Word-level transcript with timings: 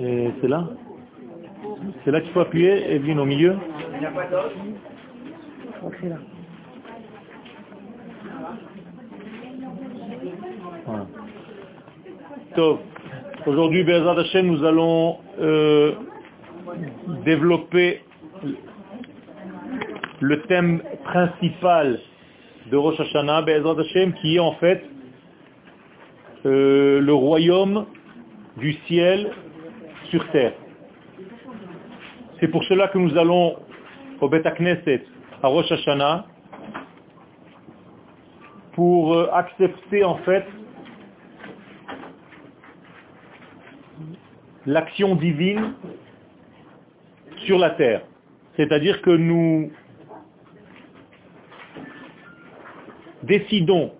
Et 0.00 0.30
c'est 0.40 0.48
là. 0.48 0.68
C'est 2.04 2.10
là 2.10 2.20
qu'il 2.20 2.30
faut 2.32 2.40
appuyer, 2.40 2.94
Evelyne, 2.94 3.20
au 3.20 3.24
milieu. 3.24 3.56
Voilà. 10.86 11.06
Aujourd'hui, 13.46 13.84
Bezrat 13.84 14.18
Hashem, 14.20 14.46
nous 14.46 14.64
allons 14.64 15.18
euh, 15.40 15.92
développer 17.24 18.00
le 20.20 20.40
thème 20.42 20.80
principal 21.04 21.98
de 22.70 22.76
Rosh 22.76 23.00
Hashanah, 23.00 23.42
Bezrat 23.42 23.80
Hashem, 23.80 24.12
qui 24.14 24.36
est 24.36 24.40
en 24.40 24.52
fait 24.52 24.84
euh, 26.46 27.00
le 27.00 27.14
royaume 27.14 27.86
du 28.56 28.72
ciel 28.86 29.32
sur 30.10 30.28
terre. 30.30 30.54
C'est 32.40 32.48
pour 32.48 32.64
cela 32.64 32.88
que 32.88 32.98
nous 32.98 33.16
allons 33.16 33.56
au 34.20 34.28
Bet 34.28 34.42
Knesset 34.58 35.04
à 35.42 35.48
Rosh 35.48 35.70
Hashanah 35.70 36.26
pour 38.72 39.14
euh, 39.14 39.28
accepter 39.32 40.04
en 40.04 40.16
fait 40.18 40.44
l'action 44.66 45.14
divine 45.16 45.74
sur 47.44 47.58
la 47.58 47.70
terre. 47.70 48.02
C'est-à-dire 48.56 49.02
que 49.02 49.10
nous 49.10 49.70
décidons 53.22 53.92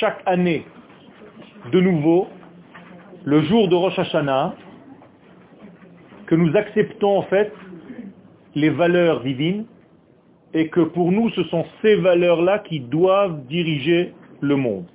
chaque 0.00 0.22
année 0.26 0.66
de 1.72 1.80
nouveau, 1.80 2.28
le 3.24 3.42
jour 3.42 3.68
de 3.68 3.74
Rosh 3.74 3.98
Hashanah, 3.98 4.54
que 6.26 6.34
nous 6.34 6.54
acceptons 6.56 7.18
en 7.18 7.22
fait 7.22 7.52
les 8.54 8.70
valeurs 8.70 9.22
divines 9.22 9.66
et 10.54 10.68
que 10.68 10.80
pour 10.80 11.12
nous 11.12 11.30
ce 11.30 11.42
sont 11.44 11.64
ces 11.82 11.96
valeurs-là 11.96 12.60
qui 12.60 12.80
doivent 12.80 13.46
diriger 13.46 14.14
le 14.40 14.56
monde. 14.56 14.86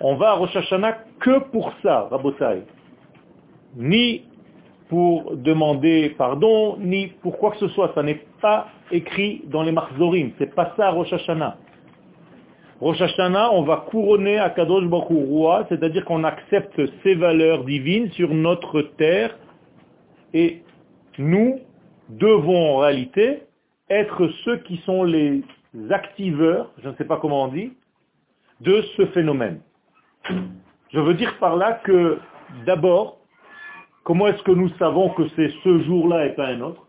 On 0.00 0.14
va 0.16 0.30
à 0.30 0.34
Rosh 0.34 0.54
Hashanah 0.54 0.98
que 1.20 1.40
pour 1.50 1.72
ça, 1.82 2.08
Rabotai. 2.10 2.62
Ni 3.76 4.24
pour 4.88 5.36
demander 5.36 6.14
pardon, 6.16 6.76
ni 6.78 7.08
pour 7.22 7.38
quoi 7.38 7.50
que 7.50 7.58
ce 7.58 7.68
soit. 7.68 7.92
Ça 7.94 8.02
n'est 8.02 8.22
pas 8.40 8.68
écrit 8.90 9.42
dans 9.46 9.62
les 9.62 9.72
Marzorим. 9.72 10.30
C'est 10.38 10.54
pas 10.54 10.72
ça 10.76 10.90
Rosh 10.90 11.12
Hashanah. 11.12 11.56
Rosh 12.80 13.00
Hashanah, 13.00 13.50
on 13.54 13.62
va 13.62 13.86
couronner 13.90 14.38
à 14.38 14.50
Kadosh 14.50 14.84
Baruch 14.84 15.66
c'est-à-dire 15.68 16.04
qu'on 16.04 16.22
accepte 16.22 16.80
ces 17.02 17.16
valeurs 17.16 17.64
divines 17.64 18.08
sur 18.12 18.32
notre 18.32 18.82
terre. 18.82 19.36
Et 20.32 20.62
nous 21.18 21.58
devons 22.08 22.74
en 22.74 22.78
réalité 22.78 23.42
être 23.90 24.28
ceux 24.44 24.58
qui 24.58 24.76
sont 24.86 25.02
les 25.02 25.42
activeurs, 25.90 26.70
je 26.82 26.88
ne 26.88 26.94
sais 26.94 27.04
pas 27.04 27.16
comment 27.16 27.46
on 27.46 27.48
dit, 27.48 27.72
de 28.60 28.82
ce 28.96 29.06
phénomène. 29.06 29.60
Je 30.90 31.00
veux 31.00 31.14
dire 31.14 31.36
par 31.38 31.56
là 31.56 31.80
que 31.84 32.18
d'abord, 32.64 33.18
comment 34.04 34.28
est-ce 34.28 34.42
que 34.44 34.52
nous 34.52 34.68
savons 34.78 35.10
que 35.10 35.26
c'est 35.34 35.50
ce 35.64 35.80
jour-là 35.80 36.26
et 36.26 36.34
pas 36.34 36.46
un 36.46 36.60
autre? 36.60 36.86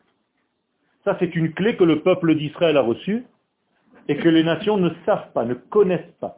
Ça, 1.04 1.18
c'est 1.20 1.36
une 1.36 1.52
clé 1.54 1.76
que 1.76 1.84
le 1.84 2.02
peuple 2.02 2.36
d'Israël 2.36 2.78
a 2.78 2.82
reçue 2.82 3.26
et 4.10 4.18
que 4.18 4.28
les 4.28 4.44
nations 4.44 4.78
ne 4.78 4.90
savent 5.06 5.32
pas, 5.34 5.46
ne 5.46 5.54
connaissent 5.54 6.16
pas. 6.20 6.38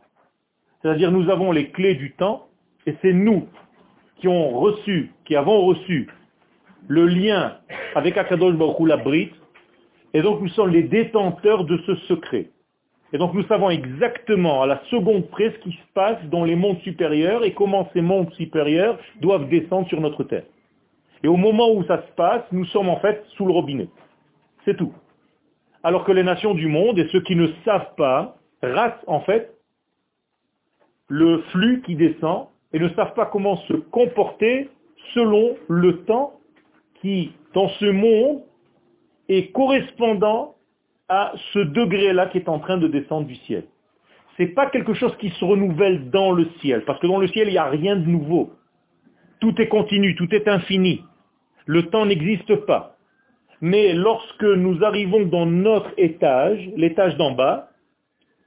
C'est-à-dire 0.81 1.11
nous 1.11 1.29
avons 1.29 1.51
les 1.51 1.69
clés 1.69 1.95
du 1.95 2.11
temps, 2.11 2.47
et 2.85 2.95
c'est 3.01 3.13
nous 3.13 3.47
qui 4.17 4.27
avons 4.27 5.61
reçu 5.61 6.09
le 6.87 7.07
lien 7.07 7.57
avec 7.95 8.17
Akadosh 8.17 8.55
Baruch 8.55 8.87
la 8.87 8.97
Brite, 8.97 9.33
et 10.13 10.21
donc 10.21 10.41
nous 10.41 10.49
sommes 10.49 10.69
les 10.69 10.83
détenteurs 10.83 11.63
de 11.63 11.77
ce 11.85 11.95
secret. 12.07 12.49
Et 13.13 13.17
donc 13.17 13.33
nous 13.33 13.43
savons 13.47 13.69
exactement 13.69 14.61
à 14.61 14.67
la 14.67 14.81
seconde 14.89 15.27
près 15.29 15.51
ce 15.51 15.57
qui 15.59 15.71
se 15.71 15.93
passe 15.93 16.23
dans 16.25 16.43
les 16.43 16.55
mondes 16.55 16.79
supérieurs 16.79 17.43
et 17.43 17.53
comment 17.53 17.89
ces 17.93 18.01
mondes 18.01 18.31
supérieurs 18.33 18.99
doivent 19.21 19.47
descendre 19.49 19.87
sur 19.87 20.01
notre 20.01 20.23
terre. 20.23 20.45
Et 21.23 21.27
au 21.27 21.37
moment 21.37 21.71
où 21.71 21.83
ça 21.85 22.03
se 22.05 22.11
passe, 22.15 22.43
nous 22.51 22.65
sommes 22.65 22.89
en 22.89 22.99
fait 22.99 23.23
sous 23.37 23.45
le 23.45 23.53
robinet. 23.53 23.87
C'est 24.65 24.75
tout 24.75 24.93
alors 25.83 26.03
que 26.03 26.11
les 26.11 26.23
nations 26.23 26.53
du 26.53 26.67
monde 26.67 26.99
et 26.99 27.07
ceux 27.11 27.21
qui 27.21 27.35
ne 27.35 27.47
savent 27.65 27.95
pas 27.95 28.35
ratent 28.61 29.03
en 29.07 29.21
fait 29.21 29.55
le 31.07 31.41
flux 31.51 31.81
qui 31.85 31.95
descend 31.95 32.47
et 32.73 32.79
ne 32.79 32.89
savent 32.89 33.13
pas 33.13 33.25
comment 33.25 33.57
se 33.57 33.73
comporter 33.73 34.69
selon 35.13 35.57
le 35.67 36.03
temps 36.03 36.39
qui, 37.01 37.33
dans 37.53 37.67
ce 37.67 37.85
monde, 37.85 38.43
est 39.27 39.51
correspondant 39.51 40.55
à 41.09 41.33
ce 41.53 41.59
degré-là 41.59 42.27
qui 42.27 42.37
est 42.37 42.47
en 42.47 42.59
train 42.59 42.77
de 42.77 42.87
descendre 42.87 43.27
du 43.27 43.35
ciel. 43.35 43.65
Ce 44.37 44.43
n'est 44.43 44.49
pas 44.49 44.69
quelque 44.69 44.93
chose 44.93 45.15
qui 45.17 45.29
se 45.31 45.43
renouvelle 45.43 46.09
dans 46.09 46.31
le 46.31 46.47
ciel, 46.61 46.85
parce 46.85 46.99
que 46.99 47.07
dans 47.07 47.17
le 47.17 47.27
ciel, 47.27 47.49
il 47.49 47.51
n'y 47.51 47.57
a 47.57 47.65
rien 47.65 47.97
de 47.97 48.05
nouveau. 48.05 48.53
Tout 49.41 49.59
est 49.61 49.67
continu, 49.67 50.15
tout 50.15 50.33
est 50.33 50.47
infini. 50.47 51.03
Le 51.65 51.87
temps 51.87 52.05
n'existe 52.05 52.55
pas. 52.65 52.95
Mais 53.61 53.93
lorsque 53.93 54.43
nous 54.43 54.83
arrivons 54.83 55.25
dans 55.25 55.45
notre 55.45 55.91
étage, 55.97 56.69
l'étage 56.75 57.15
d'en 57.17 57.31
bas, 57.31 57.69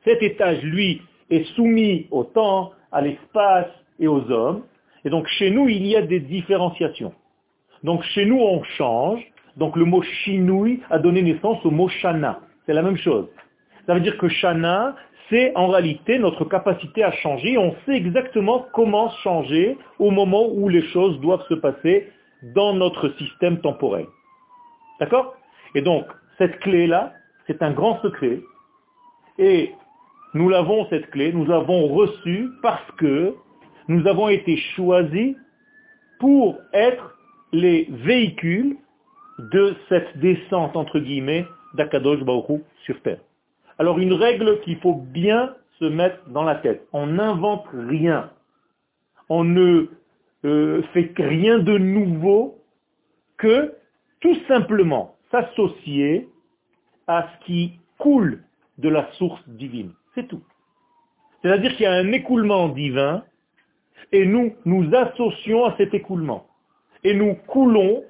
cet 0.05 0.23
étage, 0.23 0.63
lui, 0.63 1.01
est 1.31 1.45
soumis 1.55 2.07
au 2.11 2.25
temps, 2.25 2.73
à 2.93 3.01
l'espace 3.01 3.71
et 3.99 4.09
aux 4.09 4.31
hommes. 4.31 4.63
Et 5.05 5.11
donc 5.11 5.27
chez 5.27 5.51
nous, 5.51 5.69
il 5.69 5.87
y 5.87 5.97
a 5.97 6.03
des 6.03 6.21
différenciations. 6.21 7.13
Donc 7.83 8.03
chez 8.03 8.25
nous, 8.25 8.39
on 8.39 8.63
change. 8.77 9.21
Donc 9.57 9.77
le 9.77 9.85
mot 9.85 10.03
chinouille 10.03 10.81
a 10.91 10.99
donné 10.99 11.23
naissance 11.23 11.65
au 11.65 11.71
mot 11.71 11.89
shana. 11.89 12.41
C'est 12.67 12.73
la 12.73 12.83
même 12.83 12.97
chose. 12.97 13.27
Ça 13.87 13.95
veut 13.95 14.01
dire 14.01 14.17
que 14.19 14.29
shana, 14.29 14.97
c'est 15.29 15.55
en 15.57 15.69
réalité 15.69 16.19
notre 16.19 16.45
capacité 16.45 17.03
à 17.03 17.13
changer. 17.13 17.57
On 17.59 17.75
sait 17.85 17.95
exactement 17.95 18.67
comment 18.73 19.11
changer 19.23 19.77
au 19.99 20.11
moment 20.11 20.49
où 20.49 20.69
les 20.69 20.83
choses 20.89 21.21
doivent 21.21 21.47
se 21.49 21.55
passer 21.55 22.09
dans 22.55 22.75
notre 22.75 23.09
système 23.19 23.61
temporel. 23.61 24.07
D'accord? 25.01 25.37
Et 25.75 25.83
donc, 25.83 26.07
cette 26.39 26.59
clé-là, 26.61 27.13
c'est 27.47 27.63
un 27.63 27.73
grand 27.73 28.01
secret. 28.01 28.41
Et 29.39 29.73
nous 30.35 30.49
l'avons, 30.49 30.87
cette 30.89 31.11
clé, 31.11 31.33
nous 31.33 31.45
l'avons 31.45 31.89
reçue 31.89 32.49
parce 32.63 32.91
que 32.99 33.35
nous 33.89 34.07
avons 34.07 34.29
été 34.29 34.57
choisis 34.77 35.37
pour 36.19 36.59
être 36.73 37.19
les 37.53 37.87
véhicules 37.91 38.77
de 39.39 39.75
cette 39.89 40.17
descente, 40.19 40.77
entre 40.77 40.99
guillemets, 40.99 41.47
d'Akadosh 41.75 42.21
Baruch 42.21 42.63
sur 42.85 43.01
terre. 43.03 43.19
Alors 43.79 43.99
une 43.99 44.13
règle 44.13 44.61
qu'il 44.61 44.79
faut 44.79 44.95
bien 44.95 45.55
se 45.81 45.85
mettre 45.85 46.29
dans 46.29 46.45
la 46.45 46.55
tête. 46.57 46.87
On 46.93 47.07
n'invente 47.09 47.67
rien. 47.73 48.31
On 49.29 49.43
ne 49.45 49.89
euh, 50.45 50.83
fait 50.93 51.13
rien 51.17 51.59
de 51.59 51.79
nouveau 51.79 52.59
que 53.39 53.75
tout 54.25 54.39
simplement 54.49 55.17
s'associer 55.31 56.27
à 57.07 57.29
ce 57.29 57.45
qui 57.45 57.79
coule 57.99 58.43
de 58.79 58.89
la 58.89 59.13
source 59.13 59.47
divine. 59.47 59.93
C'est 60.15 60.27
tout. 60.27 60.43
C'est-à-dire 61.43 61.73
qu'il 61.73 61.83
y 61.83 61.87
a 61.87 61.93
un 61.93 62.11
écoulement 62.11 62.71
divin 62.71 63.23
et 64.13 64.25
nous 64.25 64.55
nous 64.65 64.95
associons 64.95 65.67
à 65.67 65.77
cet 65.77 65.93
écoulement. 65.93 66.47
Et 67.05 67.13
nous 67.13 67.35
coulons 67.49 68.03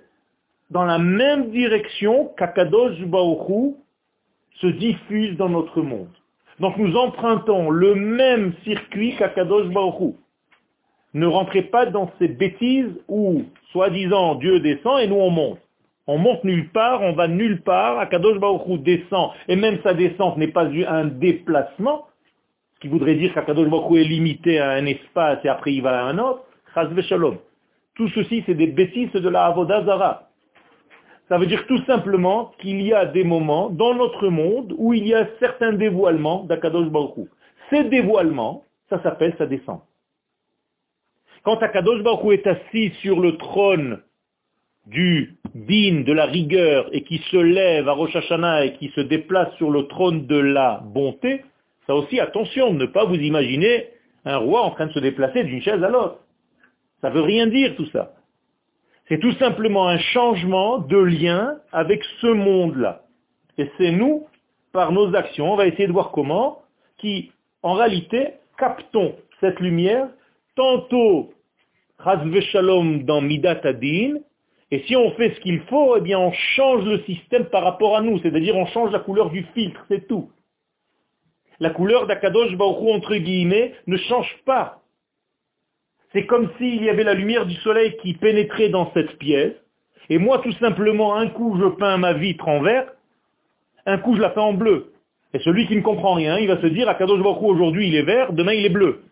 dans 0.70 0.84
la 0.84 0.98
même 0.98 1.50
direction 1.50 2.32
qu'Akadosh 2.38 3.00
Baoru 3.06 3.74
se 4.60 4.68
diffuse 4.68 5.36
dans 5.36 5.48
notre 5.48 5.82
monde. 5.82 6.14
Donc 6.60 6.76
nous 6.76 6.94
empruntons 6.96 7.70
le 7.70 7.96
même 7.96 8.54
circuit 8.62 9.16
qu'Akadosh 9.16 9.66
Baoru. 9.70 10.12
Ne 11.12 11.26
rentrez 11.26 11.62
pas 11.62 11.86
dans 11.86 12.12
ces 12.20 12.28
bêtises 12.28 13.00
où, 13.08 13.42
soi-disant, 13.72 14.36
Dieu 14.36 14.60
descend 14.60 15.00
et 15.00 15.08
nous 15.08 15.16
on 15.16 15.30
monte. 15.30 15.63
On 16.06 16.18
monte 16.18 16.44
nulle 16.44 16.68
part, 16.70 17.00
on 17.00 17.12
va 17.14 17.28
nulle 17.28 17.62
part, 17.62 17.98
Akadosh 17.98 18.38
Baruch 18.38 18.82
descend, 18.82 19.30
et 19.48 19.56
même 19.56 19.78
sa 19.82 19.94
descente 19.94 20.36
n'est 20.36 20.52
pas 20.52 20.66
un 20.66 21.06
déplacement, 21.06 22.06
ce 22.74 22.80
qui 22.80 22.88
voudrait 22.88 23.14
dire 23.14 23.32
qu'Akadosh 23.32 23.68
Baruch 23.68 23.98
est 23.98 24.04
limité 24.04 24.58
à 24.58 24.72
un 24.72 24.84
espace 24.84 25.38
et 25.44 25.48
après 25.48 25.72
il 25.72 25.82
va 25.82 26.04
à 26.04 26.08
un 26.08 26.18
autre, 26.18 26.44
Shalom. 26.74 27.38
Tout 27.94 28.08
ceci, 28.08 28.42
c'est 28.46 28.54
des 28.54 28.66
bêtises 28.66 29.12
de 29.12 29.28
la 29.28 29.46
Avodazara. 29.46 30.28
Ça 31.28 31.38
veut 31.38 31.46
dire 31.46 31.66
tout 31.66 31.82
simplement 31.84 32.52
qu'il 32.58 32.82
y 32.82 32.92
a 32.92 33.06
des 33.06 33.24
moments 33.24 33.70
dans 33.70 33.94
notre 33.94 34.28
monde 34.28 34.74
où 34.76 34.92
il 34.92 35.06
y 35.06 35.14
a 35.14 35.26
certains 35.38 35.72
dévoilements 35.72 36.44
d'Akadosh 36.44 36.88
Baruch 36.88 37.28
Ces 37.70 37.84
dévoilements, 37.84 38.64
ça 38.90 39.02
s'appelle 39.02 39.34
sa 39.38 39.46
descente. 39.46 39.84
Quand 41.44 41.62
Akadosh 41.62 42.02
Baruch 42.02 42.40
est 42.40 42.46
assis 42.46 42.90
sur 43.00 43.20
le 43.20 43.36
trône 43.36 44.02
du 44.86 45.36
din, 45.54 46.02
de 46.02 46.12
la 46.12 46.26
rigueur, 46.26 46.88
et 46.92 47.02
qui 47.02 47.18
se 47.30 47.36
lève 47.36 47.88
à 47.88 47.92
Rosh 47.92 48.14
Hashanah 48.14 48.66
et 48.66 48.72
qui 48.74 48.88
se 48.90 49.00
déplace 49.00 49.54
sur 49.56 49.70
le 49.70 49.86
trône 49.86 50.26
de 50.26 50.36
la 50.36 50.82
bonté, 50.84 51.42
ça 51.86 51.94
aussi, 51.94 52.18
attention, 52.20 52.72
ne 52.72 52.86
pas 52.86 53.04
vous 53.04 53.16
imaginer 53.16 53.88
un 54.24 54.38
roi 54.38 54.62
en 54.62 54.70
train 54.70 54.86
de 54.86 54.92
se 54.92 54.98
déplacer 54.98 55.44
d'une 55.44 55.62
chaise 55.62 55.82
à 55.82 55.88
l'autre. 55.88 56.18
Ça 57.02 57.10
veut 57.10 57.20
rien 57.20 57.46
dire 57.46 57.74
tout 57.76 57.86
ça. 57.86 58.12
C'est 59.08 59.18
tout 59.18 59.32
simplement 59.32 59.88
un 59.88 59.98
changement 59.98 60.78
de 60.78 60.96
lien 60.96 61.58
avec 61.72 62.02
ce 62.20 62.28
monde-là. 62.28 63.02
Et 63.58 63.70
c'est 63.76 63.90
nous, 63.90 64.26
par 64.72 64.92
nos 64.92 65.14
actions, 65.14 65.52
on 65.52 65.56
va 65.56 65.66
essayer 65.66 65.86
de 65.86 65.92
voir 65.92 66.10
comment, 66.10 66.62
qui, 66.96 67.30
en 67.62 67.74
réalité, 67.74 68.34
captons 68.56 69.14
cette 69.40 69.60
lumière, 69.60 70.08
tantôt, 70.56 71.32
Shalom 72.50 73.04
dans 73.04 73.20
Midat 73.20 73.60
Adin, 73.64 74.14
et 74.74 74.82
si 74.88 74.96
on 74.96 75.12
fait 75.12 75.32
ce 75.36 75.38
qu'il 75.38 75.60
faut, 75.68 75.96
eh 75.96 76.00
bien 76.00 76.18
on 76.18 76.32
change 76.32 76.84
le 76.84 76.98
système 77.04 77.44
par 77.44 77.62
rapport 77.62 77.96
à 77.96 78.02
nous, 78.02 78.18
c'est-à-dire 78.18 78.56
on 78.56 78.66
change 78.66 78.90
la 78.90 78.98
couleur 78.98 79.30
du 79.30 79.44
filtre, 79.54 79.80
c'est 79.86 80.08
tout. 80.08 80.32
La 81.60 81.70
couleur 81.70 82.08
d'Akadosh 82.08 82.56
Baruch 82.56 82.92
entre 82.92 83.14
guillemets, 83.14 83.72
ne 83.86 83.96
change 83.96 84.36
pas. 84.44 84.80
C'est 86.12 86.26
comme 86.26 86.50
s'il 86.58 86.82
y 86.82 86.90
avait 86.90 87.04
la 87.04 87.14
lumière 87.14 87.46
du 87.46 87.54
soleil 87.54 87.96
qui 88.02 88.14
pénétrait 88.14 88.68
dans 88.68 88.90
cette 88.94 89.16
pièce, 89.18 89.54
et 90.10 90.18
moi 90.18 90.40
tout 90.40 90.50
simplement, 90.54 91.14
un 91.14 91.28
coup 91.28 91.56
je 91.60 91.66
peins 91.66 91.96
ma 91.98 92.12
vitre 92.12 92.48
en 92.48 92.60
vert, 92.60 92.90
un 93.86 93.98
coup 93.98 94.16
je 94.16 94.20
la 94.20 94.30
peins 94.30 94.42
en 94.42 94.54
bleu. 94.54 94.92
Et 95.34 95.38
celui 95.38 95.68
qui 95.68 95.76
ne 95.76 95.82
comprend 95.82 96.14
rien, 96.14 96.36
il 96.38 96.48
va 96.48 96.60
se 96.60 96.66
dire, 96.66 96.88
Akadosh 96.88 97.22
Baruch 97.22 97.44
aujourd'hui 97.44 97.86
il 97.86 97.94
est 97.94 98.02
vert, 98.02 98.32
demain 98.32 98.54
il 98.54 98.66
est 98.66 98.70
bleu. 98.70 99.02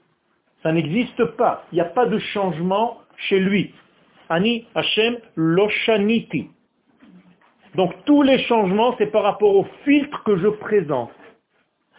Ça 0.65 0.73
n'existe 0.73 1.25
pas. 1.37 1.65
Il 1.70 1.76
n'y 1.76 1.81
a 1.81 1.85
pas 1.85 2.06
de 2.06 2.19
changement 2.19 2.99
chez 3.17 3.38
lui. 3.38 3.73
Ani 4.32 4.67
Hashem 4.75 5.19
Loshaniti. 5.37 6.49
Donc 7.75 7.93
tous 8.06 8.23
les 8.23 8.38
changements, 8.44 8.94
c'est 8.96 9.12
par 9.12 9.25
rapport 9.25 9.55
au 9.55 9.67
filtre 9.84 10.23
que 10.25 10.38
je 10.38 10.49
présente. 10.49 11.11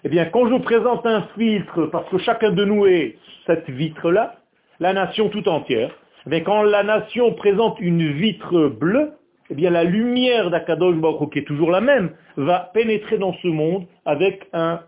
Eh 0.03 0.09
bien, 0.09 0.25
quand 0.25 0.49
je 0.49 0.55
présente 0.55 1.05
un 1.05 1.27
filtre, 1.37 1.85
parce 1.91 2.09
que 2.09 2.17
chacun 2.17 2.51
de 2.51 2.65
nous 2.65 2.87
est 2.87 3.17
cette 3.45 3.69
vitre-là, 3.69 4.37
la 4.79 4.93
nation 4.93 5.29
tout 5.29 5.47
entière. 5.47 5.91
Mais 6.25 6.41
quand 6.41 6.63
la 6.63 6.81
nation 6.81 7.33
présente 7.33 7.79
une 7.79 8.11
vitre 8.13 8.67
bleue, 8.67 9.11
eh 9.51 9.55
bien 9.55 9.69
la 9.69 9.83
lumière 9.83 10.49
d'Akadosh 10.49 10.95
Baruch 10.95 11.33
qui 11.33 11.39
est 11.39 11.47
toujours 11.47 11.69
la 11.69 11.81
même, 11.81 12.15
va 12.35 12.71
pénétrer 12.73 13.19
dans 13.19 13.33
ce 13.33 13.47
monde 13.47 13.85
avec 14.05 14.47
un, 14.53 14.81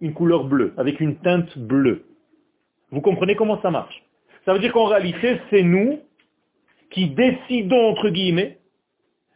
une 0.00 0.14
couleur 0.14 0.44
bleue, 0.44 0.72
avec 0.78 1.00
une 1.00 1.16
teinte 1.16 1.58
bleue. 1.58 2.04
Vous 2.90 3.02
comprenez 3.02 3.34
comment 3.36 3.60
ça 3.60 3.70
marche? 3.70 4.02
Ça 4.46 4.54
veut 4.54 4.58
dire 4.58 4.72
qu'en 4.72 4.86
réalité, 4.86 5.38
c'est 5.50 5.62
nous 5.62 6.00
qui 6.90 7.10
décidons, 7.10 7.90
entre 7.90 8.08
guillemets, 8.08 8.58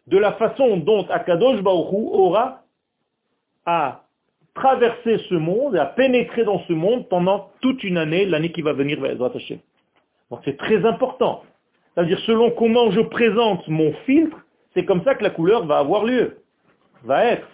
de 0.06 0.19
la 0.19 0.32
façon 0.32 0.78
dont 0.78 1.06
Akadosh 1.08 1.60
Baruch 1.62 1.93
aura 1.93 2.62
à 3.64 4.02
traverser 4.54 5.19
ce 5.28 5.34
monde 5.34 5.76
à 5.76 5.87
pénétrer 5.87 6.44
dans 6.44 6.60
ce 6.66 6.72
monde 6.72 7.08
pendant 7.08 7.50
toute 7.60 7.82
une 7.84 7.96
année, 7.96 8.26
l'année 8.26 8.52
qui 8.52 8.62
va 8.62 8.72
venir 8.72 9.00
vers 9.00 9.22
Hashem. 9.22 9.58
Donc 10.31 10.40
c'est 10.44 10.56
très 10.56 10.84
important. 10.84 11.43
C'est-à-dire 11.94 12.19
selon 12.20 12.50
comment 12.50 12.90
je 12.90 13.00
présente 13.00 13.66
mon 13.69 13.93
filtre, 14.06 14.37
c'est 14.75 14.84
comme 14.84 15.02
ça 15.04 15.14
que 15.14 15.22
la 15.22 15.31
couleur 15.31 15.66
va 15.66 15.78
avoir 15.78 16.04
lieu, 16.04 16.38
va 17.04 17.25
être. 17.26 17.46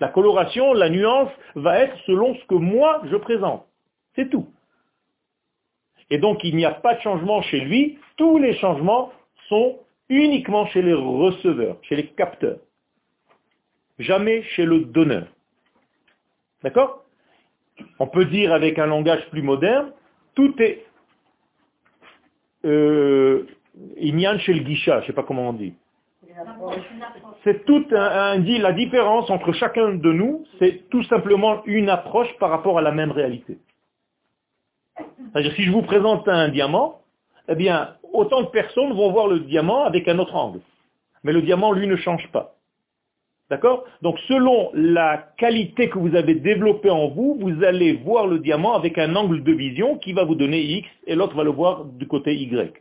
La 0.00 0.08
coloration, 0.08 0.74
la 0.74 0.90
nuance 0.90 1.30
va 1.54 1.78
être 1.78 1.96
selon 2.06 2.34
ce 2.34 2.44
que 2.46 2.54
moi 2.54 3.02
je 3.10 3.16
présente. 3.16 3.66
C'est 4.16 4.28
tout. 4.28 4.48
Et 6.10 6.18
donc 6.18 6.42
il 6.44 6.56
n'y 6.56 6.64
a 6.64 6.72
pas 6.72 6.94
de 6.94 7.00
changement 7.00 7.42
chez 7.42 7.60
lui, 7.60 7.98
tous 8.16 8.38
les 8.38 8.54
changements 8.58 9.12
sont 9.48 9.78
uniquement 10.08 10.66
chez 10.66 10.82
les 10.82 10.94
receveurs, 10.94 11.78
chez 11.82 11.96
les 11.96 12.06
capteurs. 12.08 12.58
Jamais 13.98 14.42
chez 14.42 14.64
le 14.64 14.80
donneur. 14.80 15.26
D'accord? 16.62 17.04
On 17.98 18.06
peut 18.06 18.24
dire 18.24 18.52
avec 18.52 18.78
un 18.78 18.86
langage 18.86 19.28
plus 19.30 19.42
moderne, 19.42 19.92
tout 20.34 20.54
est 20.62 20.84
euh, 22.64 23.46
chez 24.38 24.54
le 24.54 24.60
guichat, 24.60 25.00
je 25.00 25.02
ne 25.02 25.06
sais 25.08 25.12
pas 25.12 25.22
comment 25.22 25.50
on 25.50 25.52
dit. 25.52 25.74
C'est 27.44 27.64
tout 27.64 27.86
un, 27.92 28.38
dit 28.38 28.58
la 28.58 28.72
différence 28.72 29.30
entre 29.30 29.52
chacun 29.52 29.94
de 29.94 30.12
nous, 30.12 30.44
c'est 30.58 30.88
tout 30.90 31.04
simplement 31.04 31.64
une 31.66 31.88
approche 31.88 32.32
par 32.38 32.50
rapport 32.50 32.78
à 32.78 32.82
la 32.82 32.92
même 32.92 33.12
réalité. 33.12 33.58
C'est-à-dire 34.96 35.52
si 35.54 35.62
je 35.64 35.72
vous 35.72 35.82
présente 35.82 36.28
un 36.28 36.48
diamant, 36.48 37.00
eh 37.48 37.54
bien, 37.54 37.96
autant 38.12 38.42
de 38.42 38.48
personnes 38.48 38.92
vont 38.92 39.12
voir 39.12 39.26
le 39.26 39.40
diamant 39.40 39.84
avec 39.84 40.08
un 40.08 40.18
autre 40.18 40.34
angle. 40.34 40.60
Mais 41.22 41.32
le 41.32 41.42
diamant, 41.42 41.72
lui, 41.72 41.86
ne 41.86 41.96
change 41.96 42.26
pas. 42.32 42.54
D'accord? 43.50 43.84
Donc 44.00 44.18
selon 44.20 44.70
la 44.72 45.18
qualité 45.36 45.90
que 45.90 45.98
vous 45.98 46.16
avez 46.16 46.34
développée 46.34 46.88
en 46.88 47.08
vous, 47.08 47.36
vous 47.38 47.62
allez 47.62 47.92
voir 47.92 48.26
le 48.26 48.38
diamant 48.38 48.74
avec 48.74 48.96
un 48.96 49.14
angle 49.16 49.42
de 49.42 49.52
vision 49.52 49.98
qui 49.98 50.14
va 50.14 50.24
vous 50.24 50.34
donner 50.34 50.62
X 50.62 50.88
et 51.06 51.14
l'autre 51.14 51.36
va 51.36 51.44
le 51.44 51.50
voir 51.50 51.84
du 51.84 52.06
côté 52.06 52.34
Y. 52.34 52.72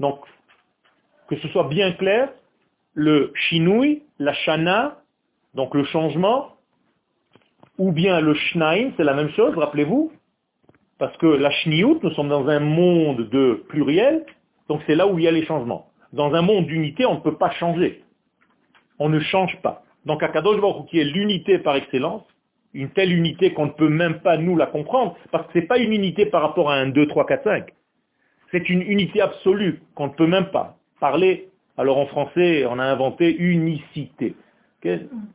Donc, 0.00 0.20
que 1.28 1.36
ce 1.36 1.48
soit 1.48 1.68
bien 1.68 1.92
clair, 1.92 2.30
le 2.94 3.30
shinui, 3.34 4.02
la 4.18 4.32
shana, 4.32 5.02
donc 5.52 5.74
le 5.74 5.84
changement, 5.84 6.56
ou 7.78 7.92
bien 7.92 8.20
le 8.20 8.34
shnaim, 8.34 8.92
c'est 8.96 9.04
la 9.04 9.14
même 9.14 9.30
chose, 9.30 9.54
rappelez-vous, 9.56 10.12
parce 11.04 11.18
que 11.18 11.26
la 11.26 11.50
shniout, 11.50 12.00
nous 12.02 12.12
sommes 12.12 12.30
dans 12.30 12.48
un 12.48 12.60
monde 12.60 13.28
de 13.28 13.62
pluriel, 13.68 14.24
donc 14.70 14.80
c'est 14.86 14.94
là 14.94 15.06
où 15.06 15.18
il 15.18 15.26
y 15.26 15.28
a 15.28 15.30
les 15.30 15.44
changements. 15.44 15.90
Dans 16.14 16.32
un 16.32 16.40
monde 16.40 16.64
d'unité, 16.64 17.04
on 17.04 17.16
ne 17.16 17.20
peut 17.20 17.36
pas 17.36 17.50
changer. 17.50 18.02
On 18.98 19.10
ne 19.10 19.20
change 19.20 19.54
pas. 19.60 19.82
Donc 20.06 20.22
Akadosh 20.22 20.58
Baruch 20.62 20.86
qui 20.86 20.98
est 20.98 21.04
l'unité 21.04 21.58
par 21.58 21.76
excellence, 21.76 22.22
une 22.72 22.88
telle 22.88 23.12
unité 23.12 23.52
qu'on 23.52 23.66
ne 23.66 23.72
peut 23.72 23.90
même 23.90 24.20
pas 24.20 24.38
nous 24.38 24.56
la 24.56 24.64
comprendre, 24.64 25.14
parce 25.30 25.46
que 25.48 25.52
ce 25.52 25.58
n'est 25.58 25.66
pas 25.66 25.76
une 25.76 25.92
unité 25.92 26.24
par 26.24 26.40
rapport 26.40 26.70
à 26.70 26.76
un 26.76 26.86
2, 26.86 27.06
3, 27.06 27.26
4, 27.26 27.44
5. 27.44 27.66
C'est 28.50 28.70
une 28.70 28.80
unité 28.80 29.20
absolue 29.20 29.82
qu'on 29.94 30.06
ne 30.06 30.12
peut 30.14 30.26
même 30.26 30.46
pas 30.46 30.78
parler. 31.00 31.50
Alors 31.76 31.98
en 31.98 32.06
français, 32.06 32.64
on 32.64 32.78
a 32.78 32.84
inventé 32.84 33.36
unicité. 33.36 34.36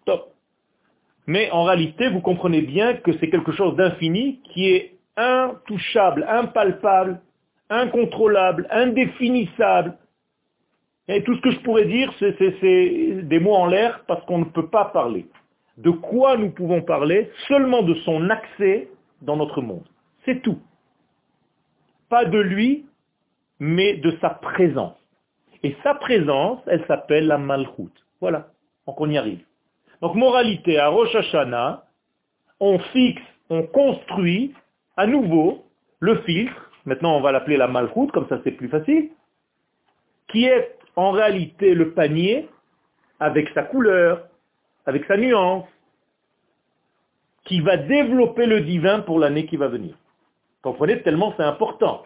Top. 0.08 0.34
Mais 1.28 1.52
en 1.52 1.64
réalité, 1.64 2.10
vous 2.10 2.22
comprenez 2.22 2.64
bien 2.64 2.96
que 2.96 3.12
c'est 3.20 3.30
quelque 3.30 3.52
chose 3.52 3.76
d'infini 3.76 4.40
qui 4.46 4.72
est 4.72 4.96
intouchable, 5.20 6.26
impalpable, 6.28 7.20
incontrôlable, 7.70 8.68
indéfinissable. 8.72 9.98
Et 11.08 11.24
tout 11.24 11.36
ce 11.36 11.42
que 11.42 11.52
je 11.52 11.60
pourrais 11.60 11.86
dire, 11.86 12.14
c'est 12.20 13.22
des 13.24 13.40
mots 13.40 13.56
en 13.56 13.66
l'air 13.68 14.04
parce 14.08 14.24
qu'on 14.26 14.40
ne 14.40 14.46
peut 14.46 14.68
pas 14.68 14.86
parler. 14.86 15.26
De 15.78 15.92
quoi 15.92 16.38
nous 16.38 16.52
pouvons 16.52 16.82
parler 16.82 17.32
Seulement 17.48 17.84
de 17.84 17.96
son 18.06 18.30
accès 18.30 18.90
dans 19.22 19.36
notre 19.36 19.62
monde. 19.62 19.86
C'est 20.26 20.42
tout. 20.42 20.60
Pas 22.10 22.26
de 22.26 22.40
lui, 22.40 22.86
mais 23.60 23.96
de 23.96 24.16
sa 24.22 24.30
présence. 24.30 24.96
Et 25.64 25.76
sa 25.84 25.96
présence, 25.96 26.60
elle 26.68 26.86
s'appelle 26.86 27.28
la 27.28 27.38
malchoute. 27.38 28.06
Voilà. 28.22 28.48
Donc 28.88 29.00
on 29.02 29.10
y 29.10 29.18
arrive. 29.18 29.44
Donc 30.02 30.16
moralité, 30.16 30.80
à 30.80 30.88
Rosh 30.88 31.14
Hashanah, 31.14 31.84
on 32.60 32.80
fixe, 32.80 33.22
on 33.50 33.64
construit 33.64 34.54
à 35.00 35.08
nouveau 35.08 35.64
le 36.02 36.18
filtre, 36.24 36.72
maintenant 36.86 37.16
on 37.16 37.22
va 37.22 37.32
l'appeler 37.32 37.56
la 37.56 37.70
malchoute, 37.70 38.12
comme 38.12 38.28
ça 38.28 38.42
c'est 38.44 38.52
plus 38.52 38.68
facile, 38.68 39.12
qui 40.28 40.44
est 40.44 40.78
en 40.98 41.12
réalité 41.12 41.74
le 41.74 41.94
panier 41.94 42.50
avec 43.22 43.48
sa 43.54 43.64
couleur, 43.64 44.28
avec 44.86 45.06
sa 45.06 45.16
nuance, 45.16 45.66
qui 47.46 47.62
va 47.62 47.78
développer 47.78 48.46
le 48.46 48.60
divin 48.60 49.00
pour 49.00 49.20
l'année 49.20 49.46
qui 49.46 49.56
va 49.56 49.70
venir. 49.70 49.96
Comprenez 50.62 51.02
tellement 51.02 51.34
c'est 51.38 51.44
important. 51.44 52.04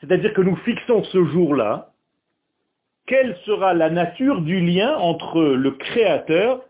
C'est-à-dire 0.00 0.32
que 0.32 0.40
nous 0.40 0.56
fixons 0.56 1.04
ce 1.04 1.22
jour-là, 1.26 1.92
quelle 3.06 3.36
sera 3.44 3.74
la 3.74 3.90
nature 3.90 4.40
du 4.40 4.60
lien 4.60 4.96
entre 4.96 5.42
le 5.42 5.72
créateur 5.72 6.62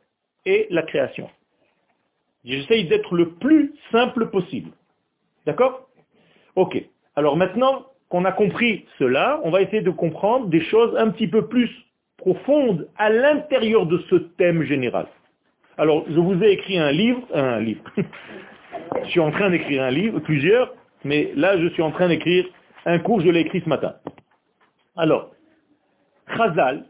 et 0.46 0.66
la 0.70 0.82
création. 0.82 1.30
J'essaye 2.44 2.88
d'être 2.88 3.14
le 3.14 3.34
plus 3.34 3.72
simple 3.92 4.30
possible. 4.30 4.72
D'accord? 5.46 5.88
Ok. 6.56 6.82
Alors 7.16 7.36
maintenant 7.36 7.86
qu'on 8.08 8.24
a 8.24 8.32
compris 8.32 8.86
cela, 8.98 9.40
on 9.44 9.50
va 9.50 9.62
essayer 9.62 9.82
de 9.82 9.90
comprendre 9.90 10.46
des 10.48 10.62
choses 10.64 10.94
un 10.96 11.10
petit 11.10 11.28
peu 11.28 11.46
plus 11.46 11.70
profondes 12.18 12.88
à 12.98 13.08
l'intérieur 13.08 13.86
de 13.86 13.98
ce 14.10 14.16
thème 14.16 14.64
général. 14.64 15.06
Alors, 15.78 16.04
je 16.08 16.20
vous 16.20 16.42
ai 16.42 16.50
écrit 16.50 16.78
un 16.78 16.92
livre, 16.92 17.22
un 17.32 17.60
livre. 17.60 17.82
je 19.04 19.08
suis 19.08 19.20
en 19.20 19.30
train 19.30 19.48
d'écrire 19.50 19.82
un 19.82 19.90
livre, 19.90 20.18
plusieurs, 20.20 20.74
mais 21.04 21.32
là, 21.36 21.58
je 21.58 21.68
suis 21.68 21.82
en 21.82 21.90
train 21.90 22.08
d'écrire 22.08 22.44
un 22.84 22.98
cours, 22.98 23.20
je 23.20 23.30
l'ai 23.30 23.40
écrit 23.40 23.62
ce 23.62 23.68
matin. 23.68 23.94
Alors, 24.96 25.30
Chazal, 26.36 26.84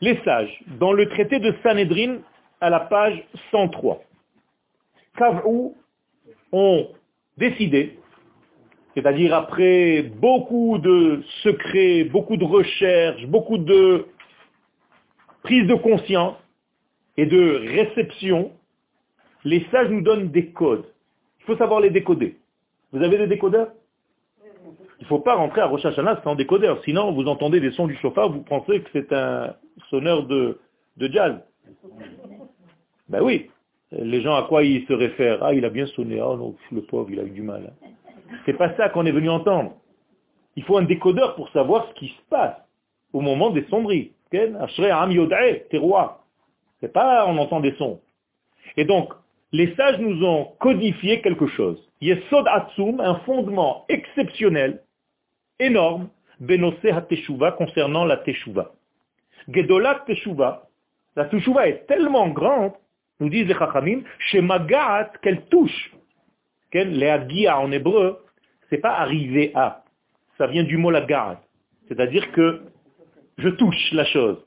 les 0.00 0.18
sages, 0.24 0.62
dans 0.78 0.92
le 0.92 1.08
traité 1.08 1.38
de 1.38 1.54
Sanhedrin, 1.62 2.18
à 2.60 2.68
la 2.68 2.80
page 2.80 3.22
103, 3.50 4.02
Kav'ou 5.16 5.74
ont 6.52 6.88
décidé, 7.38 7.98
c'est-à-dire 8.94 9.34
après 9.34 10.02
beaucoup 10.02 10.78
de 10.78 11.22
secrets, 11.42 12.04
beaucoup 12.04 12.36
de 12.36 12.44
recherches, 12.44 13.24
beaucoup 13.26 13.58
de 13.58 14.06
prise 15.42 15.66
de 15.66 15.74
conscience 15.74 16.36
et 17.16 17.26
de 17.26 17.62
réception, 17.76 18.52
les 19.44 19.64
sages 19.70 19.88
nous 19.88 20.02
donnent 20.02 20.30
des 20.30 20.50
codes. 20.50 20.84
Il 21.40 21.44
faut 21.44 21.56
savoir 21.56 21.80
les 21.80 21.90
décoder. 21.90 22.36
Vous 22.92 23.02
avez 23.02 23.18
des 23.18 23.26
décodeurs? 23.26 23.72
Il 25.00 25.04
ne 25.04 25.06
faut 25.06 25.20
pas 25.20 25.36
rentrer 25.36 25.60
à 25.60 25.66
Rosh 25.66 25.84
Hashanah 25.84 26.22
sans 26.24 26.34
décodeur, 26.34 26.82
sinon 26.84 27.12
vous 27.12 27.26
entendez 27.28 27.60
des 27.60 27.70
sons 27.70 27.86
du 27.86 27.96
chauffard, 27.96 28.30
vous 28.30 28.42
pensez 28.42 28.80
que 28.80 28.88
c'est 28.92 29.12
un 29.12 29.54
sonneur 29.90 30.26
de, 30.26 30.58
de 30.96 31.12
jazz. 31.12 31.36
Ben 33.08 33.22
oui, 33.22 33.48
les 33.92 34.20
gens 34.20 34.36
à 34.36 34.42
quoi 34.44 34.62
ils 34.64 34.86
se 34.86 34.92
réfèrent? 34.92 35.42
Ah, 35.42 35.54
il 35.54 35.64
a 35.64 35.70
bien 35.70 35.86
sonné, 35.86 36.20
oh 36.20 36.36
non, 36.36 36.54
le 36.72 36.82
pauvre, 36.82 37.10
il 37.10 37.20
a 37.20 37.24
eu 37.24 37.30
du 37.30 37.42
mal. 37.42 37.72
C'est 38.44 38.56
pas 38.56 38.76
ça 38.76 38.88
qu'on 38.88 39.06
est 39.06 39.12
venu 39.12 39.30
entendre. 39.30 39.72
Il 40.56 40.64
faut 40.64 40.76
un 40.76 40.82
décodeur 40.82 41.34
pour 41.36 41.48
savoir 41.50 41.88
ce 41.88 41.94
qui 41.94 42.08
se 42.08 42.22
passe 42.28 42.56
au 43.12 43.20
moment 43.20 43.50
des 43.50 43.64
roi. 45.78 46.24
C'est 46.80 46.92
pas 46.92 47.26
on 47.26 47.38
entend 47.38 47.60
des 47.60 47.74
sons. 47.76 48.00
Et 48.76 48.84
donc, 48.84 49.12
les 49.52 49.74
sages 49.76 49.98
nous 49.98 50.24
ont 50.24 50.52
codifié 50.60 51.22
quelque 51.22 51.46
chose. 51.46 51.82
Yesod 52.00 52.46
Atsum, 52.48 53.00
un 53.00 53.16
fondement 53.20 53.86
exceptionnel, 53.88 54.82
énorme, 55.58 56.08
Benose 56.40 56.74
HaTeshuva, 56.84 57.52
concernant 57.52 58.04
la 58.04 58.18
Teshuva. 58.18 58.72
Gedolat 59.48 60.04
Teshuva, 60.06 60.68
la 61.16 61.24
Teshuva 61.24 61.66
est 61.68 61.86
tellement 61.86 62.28
grande, 62.28 62.72
nous 63.20 63.28
disent 63.28 63.48
les 63.48 63.54
Chachamim, 63.54 64.02
chez 64.18 64.40
Magat, 64.40 65.12
qu'elle 65.22 65.46
touche. 65.46 65.92
Les 66.72 67.48
en 67.48 67.72
hébreu, 67.72 68.18
c'est 68.68 68.78
pas 68.78 68.98
arriver 68.98 69.52
à. 69.54 69.84
Ça 70.36 70.46
vient 70.46 70.62
du 70.62 70.76
mot 70.76 70.90
Lagat. 70.90 71.40
C'est-à-dire 71.88 72.30
que 72.32 72.62
je 73.38 73.48
touche 73.48 73.92
la 73.92 74.04
chose. 74.04 74.44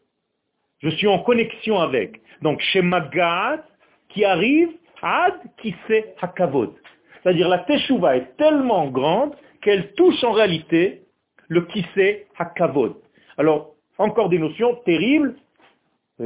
Je 0.80 0.90
suis 0.90 1.08
en 1.08 1.20
connexion 1.20 1.80
avec. 1.80 2.22
Donc, 2.42 2.62
chez 2.62 2.82
Magat, 2.82 3.64
qui 4.10 4.24
arrive, 4.24 4.70
ad 5.02 5.34
qui 5.62 5.76
c'est 5.88 6.16
hakavod. 6.22 6.74
C'est-à-dire 7.22 7.50
la 7.50 7.60
teshuva 7.60 8.18
est 8.18 8.38
tellement 8.38 8.88
grande 8.88 9.36
qu'elle 9.62 9.94
touche 9.94 10.24
en 10.24 10.32
réalité 10.32 11.04
le 11.48 11.62
qui 11.66 11.86
c'est 11.96 12.28
hakavod. 12.38 12.96
Alors, 13.38 13.76
encore 13.98 14.30
des 14.30 14.40
notions 14.40 14.76
terribles, 14.86 15.36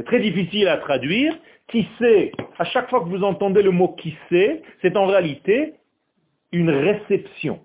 très 0.04 0.20
difficiles 0.20 0.68
à 0.68 0.78
traduire. 0.78 1.36
Qui 1.68 1.88
c'est, 1.98 2.32
à 2.58 2.64
chaque 2.64 2.88
fois 2.90 3.00
que 3.00 3.08
vous 3.08 3.24
entendez 3.24 3.62
le 3.62 3.72
mot 3.72 3.88
qui 3.88 4.16
c'est, 4.28 4.62
c'est 4.82 4.96
en 4.96 5.06
réalité 5.06 5.74
une 6.52 6.70
réception. 6.70 7.60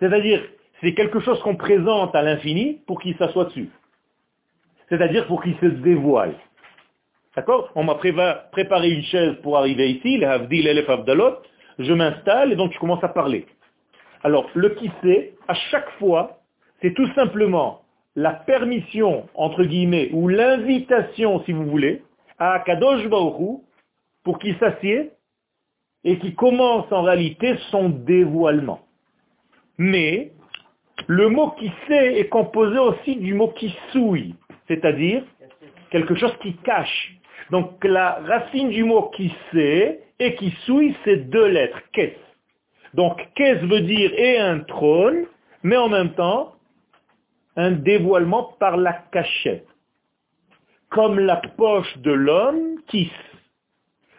C'est-à-dire, 0.00 0.42
c'est 0.80 0.94
quelque 0.94 1.20
chose 1.20 1.40
qu'on 1.42 1.54
présente 1.54 2.14
à 2.16 2.22
l'infini 2.22 2.80
pour 2.86 3.00
qu'il 3.00 3.16
s'assoie 3.16 3.44
dessus 3.44 3.70
c'est-à-dire 4.92 5.26
pour 5.26 5.42
qu'il 5.42 5.56
se 5.56 5.66
dévoile. 5.66 6.34
D'accord? 7.34 7.70
On 7.74 7.82
m'a 7.82 7.94
préparé 7.94 8.90
une 8.90 9.02
chaise 9.04 9.36
pour 9.42 9.56
arriver 9.56 9.90
ici, 9.90 10.18
le 10.18 10.26
Havdil 10.26 10.66
Elef 10.66 10.88
Avdalot, 10.90 11.38
je 11.78 11.92
m'installe 11.94 12.52
et 12.52 12.56
donc 12.56 12.74
je 12.74 12.78
commence 12.78 13.02
à 13.02 13.08
parler. 13.08 13.46
Alors, 14.22 14.50
le 14.52 14.68
qui 14.70 14.90
sait, 15.02 15.32
à 15.48 15.54
chaque 15.54 15.90
fois, 15.92 16.40
c'est 16.82 16.92
tout 16.92 17.10
simplement 17.14 17.81
la 18.14 18.32
permission, 18.32 19.28
entre 19.34 19.64
guillemets, 19.64 20.10
ou 20.12 20.28
l'invitation, 20.28 21.42
si 21.44 21.52
vous 21.52 21.66
voulez, 21.66 22.02
à 22.38 22.60
Kadosh 22.60 23.06
Baruch 23.08 23.60
pour 24.24 24.38
qu'il 24.38 24.56
s'assied 24.58 25.10
et 26.04 26.18
qu'il 26.18 26.34
commence 26.34 26.90
en 26.92 27.02
réalité 27.02 27.56
son 27.70 27.88
dévoilement. 27.88 28.80
Mais, 29.78 30.32
le 31.06 31.28
mot 31.28 31.50
qui 31.52 31.70
sait 31.88 32.18
est 32.18 32.28
composé 32.28 32.78
aussi 32.78 33.16
du 33.16 33.34
mot 33.34 33.48
qui 33.48 33.74
souille 33.90 34.34
c'est-à-dire 34.68 35.22
quelque 35.90 36.14
chose 36.14 36.34
qui 36.42 36.54
cache. 36.58 37.12
Donc 37.50 37.84
la 37.84 38.20
racine 38.26 38.70
du 38.70 38.84
mot 38.84 39.10
qui 39.14 39.32
sait 39.52 40.00
et 40.18 40.34
qui 40.36 40.50
souille, 40.64 40.94
c'est 41.04 41.28
deux 41.28 41.48
lettres, 41.48 41.80
qu'est-ce. 41.92 42.96
Donc 42.96 43.20
qu'est-ce 43.34 43.64
veut 43.66 43.80
dire 43.80 44.12
et 44.14 44.38
un 44.38 44.60
trône, 44.60 45.26
mais 45.62 45.76
en 45.76 45.88
même 45.88 46.14
temps 46.14 46.51
un 47.56 47.72
dévoilement 47.72 48.54
par 48.58 48.76
la 48.76 48.92
cachette. 48.92 49.66
Comme 50.88 51.18
la 51.18 51.36
poche 51.36 51.96
de 51.98 52.12
l'homme 52.12 52.80
tisse. 52.88 53.10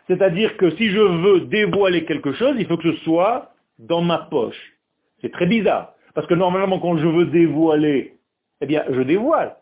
C'est-à-dire 0.08 0.58
que 0.58 0.72
si 0.72 0.90
je 0.90 1.00
veux 1.00 1.42
dévoiler 1.42 2.06
quelque 2.06 2.34
chose, 2.34 2.56
il 2.58 2.66
faut 2.66 2.78
que 2.78 2.92
ce 2.92 2.98
soit 3.04 3.52
dans 3.80 4.02
ma 4.02 4.18
poche. 4.18 4.74
C'est 5.22 5.32
très 5.32 5.46
bizarre. 5.46 5.94
Parce 6.13 6.28
que 6.28 6.34
normalement, 6.34 6.80
quand 6.80 6.98
je 6.98 7.08
veux 7.08 7.25
dévoiler, 7.28 8.18
eh 8.62 8.66
bien, 8.66 8.84
je 8.90 9.02
dévoile. 9.02 9.56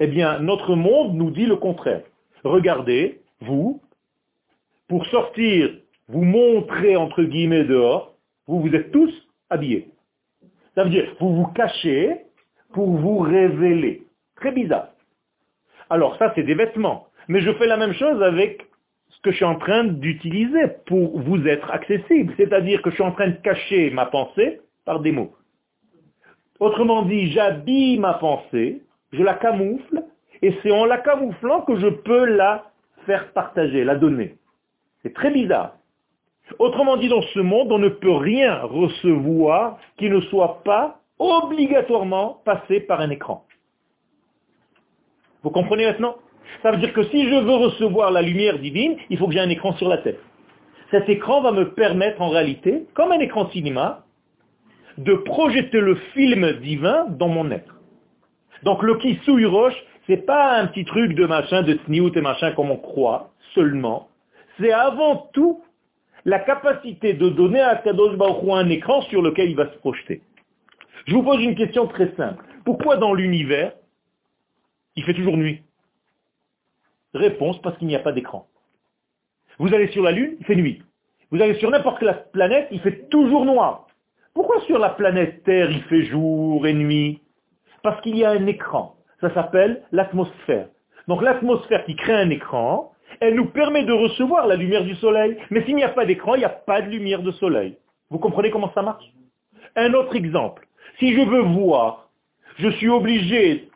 Eh 0.00 0.06
bien, 0.06 0.38
notre 0.40 0.74
monde 0.74 1.14
nous 1.14 1.30
dit 1.30 1.46
le 1.46 1.56
contraire. 1.56 2.02
Regardez, 2.44 3.20
vous, 3.40 3.80
pour 4.88 5.06
sortir, 5.06 5.70
vous 6.08 6.24
montrer 6.24 6.96
entre 6.96 7.22
guillemets 7.22 7.64
dehors, 7.64 8.14
vous, 8.46 8.60
vous 8.60 8.74
êtes 8.74 8.90
tous 8.90 9.12
habillés. 9.50 9.88
Ça 10.74 10.84
veut 10.84 10.90
dire, 10.90 11.14
vous 11.20 11.34
vous 11.36 11.46
cachez 11.48 12.22
pour 12.72 12.96
vous 12.96 13.18
révéler. 13.18 14.02
Très 14.36 14.52
bizarre. 14.52 14.88
Alors 15.90 16.16
ça, 16.16 16.32
c'est 16.34 16.42
des 16.42 16.54
vêtements. 16.54 17.08
Mais 17.28 17.40
je 17.40 17.52
fais 17.52 17.66
la 17.66 17.76
même 17.76 17.92
chose 17.92 18.22
avec 18.22 18.66
ce 19.08 19.20
que 19.20 19.30
je 19.30 19.36
suis 19.36 19.44
en 19.44 19.56
train 19.56 19.84
d'utiliser 19.84 20.68
pour 20.86 21.20
vous 21.20 21.46
être 21.46 21.70
accessible. 21.70 22.32
C'est-à-dire 22.36 22.82
que 22.82 22.90
je 22.90 22.94
suis 22.94 23.04
en 23.04 23.12
train 23.12 23.28
de 23.28 23.36
cacher 23.36 23.90
ma 23.90 24.06
pensée 24.06 24.60
par 24.84 25.00
des 25.00 25.12
mots. 25.12 25.34
Autrement 26.60 27.02
dit, 27.02 27.30
j'habille 27.32 27.98
ma 27.98 28.14
pensée 28.14 28.82
je 29.12 29.22
la 29.22 29.34
camoufle, 29.34 30.02
et 30.40 30.54
c'est 30.62 30.70
en 30.70 30.86
la 30.86 30.98
camouflant 30.98 31.62
que 31.62 31.76
je 31.76 31.88
peux 31.88 32.24
la 32.24 32.70
faire 33.06 33.32
partager, 33.32 33.84
la 33.84 33.96
donner. 33.96 34.36
C'est 35.02 35.14
très 35.14 35.30
bizarre. 35.30 35.76
Autrement 36.58 36.96
dit, 36.96 37.08
dans 37.08 37.22
ce 37.22 37.40
monde, 37.40 37.70
on 37.72 37.78
ne 37.78 37.88
peut 37.88 38.12
rien 38.12 38.60
recevoir 38.62 39.78
qui 39.96 40.10
ne 40.10 40.20
soit 40.22 40.62
pas 40.64 41.00
obligatoirement 41.22 42.40
passé 42.44 42.80
par 42.80 43.00
un 43.00 43.10
écran. 43.10 43.44
Vous 45.42 45.50
comprenez 45.50 45.86
maintenant? 45.86 46.16
Ça 46.62 46.70
veut 46.70 46.78
dire 46.78 46.92
que 46.92 47.04
si 47.04 47.28
je 47.28 47.34
veux 47.34 47.54
recevoir 47.54 48.10
la 48.10 48.22
lumière 48.22 48.58
divine, 48.58 48.96
il 49.10 49.18
faut 49.18 49.26
que 49.26 49.32
j'ai 49.32 49.40
un 49.40 49.48
écran 49.48 49.74
sur 49.76 49.88
la 49.88 49.98
tête. 49.98 50.20
Cet 50.90 51.08
écran 51.08 51.40
va 51.40 51.52
me 51.52 51.70
permettre 51.70 52.20
en 52.20 52.28
réalité, 52.28 52.84
comme 52.94 53.12
un 53.12 53.18
écran 53.18 53.48
cinéma, 53.50 54.04
de 54.98 55.14
projeter 55.14 55.80
le 55.80 55.94
film 56.14 56.52
divin 56.60 57.06
dans 57.08 57.28
mon 57.28 57.50
être. 57.50 57.74
Donc 58.62 58.82
le 58.82 58.96
kisouille 58.96 59.46
roche, 59.46 59.76
c'est 60.06 60.26
pas 60.26 60.58
un 60.58 60.66
petit 60.66 60.84
truc 60.84 61.14
de 61.14 61.26
machin, 61.26 61.62
de 61.62 61.78
sniout 61.86 62.16
et 62.16 62.20
machin 62.20 62.52
comme 62.52 62.70
on 62.70 62.76
croit 62.76 63.30
seulement. 63.54 64.08
C'est 64.60 64.72
avant 64.72 65.28
tout 65.32 65.62
la 66.24 66.38
capacité 66.38 67.14
de 67.14 67.28
donner 67.30 67.60
à 67.60 67.76
Kadosh 67.76 68.16
Baruch 68.16 68.44
un 68.50 68.68
écran 68.68 69.02
sur 69.02 69.22
lequel 69.22 69.50
il 69.50 69.56
va 69.56 69.72
se 69.72 69.78
projeter. 69.78 70.20
Je 71.06 71.14
vous 71.14 71.22
pose 71.22 71.42
une 71.42 71.54
question 71.54 71.86
très 71.86 72.14
simple. 72.16 72.44
Pourquoi 72.64 72.96
dans 72.96 73.14
l'univers, 73.14 73.72
il 74.96 75.04
fait 75.04 75.14
toujours 75.14 75.36
nuit? 75.36 75.62
Réponse, 77.14 77.60
parce 77.60 77.76
qu'il 77.78 77.88
n'y 77.88 77.96
a 77.96 78.00
pas 78.00 78.12
d'écran. 78.12 78.46
Vous 79.58 79.74
allez 79.74 79.88
sur 79.88 80.02
la 80.02 80.12
Lune, 80.12 80.36
il 80.38 80.46
fait 80.46 80.56
nuit. 80.56 80.82
Vous 81.30 81.40
allez 81.42 81.54
sur 81.56 81.70
n'importe 81.70 81.98
quelle 81.98 82.26
planète, 82.32 82.68
il 82.70 82.80
fait 82.80 83.08
toujours 83.08 83.44
noir. 83.44 83.86
Pourquoi 84.34 84.60
sur 84.62 84.78
la 84.78 84.90
planète 84.90 85.42
Terre, 85.44 85.70
il 85.70 85.82
fait 85.84 86.04
jour 86.04 86.66
et 86.66 86.72
nuit? 86.72 87.20
Parce 87.82 88.00
qu'il 88.02 88.16
y 88.16 88.24
a 88.24 88.30
un 88.30 88.46
écran. 88.46 88.96
Ça 89.20 89.32
s'appelle 89.34 89.82
l'atmosphère. 89.92 90.68
Donc 91.08 91.22
l'atmosphère 91.22 91.84
qui 91.84 91.96
crée 91.96 92.14
un 92.14 92.30
écran, 92.30 92.92
elle 93.20 93.34
nous 93.34 93.46
permet 93.46 93.84
de 93.84 93.92
recevoir 93.92 94.46
la 94.46 94.56
lumière 94.56 94.84
du 94.84 94.94
soleil. 94.96 95.36
Mais 95.50 95.64
s'il 95.64 95.76
n'y 95.76 95.84
a 95.84 95.88
pas 95.88 96.06
d'écran, 96.06 96.34
il 96.34 96.38
n'y 96.38 96.44
a 96.44 96.48
pas 96.48 96.80
de 96.80 96.88
lumière 96.88 97.22
de 97.22 97.32
soleil. 97.32 97.76
Vous 98.10 98.18
comprenez 98.18 98.50
comment 98.50 98.72
ça 98.72 98.82
marche? 98.82 99.04
Un 99.76 99.92
autre 99.94 100.16
exemple. 100.16 100.66
Si 100.98 101.14
je 101.14 101.20
veux 101.20 101.42
voir, 101.42 102.08
je 102.58 102.68
suis 102.70 102.88
obligé 102.88 103.68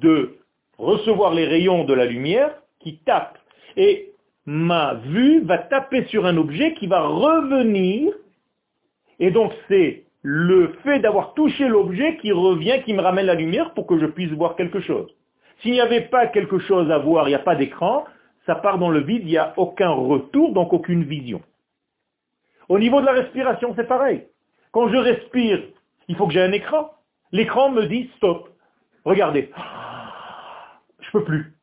de 0.00 0.38
recevoir 0.78 1.34
les 1.34 1.46
rayons 1.46 1.84
de 1.84 1.94
la 1.94 2.06
lumière 2.06 2.54
qui 2.80 2.98
tapent. 2.98 3.38
Et 3.76 4.12
ma 4.46 4.94
vue 4.94 5.40
va 5.40 5.58
taper 5.58 6.04
sur 6.06 6.26
un 6.26 6.36
objet 6.36 6.74
qui 6.74 6.86
va 6.86 7.06
revenir. 7.06 8.12
Et 9.18 9.30
donc 9.30 9.52
c'est 9.68 10.04
le 10.22 10.72
fait 10.82 11.00
d'avoir 11.00 11.34
touché 11.34 11.68
l'objet 11.68 12.16
qui 12.16 12.32
revient, 12.32 12.82
qui 12.84 12.94
me 12.94 13.02
ramène 13.02 13.26
la 13.26 13.34
lumière 13.34 13.74
pour 13.74 13.86
que 13.86 13.98
je 13.98 14.06
puisse 14.06 14.30
voir 14.30 14.56
quelque 14.56 14.80
chose. 14.80 15.10
S'il 15.60 15.72
n'y 15.72 15.80
avait 15.80 16.08
pas 16.08 16.26
quelque 16.26 16.58
chose 16.58 16.90
à 16.90 16.98
voir, 16.98 17.28
il 17.28 17.32
n'y 17.32 17.36
a 17.36 17.40
pas 17.40 17.54
d'écran, 17.54 18.04
ça 18.46 18.54
part 18.54 18.78
dans 18.78 18.90
le 18.90 19.00
vide, 19.00 19.22
il 19.22 19.28
n'y 19.28 19.36
a 19.36 19.54
aucun 19.56 19.90
retour, 19.90 20.52
donc 20.52 20.72
aucune 20.72 21.04
vision. 21.04 21.42
Au 22.68 22.78
niveau 22.78 23.00
de 23.00 23.06
la 23.06 23.12
respiration, 23.12 23.74
c'est 23.76 23.86
pareil. 23.86 24.24
Quand 24.72 24.88
je 24.88 24.96
respire, 24.96 25.62
il 26.08 26.16
faut 26.16 26.26
que 26.26 26.32
j'ai 26.32 26.42
un 26.42 26.52
écran. 26.52 26.90
L'écran 27.32 27.70
me 27.70 27.86
dit 27.86 28.10
stop. 28.16 28.48
Regardez. 29.04 29.50
Je 31.00 31.10
peux 31.10 31.24
plus. 31.24 31.54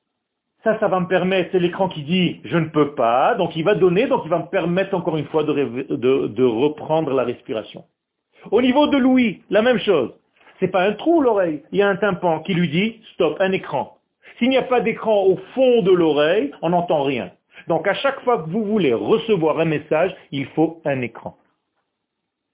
Ça, 0.64 0.80
ça 0.80 0.88
va 0.88 1.00
me 1.00 1.08
permettre, 1.08 1.50
c'est 1.52 1.60
l'écran 1.60 1.90
qui 1.90 2.04
dit 2.04 2.40
je 2.44 2.58
ne 2.58 2.66
peux 2.66 2.94
pas, 2.94 3.34
donc 3.36 3.56
il 3.56 3.64
va 3.64 3.74
donner, 3.74 4.06
donc 4.06 4.22
il 4.26 4.30
va 4.30 4.38
me 4.38 4.46
permettre 4.46 4.94
encore 4.94 5.18
une 5.18 5.26
fois 5.26 5.44
de 5.44 6.44
reprendre 6.44 7.14
la 7.14 7.24
respiration. 7.24 7.84
Au 8.50 8.62
niveau 8.62 8.88
de 8.88 8.98
l'ouïe, 8.98 9.42
la 9.50 9.62
même 9.62 9.80
chose. 9.80 10.12
C'est 10.60 10.68
pas 10.68 10.84
un 10.84 10.94
trou 10.94 11.22
l'oreille, 11.22 11.64
il 11.72 11.80
y 11.80 11.82
a 11.82 11.90
un 11.90 11.96
tympan 11.96 12.42
qui 12.42 12.54
lui 12.54 12.70
dit 12.70 13.02
stop, 13.14 13.38
un 13.40 13.52
écran. 13.52 13.98
S'il 14.38 14.50
n'y 14.50 14.58
a 14.58 14.64
pas 14.64 14.82
d'écran 14.82 15.24
au 15.24 15.38
fond 15.54 15.82
de 15.82 15.92
l'oreille, 15.92 16.52
on 16.62 16.70
n'entend 16.70 17.04
rien. 17.04 17.32
Donc 17.68 17.88
à 17.88 17.94
chaque 17.96 18.20
fois 18.22 18.44
que 18.44 18.50
vous 18.50 18.64
voulez 18.64 18.94
recevoir 18.94 19.60
un 19.60 19.66
message, 19.66 20.16
il 20.32 20.46
faut 20.48 20.82
un 20.86 21.02
écran. 21.02 21.38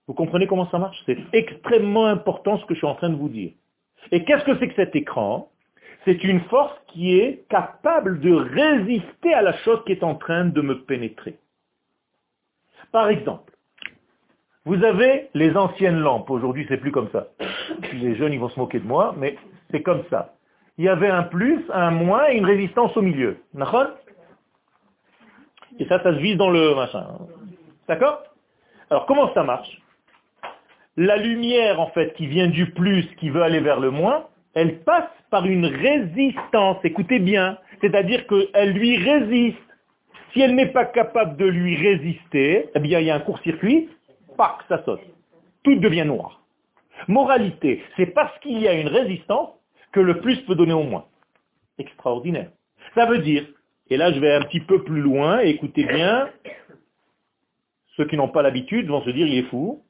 Vous 0.08 0.14
comprenez 0.14 0.48
comment 0.48 0.70
ça 0.70 0.80
marche? 0.80 1.02
C'est 1.06 1.18
extrêmement 1.34 2.06
important 2.06 2.58
ce 2.58 2.66
que 2.66 2.74
je 2.74 2.80
suis 2.80 2.88
en 2.88 2.96
train 2.96 3.10
de 3.10 3.16
vous 3.16 3.30
dire. 3.30 3.52
Et 4.12 4.24
qu'est-ce 4.24 4.46
que 4.46 4.58
c'est 4.58 4.70
que 4.70 4.76
cet 4.76 4.96
écran? 4.96 5.50
C'est 6.06 6.24
une 6.24 6.40
force 6.42 6.74
qui 6.88 7.20
est 7.20 7.46
capable 7.50 8.22
de 8.22 8.34
résister 8.34 9.34
à 9.34 9.42
la 9.42 9.54
chose 9.58 9.84
qui 9.86 9.92
est 9.92 10.04
en 10.04 10.16
train 10.16 10.46
de 10.46 10.62
me 10.62 10.80
pénétrer. 10.84 11.38
Par 12.94 13.10
exemple, 13.10 13.54
vous 14.64 14.82
avez 14.84 15.30
les 15.34 15.56
anciennes 15.58 16.00
lampes. 16.00 16.30
Aujourd'hui, 16.30 16.66
c'est 16.70 16.78
plus 16.78 16.92
comme 16.92 17.10
ça. 17.12 17.28
Les 17.94 18.16
jeunes, 18.16 18.32
ils 18.34 18.40
vont 18.40 18.50
se 18.50 18.60
moquer 18.60 18.80
de 18.80 18.88
moi, 18.88 19.14
mais 19.18 19.38
c'est 19.72 19.82
comme 19.82 20.04
ça. 20.10 20.36
Il 20.78 20.86
y 20.86 20.90
avait 20.90 21.10
un 21.10 21.24
plus, 21.24 21.64
un 21.74 21.92
moins 21.92 22.30
et 22.30 22.38
une 22.38 22.46
résistance 22.46 22.96
au 22.96 23.02
milieu. 23.02 23.38
Et 25.80 25.86
ça, 25.86 26.02
ça 26.04 26.14
se 26.14 26.20
vise 26.20 26.38
dans 26.38 26.50
le 26.50 26.76
machin. 26.76 27.06
D'accord? 27.88 28.24
Alors, 28.90 29.06
comment 29.06 29.34
ça 29.34 29.44
marche? 29.44 29.82
La 30.98 31.18
lumière, 31.18 31.80
en 31.80 31.88
fait, 31.92 32.14
qui 32.16 32.26
vient 32.26 32.48
du 32.48 32.72
plus, 32.72 33.06
qui 33.20 33.30
veut 33.30 33.44
aller 33.44 33.60
vers 33.60 33.80
le 33.80 33.92
moins, 33.92 34.28
elle 34.56 34.80
passe 34.80 35.10
par 35.30 35.46
une 35.46 35.68
résistance. 35.68 36.78
Écoutez 36.84 37.20
bien. 37.20 37.60
C'est-à-dire 37.82 38.26
qu'elle 38.26 38.72
lui 38.72 38.98
résiste. 38.98 39.58
Si 40.34 40.42
elle 40.42 40.56
n'est 40.56 40.72
pas 40.72 40.86
capable 40.86 41.38
de 41.38 41.46
lui 41.46 41.76
résister, 41.76 42.70
eh 42.74 42.80
bien, 42.80 43.00
il 43.00 43.06
y 43.06 43.12
a 43.12 43.16
un 43.16 43.20
court-circuit, 43.20 43.90
pac, 44.36 44.58
ça 44.68 44.84
saute. 44.84 45.02
Tout 45.64 45.76
devient 45.76 46.06
noir. 46.06 46.42
Moralité, 47.08 47.84
c'est 47.96 48.08
parce 48.08 48.38
qu'il 48.40 48.60
y 48.60 48.68
a 48.68 48.74
une 48.74 48.88
résistance 48.88 49.50
que 49.92 50.00
le 50.00 50.20
plus 50.20 50.38
peut 50.42 50.56
donner 50.56 50.74
au 50.74 50.84
moins. 50.84 51.06
Extraordinaire. 51.78 52.50
Ça 52.96 53.06
veut 53.06 53.20
dire, 53.20 53.46
et 53.90 53.98
là 53.98 54.12
je 54.12 54.20
vais 54.20 54.34
un 54.34 54.42
petit 54.42 54.60
peu 54.62 54.84
plus 54.84 55.02
loin, 55.02 55.40
écoutez 55.40 55.86
bien, 55.86 56.30
ceux 57.96 58.06
qui 58.06 58.18
n'ont 58.18 58.30
pas 58.30 58.42
l'habitude 58.42 58.88
vont 58.88 59.04
se 59.04 59.12
dire, 59.12 59.28
il 59.28 59.38
est 59.40 59.50
fou, 59.50 59.84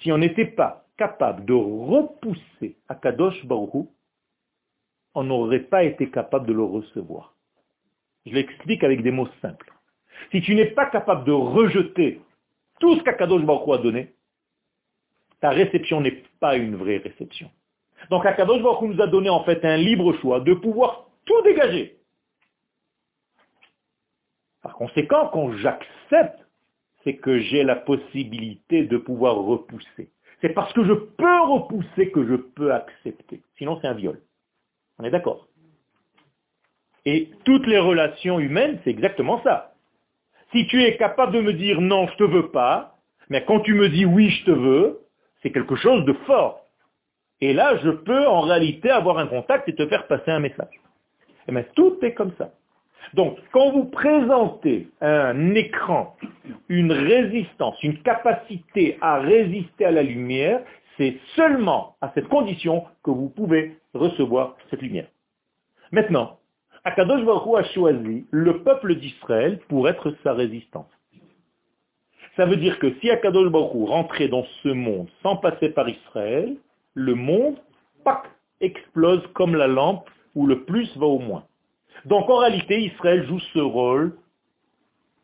si 0.00 0.12
on 0.12 0.18
n'était 0.18 0.46
pas 0.46 0.84
capable 0.96 1.44
de 1.44 1.54
repousser 1.54 2.76
Akadosh 2.88 3.44
Baruch 3.46 3.86
on 5.14 5.24
n'aurait 5.24 5.60
pas 5.60 5.84
été 5.84 6.10
capable 6.10 6.46
de 6.46 6.52
le 6.52 6.62
recevoir. 6.62 7.34
Je 8.26 8.34
l'explique 8.34 8.84
avec 8.84 9.02
des 9.02 9.10
mots 9.10 9.28
simples. 9.42 9.72
Si 10.30 10.40
tu 10.42 10.54
n'es 10.54 10.66
pas 10.66 10.86
capable 10.86 11.24
de 11.24 11.32
rejeter 11.32 12.20
tout 12.78 12.96
ce 12.96 13.02
qu'Akadosh 13.02 13.42
Baruch 13.42 13.78
a 13.78 13.82
donné, 13.82 14.12
ta 15.40 15.50
réception 15.50 16.00
n'est 16.00 16.22
pas 16.38 16.56
une 16.56 16.76
vraie 16.76 16.98
réception. 16.98 17.50
Donc 18.10 18.24
Akadosh 18.24 18.62
Baruch 18.62 18.90
nous 18.90 19.02
a 19.02 19.06
donné 19.06 19.30
en 19.30 19.42
fait 19.44 19.64
un 19.64 19.76
libre 19.76 20.12
choix 20.20 20.40
de 20.40 20.54
pouvoir 20.54 21.06
tout 21.24 21.42
dégager. 21.42 21.96
Par 24.62 24.74
conséquent, 24.74 25.28
quand 25.32 25.52
j'accepte 25.56 26.39
c'est 27.04 27.16
que 27.16 27.38
j'ai 27.38 27.64
la 27.64 27.76
possibilité 27.76 28.84
de 28.84 28.96
pouvoir 28.98 29.36
repousser. 29.36 30.10
C'est 30.40 30.50
parce 30.50 30.72
que 30.72 30.84
je 30.84 30.92
peux 30.92 31.40
repousser 31.42 32.10
que 32.10 32.26
je 32.26 32.34
peux 32.34 32.72
accepter. 32.72 33.42
Sinon, 33.58 33.78
c'est 33.80 33.88
un 33.88 33.94
viol. 33.94 34.20
On 34.98 35.04
est 35.04 35.10
d'accord? 35.10 35.46
Et 37.06 37.30
toutes 37.44 37.66
les 37.66 37.78
relations 37.78 38.38
humaines, 38.38 38.78
c'est 38.84 38.90
exactement 38.90 39.42
ça. 39.42 39.74
Si 40.52 40.66
tu 40.66 40.82
es 40.82 40.96
capable 40.96 41.32
de 41.32 41.40
me 41.40 41.52
dire 41.52 41.80
non, 41.80 42.08
je 42.08 42.16
te 42.16 42.24
veux 42.24 42.50
pas, 42.50 42.96
mais 43.28 43.44
quand 43.44 43.60
tu 43.60 43.74
me 43.74 43.88
dis 43.88 44.04
oui, 44.04 44.30
je 44.30 44.44
te 44.44 44.50
veux, 44.50 45.00
c'est 45.42 45.52
quelque 45.52 45.76
chose 45.76 46.04
de 46.04 46.12
fort. 46.26 46.66
Et 47.40 47.54
là, 47.54 47.76
je 47.78 47.90
peux 47.90 48.26
en 48.26 48.40
réalité 48.42 48.90
avoir 48.90 49.18
un 49.18 49.26
contact 49.26 49.68
et 49.68 49.74
te 49.74 49.86
faire 49.86 50.06
passer 50.06 50.30
un 50.30 50.40
message. 50.40 50.74
Et 50.74 51.44
eh 51.48 51.52
bien, 51.52 51.64
tout 51.74 51.98
est 52.02 52.12
comme 52.12 52.32
ça. 52.36 52.52
Donc, 53.14 53.38
quand 53.52 53.72
vous 53.72 53.84
présentez 53.84 54.88
un 55.00 55.54
écran, 55.54 56.16
une 56.68 56.92
résistance, 56.92 57.82
une 57.82 58.00
capacité 58.02 58.98
à 59.00 59.18
résister 59.18 59.84
à 59.84 59.90
la 59.90 60.02
lumière, 60.02 60.60
c'est 60.96 61.18
seulement 61.34 61.96
à 62.00 62.12
cette 62.14 62.28
condition 62.28 62.84
que 63.02 63.10
vous 63.10 63.28
pouvez 63.28 63.76
recevoir 63.94 64.56
cette 64.70 64.82
lumière. 64.82 65.08
Maintenant, 65.92 66.38
Akadosh 66.84 67.24
Baruch 67.24 67.58
a 67.58 67.64
choisi 67.72 68.26
le 68.30 68.62
peuple 68.62 68.94
d'Israël 68.94 69.58
pour 69.68 69.88
être 69.88 70.14
sa 70.22 70.32
résistance. 70.32 70.90
Ça 72.36 72.46
veut 72.46 72.56
dire 72.56 72.78
que 72.78 72.94
si 73.00 73.10
Akadosh 73.10 73.50
Baruch 73.50 73.88
rentrait 73.88 74.28
dans 74.28 74.44
ce 74.62 74.68
monde 74.68 75.08
sans 75.22 75.36
passer 75.36 75.70
par 75.70 75.88
Israël, 75.88 76.56
le 76.94 77.14
monde, 77.14 77.56
pac, 78.04 78.24
explose 78.60 79.26
comme 79.34 79.56
la 79.56 79.66
lampe 79.66 80.08
où 80.34 80.46
le 80.46 80.64
plus 80.64 80.96
va 80.96 81.06
au 81.06 81.18
moins. 81.18 81.44
Donc 82.06 82.28
en 82.30 82.36
réalité, 82.36 82.80
Israël 82.80 83.26
joue 83.26 83.40
ce 83.52 83.58
rôle 83.58 84.16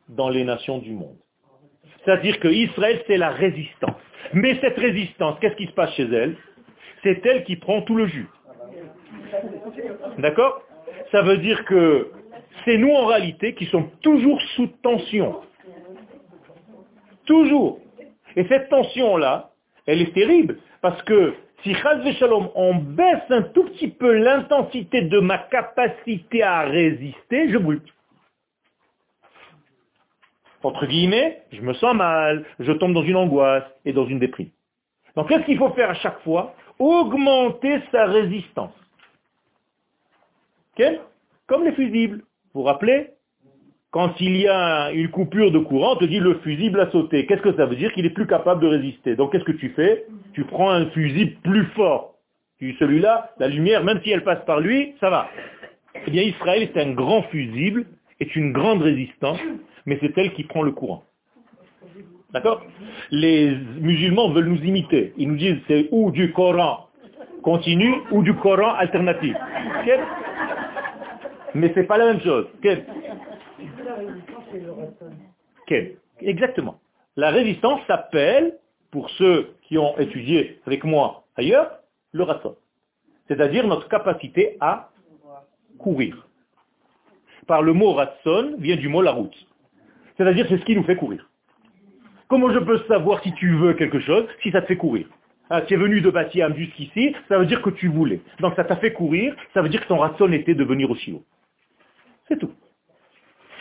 dans 0.09 0.29
les 0.29 0.45
nations 0.45 0.79
du 0.79 0.93
monde. 0.93 1.17
C'est-à-dire 2.05 2.39
que 2.39 2.49
Israël, 2.49 3.03
c'est 3.07 3.17
la 3.17 3.31
résistance. 3.31 4.01
Mais 4.33 4.59
cette 4.61 4.77
résistance, 4.77 5.39
qu'est-ce 5.41 5.57
qui 5.57 5.67
se 5.67 5.73
passe 5.73 5.93
chez 5.95 6.05
elle? 6.05 6.37
C'est 7.03 7.25
elle 7.27 7.45
qui 7.45 7.57
prend 7.57 7.83
tout 7.83 7.97
le 7.97 8.07
jus. 8.07 8.29
D'accord? 10.19 10.63
Ça 11.11 11.23
veut 11.23 11.39
dire 11.39 11.65
que 11.65 12.11
c'est 12.65 12.79
nous 12.79 12.91
en 12.91 13.07
réalité 13.07 13.55
qui 13.55 13.67
sommes 13.67 13.91
toujours 14.03 14.41
sous 14.55 14.67
tension. 14.83 15.41
Toujours. 17.27 17.81
Et 18.37 18.45
cette 18.49 18.69
tension-là, 18.69 19.51
elle 19.87 20.03
est 20.03 20.13
terrible, 20.13 20.59
parce 20.83 21.01
que 21.03 21.35
si 21.75 22.13
Shalom, 22.15 22.51
on 22.55 22.77
baisse 22.77 23.29
un 23.31 23.43
tout 23.43 23.65
petit 23.65 23.89
peu 23.89 24.13
l'intensité 24.13 25.03
de 25.03 25.19
ma 25.19 25.39
capacité 25.39 26.43
à 26.43 26.61
résister, 26.61 27.51
je 27.51 27.59
brûle. 27.59 27.83
Entre 30.63 30.87
guillemets, 30.87 31.43
je 31.53 31.61
me 31.61 31.75
sens 31.75 31.95
mal, 31.95 32.45
je 32.61 32.73
tombe 32.73 32.93
dans 32.93 33.03
une 33.03 33.17
angoisse 33.17 33.65
et 33.85 33.93
dans 33.93 34.07
une 34.07 34.19
déprime. 34.19 34.51
Donc 35.17 35.29
qu'est-ce 35.29 35.45
qu'il 35.45 35.59
faut 35.59 35.71
faire 35.71 35.91
à 35.91 35.95
chaque 35.95 36.21
fois 36.21 36.55
Augmenter 36.79 37.81
sa 37.91 38.07
résistance. 38.07 38.75
Comme 41.47 41.65
les 41.65 41.73
fusibles. 41.73 42.19
Vous 42.53 42.61
vous 42.61 42.63
rappelez? 42.63 43.16
Quand 43.97 44.21
il 44.21 44.37
y 44.37 44.47
a 44.47 44.91
une 44.93 45.09
coupure 45.09 45.51
de 45.51 45.59
courant, 45.59 45.95
on 45.95 45.97
te 45.97 46.05
dit 46.05 46.21
le 46.21 46.35
fusible 46.41 46.81
a 46.81 46.91
sauté. 46.91 47.25
Qu'est-ce 47.25 47.41
que 47.41 47.57
ça 47.57 47.65
veut 47.65 47.77
dire 47.77 47.91
Qu'il 47.95 48.05
est 48.05 48.11
plus 48.11 48.27
capable 48.27 48.61
de 48.61 48.67
résister? 48.67 49.17
Donc 49.17 49.33
qu'est-ce 49.33 49.45
que 49.45 49.53
tu 49.53 49.71
fais? 49.71 50.05
Tu 50.35 50.45
prends 50.45 50.71
un 50.71 50.85
fusible 50.91 51.37
plus 51.43 51.65
fort. 51.75 52.13
Celui-là, 52.61 53.31
la 53.39 53.49
lumière, 53.49 53.83
même 53.85 53.99
si 54.05 54.11
elle 54.11 54.23
passe 54.23 54.45
par 54.45 54.61
lui, 54.61 54.93
ça 55.01 55.09
va. 55.09 55.31
Eh 56.07 56.11
bien, 56.11 56.25
Israël, 56.25 56.69
c'est 56.75 56.83
un 56.83 56.93
grand 56.93 57.23
fusible, 57.31 57.87
est 58.21 58.37
une 58.37 58.53
grande 58.53 58.83
résistance, 58.83 59.41
mais 59.87 59.97
c'est 60.03 60.13
elle 60.19 60.35
qui 60.35 60.45
prend 60.45 60.63
le 60.63 60.73
courant. 60.73 61.03
D'accord? 62.35 62.67
Les 63.11 63.57
musulmans 63.81 64.29
veulent 64.29 64.51
nous 64.51 64.63
imiter. 64.63 65.15
Ils 65.17 65.29
nous 65.29 65.37
disent 65.37 65.57
c'est 65.69 65.89
ou 65.91 66.11
du 66.11 66.33
Coran 66.33 66.89
continu 67.43 67.95
ou 68.11 68.23
du 68.23 68.35
Coran 68.35 68.75
alternatif. 68.75 69.35
Mais 71.55 71.73
c'est 71.75 71.85
pas 71.85 71.97
la 71.97 72.13
même 72.13 72.21
chose. 72.21 72.47
Exactement. 76.21 76.79
La 77.17 77.31
résistance 77.31 77.81
s'appelle, 77.87 78.57
pour 78.91 79.11
ceux 79.11 79.55
qui 79.63 79.79
ont 79.79 79.97
étudié 79.99 80.61
avec 80.67 80.85
moi 80.85 81.25
ailleurs, 81.37 81.79
le 82.13 82.23
ratson. 82.23 82.57
C'est-à-dire 83.29 83.67
notre 83.67 83.89
capacité 83.89 84.57
à 84.61 84.91
courir. 85.79 86.27
Par 87.47 87.63
le 87.63 87.73
mot 87.73 87.93
ratson 87.93 88.55
vient 88.59 88.77
du 88.77 88.89
mot 88.89 89.03
la 89.03 89.13
route. 89.13 89.37
C'est-à-dire 90.17 90.47
c'est 90.49 90.59
ce 90.59 90.65
qui 90.65 90.77
nous 90.77 90.85
fait 90.85 90.97
courir. 90.97 91.29
Comment 92.29 92.53
je 92.53 92.59
peux 92.59 92.79
savoir 92.89 93.23
si 93.23 93.33
tu 93.35 93.55
veux 93.57 93.75
quelque 93.75 94.01
chose 94.01 94.27
si 94.43 94.51
ça 94.51 94.63
te 94.63 94.67
fait 94.67 94.77
courir? 94.77 95.07
Ah, 95.49 95.63
Tu 95.63 95.75
es 95.75 95.77
venu 95.77 96.01
de 96.01 96.11
Batiam 96.11 96.57
jusqu'ici, 96.57 97.15
ça 97.29 97.39
veut 97.39 97.47
dire 97.47 97.63
que 97.63 97.71
tu 97.71 97.89
voulais. 97.89 98.21
Donc 98.41 98.55
ça 98.57 98.65
t'a 98.65 98.77
fait 98.77 98.93
courir, 98.93 99.37
ça 99.55 99.63
veut 99.63 99.69
dire 99.69 99.81
que 99.81 99.87
ton 99.87 99.99
ratson 99.99 100.33
était 100.33 100.55
de 100.55 100.65
venir 100.65 100.91
aussi 100.91 101.13
haut. 101.13 101.23
C'est 102.27 102.39
tout. 102.39 102.53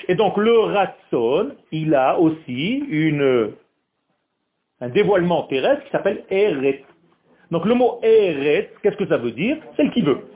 Et 0.08 0.16
donc 0.16 0.38
le 0.38 0.58
ratson, 0.60 1.56
il 1.72 1.96
a 1.96 2.20
aussi 2.20 2.84
une, 2.88 3.54
un 4.82 4.90
dévoilement 4.90 5.44
terrestre 5.44 5.84
qui 5.86 5.92
s'appelle 5.92 6.24
Eret. 6.30 6.84
Donc 7.52 7.66
le 7.66 7.76
mot 7.76 8.00
Eret, 8.04 8.72
qu'est-ce 8.82 8.98
que 8.98 9.08
ça 9.08 9.18
veut 9.18 9.32
dire? 9.32 9.58
Celle 9.78 9.92
qui 9.92 10.02
veut. 10.02 10.28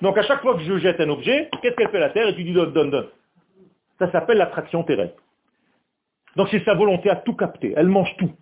Donc 0.00 0.18
à 0.18 0.22
chaque 0.22 0.42
fois 0.42 0.54
que 0.54 0.62
je 0.62 0.78
jette 0.78 1.00
un 1.00 1.08
objet, 1.08 1.48
qu'est-ce 1.62 1.74
qu'elle 1.76 1.90
fait 1.90 2.00
la 2.00 2.10
Terre? 2.10 2.28
Et 2.28 2.34
tu 2.34 2.44
dis 2.44 2.52
donne, 2.52 2.72
donne, 2.72 2.90
donne. 2.90 3.08
Ça 3.98 4.10
s'appelle 4.10 4.38
l'attraction 4.38 4.82
terrestre. 4.82 5.22
Donc 6.36 6.48
c'est 6.50 6.64
sa 6.64 6.74
volonté 6.74 7.10
à 7.10 7.16
tout 7.16 7.34
capter. 7.34 7.74
Elle 7.76 7.88
mange 7.88 8.14
tout. 8.16 8.32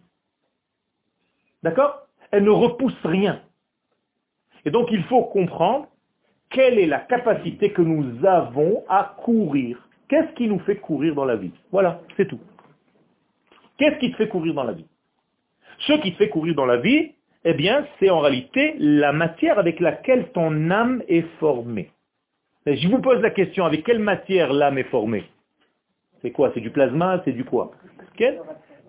D'accord? 1.63 2.07
Elle 2.31 2.45
ne 2.45 2.51
repousse 2.51 2.97
rien. 3.05 3.43
Et 4.65 4.71
donc 4.71 4.89
il 4.91 5.03
faut 5.05 5.25
comprendre 5.25 5.89
quelle 6.51 6.79
est 6.79 6.87
la 6.87 7.01
capacité 7.01 7.73
que 7.73 7.83
nous 7.83 8.27
avons 8.27 8.85
à 8.89 9.15
courir. 9.19 9.79
Qu'est-ce 10.11 10.33
qui 10.35 10.49
nous 10.49 10.59
fait 10.59 10.75
courir 10.75 11.15
dans 11.15 11.25
la 11.25 11.37
vie? 11.37 11.53
Voilà, 11.71 12.01
c'est 12.17 12.27
tout. 12.27 12.41
Qu'est-ce 13.79 13.97
qui 14.01 14.11
te 14.11 14.17
fait 14.17 14.27
courir 14.27 14.55
dans 14.55 14.65
la 14.65 14.73
vie? 14.73 14.87
Ce 15.79 15.93
qui 15.93 16.11
te 16.13 16.17
fait 16.17 16.29
courir 16.29 16.57
dans 16.57 16.67
la 16.67 16.79
vie, 16.79 17.13
eh 17.45 17.55
bien, 17.55 17.87
c'est 17.99 18.11
en 18.11 18.19
réalité 18.19 18.75
la 18.81 19.13
matière 19.13 19.61
avec 19.61 19.79
laquelle 19.79 20.33
ton 20.33 20.69
âme 20.73 21.05
est 21.07 21.25
formée. 21.39 21.91
je 22.67 22.89
vous 22.89 22.99
pose 22.99 23.23
la 23.23 23.31
question, 23.31 23.65
avec 23.65 23.85
quelle 23.85 24.01
matière 24.01 24.53
l'âme 24.53 24.79
est 24.79 24.91
formée? 24.91 25.25
C'est 26.23 26.33
quoi? 26.33 26.51
C'est 26.55 26.61
du 26.61 26.71
plasma 26.71 27.23
C'est 27.25 27.33
du 27.33 27.45
quoi? 27.45 27.71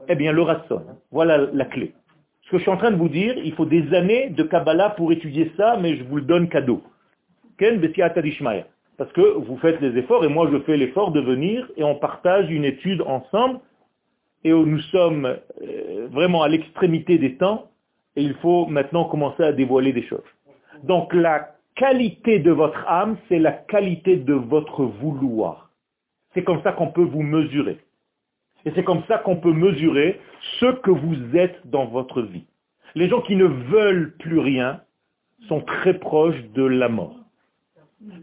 Eh 0.10 0.16
bien, 0.16 0.32
le 0.32 0.42
rasson. 0.42 0.82
Voilà 1.12 1.38
la 1.54 1.66
clé. 1.66 1.94
Ce 2.42 2.50
que 2.50 2.58
je 2.58 2.64
suis 2.64 2.72
en 2.72 2.78
train 2.78 2.92
de 2.92 2.98
vous 2.98 3.10
dire, 3.10 3.38
il 3.38 3.54
faut 3.54 3.66
des 3.66 3.94
années 3.94 4.32
de 4.32 4.42
Kabbalah 4.42 4.90
pour 4.98 5.12
étudier 5.12 5.52
ça, 5.56 5.78
mais 5.80 5.98
je 5.98 6.04
vous 6.04 6.16
le 6.16 6.24
donne 6.24 6.50
cadeau. 6.50 6.82
Ken 7.60 7.80
Parce 9.02 9.14
que 9.14 9.36
vous 9.36 9.58
faites 9.58 9.82
les 9.82 9.98
efforts 9.98 10.24
et 10.24 10.28
moi 10.28 10.48
je 10.52 10.60
fais 10.60 10.78
l'effort 10.78 11.10
de 11.10 11.20
venir 11.20 11.68
et 11.76 11.84
on 11.84 11.96
partage 11.96 12.52
une 12.52 12.64
étude 12.64 13.02
ensemble 13.02 13.60
et 14.44 14.52
nous 14.52 14.80
sommes 14.92 15.26
euh, 15.26 16.08
vraiment 16.12 16.44
à 16.44 16.48
l'extrémité 16.48 17.18
des 17.18 17.36
temps 17.36 17.72
et 18.16 18.22
il 18.22 18.36
faut 18.36 18.68
maintenant 18.68 19.06
commencer 19.06 19.42
à 19.42 19.54
dévoiler 19.54 19.92
des 19.92 20.04
choses. 20.04 20.20
Donc 20.84 21.16
la 21.16 21.56
qualité 21.74 22.38
de 22.38 22.52
votre 22.52 22.78
âme, 22.88 23.18
c'est 23.28 23.40
la 23.40 23.54
qualité 23.54 24.18
de 24.18 24.36
votre 24.36 24.84
vouloir. 24.84 25.72
C'est 26.36 26.44
comme 26.44 26.62
ça 26.62 26.72
qu'on 26.72 26.92
peut 26.92 27.02
vous 27.02 27.24
mesurer. 27.24 27.80
Et 28.66 28.72
c'est 28.76 28.84
comme 28.84 29.02
ça 29.08 29.18
qu'on 29.18 29.38
peut 29.38 29.52
mesurer 29.52 30.20
ce 30.60 30.68
que 30.74 30.92
vous 30.92 31.36
êtes 31.36 31.60
dans 31.66 31.86
votre 31.86 32.22
vie. 32.22 32.46
Les 32.94 33.10
gens 33.10 33.22
qui 33.22 33.36
ne 33.36 33.46
veulent 33.46 34.14
plus 34.20 34.38
rien 34.38 34.82
sont 35.48 35.62
très 35.62 35.96
proches 35.96 36.44
de 36.54 36.66
la 36.66 36.88
mort. 36.88 37.21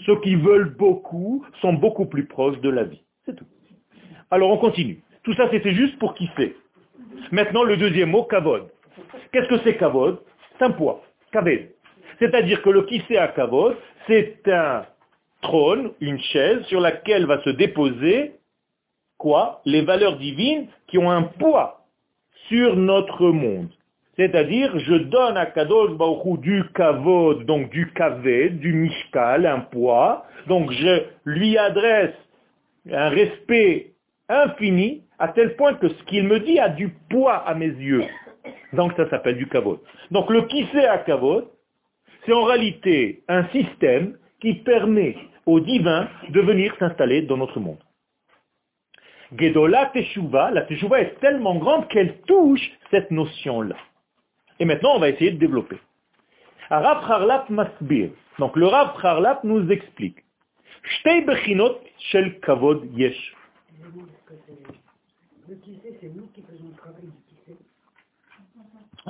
Ceux 0.06 0.20
qui 0.20 0.34
veulent 0.34 0.74
beaucoup 0.76 1.44
sont 1.60 1.72
beaucoup 1.72 2.06
plus 2.06 2.26
proches 2.26 2.60
de 2.60 2.70
la 2.70 2.84
vie. 2.84 3.02
C'est 3.24 3.36
tout. 3.36 3.46
Alors 4.30 4.50
on 4.50 4.58
continue. 4.58 5.02
Tout 5.22 5.34
ça 5.34 5.48
c'était 5.50 5.74
juste 5.74 5.98
pour 5.98 6.14
kiffer. 6.14 6.56
Maintenant 7.32 7.62
le 7.62 7.76
deuxième 7.76 8.10
mot, 8.10 8.24
kavod. 8.24 8.68
Qu'est-ce 9.32 9.48
que 9.48 9.58
c'est 9.64 9.76
kavod 9.76 10.20
C'est 10.58 10.64
un 10.64 10.70
poids. 10.70 11.02
Kaved. 11.32 11.70
C'est-à-dire 12.18 12.62
que 12.62 12.70
le 12.70 12.82
kissé 12.82 13.16
à 13.16 13.28
kavod, 13.28 13.76
c'est 14.06 14.48
un 14.48 14.86
trône, 15.42 15.92
une 16.00 16.18
chaise 16.18 16.62
sur 16.64 16.80
laquelle 16.80 17.26
va 17.26 17.42
se 17.42 17.50
déposer 17.50 18.32
quoi? 19.18 19.60
Les 19.64 19.82
valeurs 19.82 20.16
divines 20.16 20.68
qui 20.86 20.98
ont 20.98 21.10
un 21.10 21.22
poids 21.22 21.84
sur 22.48 22.76
notre 22.76 23.28
monde. 23.30 23.68
C'est-à-dire, 24.18 24.76
je 24.81 24.94
donne 24.94 25.37
à 25.37 25.46
Kadosh 25.46 25.92
Baruch 25.92 26.40
du 26.40 26.64
kavod, 26.74 27.44
donc 27.44 27.70
du 27.70 27.92
kaved, 27.92 28.59
du 28.59 28.72
mishkal, 28.72 29.46
un 29.46 29.61
poids. 29.61 30.26
Donc 30.48 30.72
je 30.72 31.04
lui 31.24 31.57
adresse 31.57 32.14
un 32.90 33.11
respect 33.11 33.92
infini, 34.28 35.04
à 35.20 35.28
tel 35.28 35.54
point 35.54 35.74
que 35.74 35.88
ce 35.88 36.02
qu'il 36.04 36.24
me 36.24 36.40
dit 36.40 36.59
a 36.59 36.68
du 36.68 36.88
poids 37.11 37.37
à 37.37 37.54
mes 37.54 37.68
yeux. 37.68 38.04
Donc 38.72 38.92
ça 38.96 39.09
s'appelle 39.09 39.37
du 39.37 39.46
kavod. 39.46 39.78
Donc 40.11 40.31
le 40.31 40.42
kissé 40.42 40.85
à 40.85 40.98
kavod, 40.98 41.46
c'est 42.26 42.33
en 42.33 42.42
réalité 42.42 43.22
un 43.28 43.44
système 43.50 44.16
qui 44.40 44.54
permet 44.54 45.16
au 45.46 45.61
divin 45.61 46.09
de 46.31 46.40
venir 46.40 46.74
s'installer 46.81 47.22
dans 47.22 47.37
notre 47.37 47.61
monde. 47.61 47.78
Gedola 49.38 49.87
Teshuva, 49.92 50.50
la 50.50 50.62
Teshuva 50.62 51.02
est 51.02 51.20
tellement 51.20 51.54
grande 51.54 51.87
qu'elle 51.87 52.20
touche 52.22 52.68
cette 52.90 53.12
notion-là. 53.12 53.76
Et 54.60 54.64
maintenant, 54.64 54.96
on 54.96 54.98
va 54.98 55.08
essayer 55.08 55.30
de 55.30 55.38
développer. 55.38 55.78
Rav 56.70 57.10
Harlap 57.10 57.50
Masbir. 57.50 58.10
Donc 58.38 58.56
le 58.56 58.66
Rav 58.66 58.94
Harlap 59.02 59.44
nous 59.44 59.70
explique. 59.70 60.18
Shtei 60.82 61.22
bechinot 61.22 61.78
shel 61.98 62.40
kavod 62.40 62.84
yesh. 62.96 63.34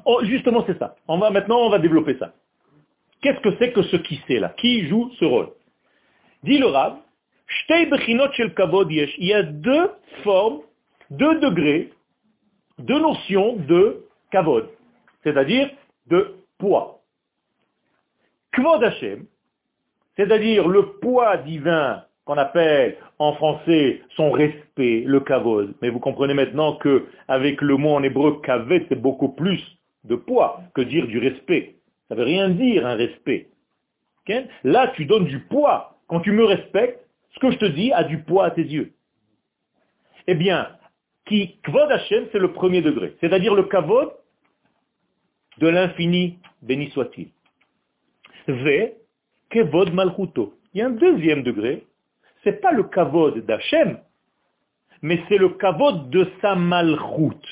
Oh, 0.04 0.20
justement, 0.24 0.64
c'est 0.66 0.78
ça. 0.78 0.94
On 1.08 1.18
va, 1.18 1.30
maintenant, 1.30 1.58
on 1.58 1.70
va 1.70 1.78
développer 1.78 2.16
ça. 2.18 2.32
Qu'est-ce 3.20 3.40
que 3.40 3.56
c'est 3.58 3.72
que 3.72 3.82
ce 3.82 3.96
qui 3.96 4.20
sait 4.28 4.38
là? 4.38 4.50
Qui 4.50 4.86
joue 4.86 5.10
ce 5.18 5.24
rôle? 5.24 5.50
Dit 6.44 6.58
le 6.58 6.66
Rav, 6.66 6.98
il 7.70 9.26
y 9.26 9.34
a 9.34 9.42
deux 9.42 9.90
formes, 10.22 10.60
deux 11.10 11.40
degrés, 11.40 11.92
deux 12.78 13.00
notions 13.00 13.56
de 13.56 14.04
kavod, 14.30 14.68
c'est-à-dire 15.28 15.68
de 16.06 16.36
poids. 16.58 17.02
Kvod 18.52 18.82
Hashem, 18.82 19.26
c'est-à-dire 20.16 20.66
le 20.66 20.92
poids 21.00 21.36
divin 21.36 22.04
qu'on 22.24 22.38
appelle 22.38 22.96
en 23.18 23.34
français 23.34 24.00
son 24.16 24.30
respect, 24.30 25.02
le 25.06 25.20
kavod. 25.20 25.74
Mais 25.82 25.90
vous 25.90 26.00
comprenez 26.00 26.34
maintenant 26.34 26.76
que 26.76 27.06
avec 27.28 27.60
le 27.60 27.76
mot 27.76 27.94
en 27.94 28.02
hébreu 28.02 28.40
kaved, 28.42 28.86
c'est 28.88 29.00
beaucoup 29.00 29.28
plus 29.28 29.62
de 30.04 30.16
poids 30.16 30.60
que 30.74 30.80
dire 30.80 31.06
du 31.06 31.18
respect. 31.18 31.76
Ça 32.08 32.14
ne 32.14 32.20
veut 32.20 32.26
rien 32.26 32.48
dire 32.48 32.86
un 32.86 32.94
respect. 32.94 33.48
Là, 34.64 34.88
tu 34.94 35.06
donnes 35.06 35.24
du 35.24 35.40
poids. 35.40 35.98
Quand 36.06 36.20
tu 36.20 36.32
me 36.32 36.44
respectes, 36.44 37.00
ce 37.34 37.38
que 37.38 37.50
je 37.50 37.58
te 37.58 37.64
dis 37.64 37.92
a 37.92 38.04
du 38.04 38.18
poids 38.18 38.46
à 38.46 38.50
tes 38.50 38.62
yeux. 38.62 38.92
Eh 40.26 40.34
bien, 40.34 40.68
qui 41.26 41.58
kvod 41.62 41.90
Hashem, 41.90 42.26
c'est 42.32 42.38
le 42.38 42.52
premier 42.52 42.82
degré. 42.82 43.14
C'est-à-dire 43.20 43.54
le 43.54 43.64
kavod 43.64 44.10
de 45.58 45.68
l'infini, 45.68 46.38
béni 46.62 46.90
soit-il. 46.90 47.28
Ve, 48.46 48.92
kevod 49.50 49.92
malchuto. 49.92 50.54
Il 50.72 50.78
y 50.78 50.82
a 50.82 50.86
un 50.86 50.90
deuxième 50.90 51.42
degré. 51.42 51.84
C'est 52.44 52.60
pas 52.60 52.72
le 52.72 52.84
kavod 52.84 53.44
d'Hachem, 53.44 53.98
mais 55.02 55.20
c'est 55.28 55.38
le 55.38 55.50
kavod 55.50 56.10
de 56.10 56.30
sa 56.40 56.54
malchut, 56.54 57.42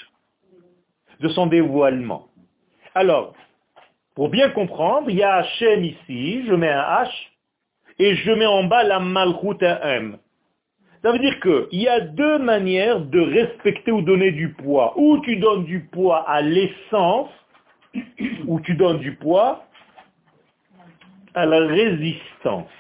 de 1.21 1.29
son 1.29 1.47
dévoilement. 1.47 2.29
Alors, 2.95 3.35
pour 4.15 4.31
bien 4.31 4.51
comprendre, 4.51 5.11
il 5.11 5.17
y 5.17 5.23
a 5.23 5.35
Hachem 5.37 5.85
ici, 5.85 6.45
je 6.47 6.55
mets 6.55 6.71
un 6.71 7.05
H, 7.05 7.11
et 7.99 8.15
je 8.15 8.31
mets 8.31 8.47
en 8.47 8.65
bas 8.65 8.85
la 8.85 9.01
malchut 9.01 9.63
à 9.63 9.97
M. 9.97 10.19
Ça 11.03 11.13
veut 11.13 11.19
dire 11.19 11.39
qu'il 11.41 11.81
y 11.81 11.89
a 11.89 12.01
deux 12.01 12.39
manières 12.39 13.01
de 13.01 13.21
respecter 13.21 13.93
ou 13.93 14.03
donner 14.03 14.33
du 14.33 14.55
poids. 14.55 14.95
Ou 14.97 15.19
tu 15.19 15.37
donnes 15.37 15.65
du 15.65 15.81
poids 15.81 16.29
à 16.29 16.41
l'essence, 16.41 17.29
ou 18.47 18.61
tu 18.61 18.75
donnes 18.75 19.01
du 19.01 19.17
poids 19.17 19.65
à 21.35 21.47
la 21.47 21.59
résistance, 21.67 22.71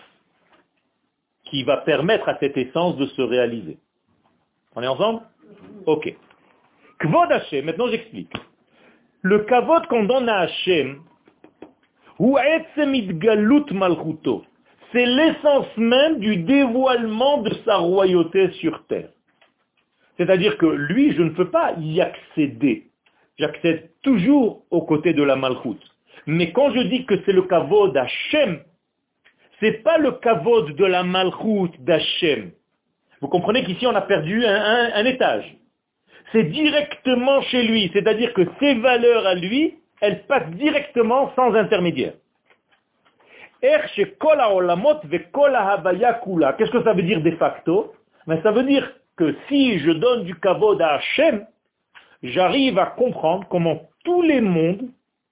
qui 1.44 1.62
va 1.64 1.78
permettre 1.78 2.28
à 2.28 2.38
cette 2.38 2.56
essence 2.56 2.96
de 2.96 3.06
se 3.06 3.22
réaliser. 3.22 3.78
On 4.74 4.82
est 4.82 4.86
ensemble? 4.86 5.22
Ok. 5.86 6.14
Kvod 6.98 7.32
Hashem, 7.32 7.64
maintenant 7.66 7.88
j'explique. 7.88 8.32
Le 9.22 9.40
kavod 9.40 9.86
qu'on 9.86 10.04
donne 10.04 10.28
à 10.28 10.40
Hashem, 10.40 11.02
c'est 14.92 15.06
l'essence 15.06 15.76
même 15.76 16.18
du 16.20 16.36
dévoilement 16.36 17.42
de 17.42 17.52
sa 17.64 17.76
royauté 17.76 18.50
sur 18.52 18.86
terre. 18.86 19.10
C'est-à-dire 20.16 20.56
que 20.56 20.66
lui, 20.66 21.12
je 21.12 21.22
ne 21.22 21.30
peux 21.30 21.50
pas 21.50 21.74
y 21.78 22.00
accéder. 22.00 22.85
J'accède 23.38 23.90
toujours 24.02 24.62
aux 24.70 24.82
côtés 24.82 25.12
de 25.12 25.22
la 25.22 25.36
malchoute. 25.36 25.82
Mais 26.26 26.52
quand 26.52 26.72
je 26.74 26.80
dis 26.80 27.04
que 27.04 27.14
c'est 27.24 27.32
le 27.32 27.42
kavod 27.42 27.92
d'Hachem, 27.92 28.60
c'est 29.60 29.82
pas 29.82 29.98
le 29.98 30.12
kavod 30.12 30.74
de 30.74 30.84
la 30.84 31.02
malchoute 31.02 31.78
d'Hachem. 31.84 32.52
Vous 33.20 33.28
comprenez 33.28 33.62
qu'ici 33.64 33.86
on 33.86 33.94
a 33.94 34.00
perdu 34.00 34.44
un, 34.44 35.04
étage. 35.04 35.56
C'est 36.32 36.44
directement 36.44 37.42
chez 37.42 37.62
lui, 37.62 37.90
c'est-à-dire 37.92 38.32
que 38.34 38.42
ses 38.58 38.74
valeurs 38.74 39.26
à 39.26 39.34
lui, 39.34 39.78
elle 40.00 40.24
passe 40.26 40.48
directement 40.50 41.32
sans 41.36 41.54
intermédiaire. 41.54 42.14
Qu'est-ce 43.60 44.02
que 46.70 46.82
ça 46.84 46.92
veut 46.92 47.02
dire 47.02 47.20
de 47.22 47.30
facto? 47.32 47.94
Mais 48.26 48.42
ça 48.42 48.50
veut 48.50 48.64
dire 48.64 48.92
que 49.16 49.34
si 49.48 49.78
je 49.78 49.92
donne 49.92 50.24
du 50.24 50.34
kavod 50.38 50.80
à 50.82 50.94
Hachem, 50.94 51.46
j'arrive 52.22 52.78
à 52.78 52.86
comprendre 52.86 53.46
comment 53.48 53.82
tous 54.04 54.22
les 54.22 54.40
mondes 54.40 54.88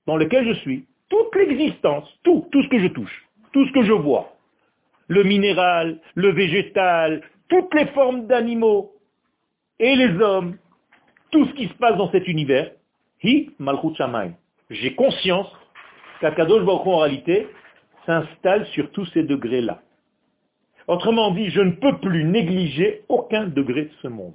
dans 0.06 0.16
lesquels 0.16 0.46
je 0.46 0.60
suis, 0.60 0.86
toute 1.08 1.34
l'existence, 1.36 2.08
tout, 2.22 2.46
tout 2.50 2.62
ce 2.62 2.68
que 2.68 2.78
je 2.80 2.88
touche, 2.88 3.26
tout 3.52 3.66
ce 3.66 3.72
que 3.72 3.82
je 3.82 3.92
vois, 3.92 4.32
le 5.08 5.22
minéral, 5.22 6.00
le 6.14 6.30
végétal, 6.30 7.22
toutes 7.48 7.72
les 7.74 7.86
formes 7.86 8.26
d'animaux 8.26 8.92
et 9.78 9.96
les 9.96 10.20
hommes, 10.20 10.56
tout 11.30 11.46
ce 11.46 11.52
qui 11.54 11.68
se 11.68 11.74
passe 11.74 11.96
dans 11.96 12.10
cet 12.10 12.26
univers, 12.28 12.70
hi 13.22 13.50
malchut 13.58 13.94
j'ai 14.70 14.94
conscience 14.94 15.50
qu'Akadosh 16.20 16.64
Baruch 16.64 16.86
en 16.86 16.98
réalité 16.98 17.48
s'installe 18.06 18.66
sur 18.68 18.90
tous 18.92 19.06
ces 19.06 19.22
degrés-là. 19.22 19.82
Autrement 20.86 21.30
dit, 21.32 21.50
je 21.50 21.60
ne 21.60 21.72
peux 21.72 21.98
plus 21.98 22.24
négliger 22.24 23.02
aucun 23.08 23.46
degré 23.46 23.84
de 23.84 23.92
ce 24.02 24.08
monde. 24.08 24.34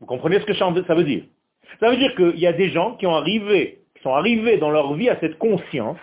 Vous 0.00 0.06
comprenez 0.06 0.40
ce 0.40 0.44
que 0.44 0.54
ça 0.54 0.94
veut 0.94 1.04
dire? 1.04 1.24
Ça 1.80 1.90
veut 1.90 1.96
dire 1.96 2.14
qu'il 2.14 2.38
y 2.38 2.46
a 2.46 2.52
des 2.52 2.70
gens 2.70 2.96
qui, 2.96 3.06
sont 4.02 4.14
arrivés 4.14 4.58
dans 4.58 4.70
leur 4.70 4.94
vie 4.94 5.08
à 5.08 5.18
cette 5.20 5.38
conscience 5.38 5.98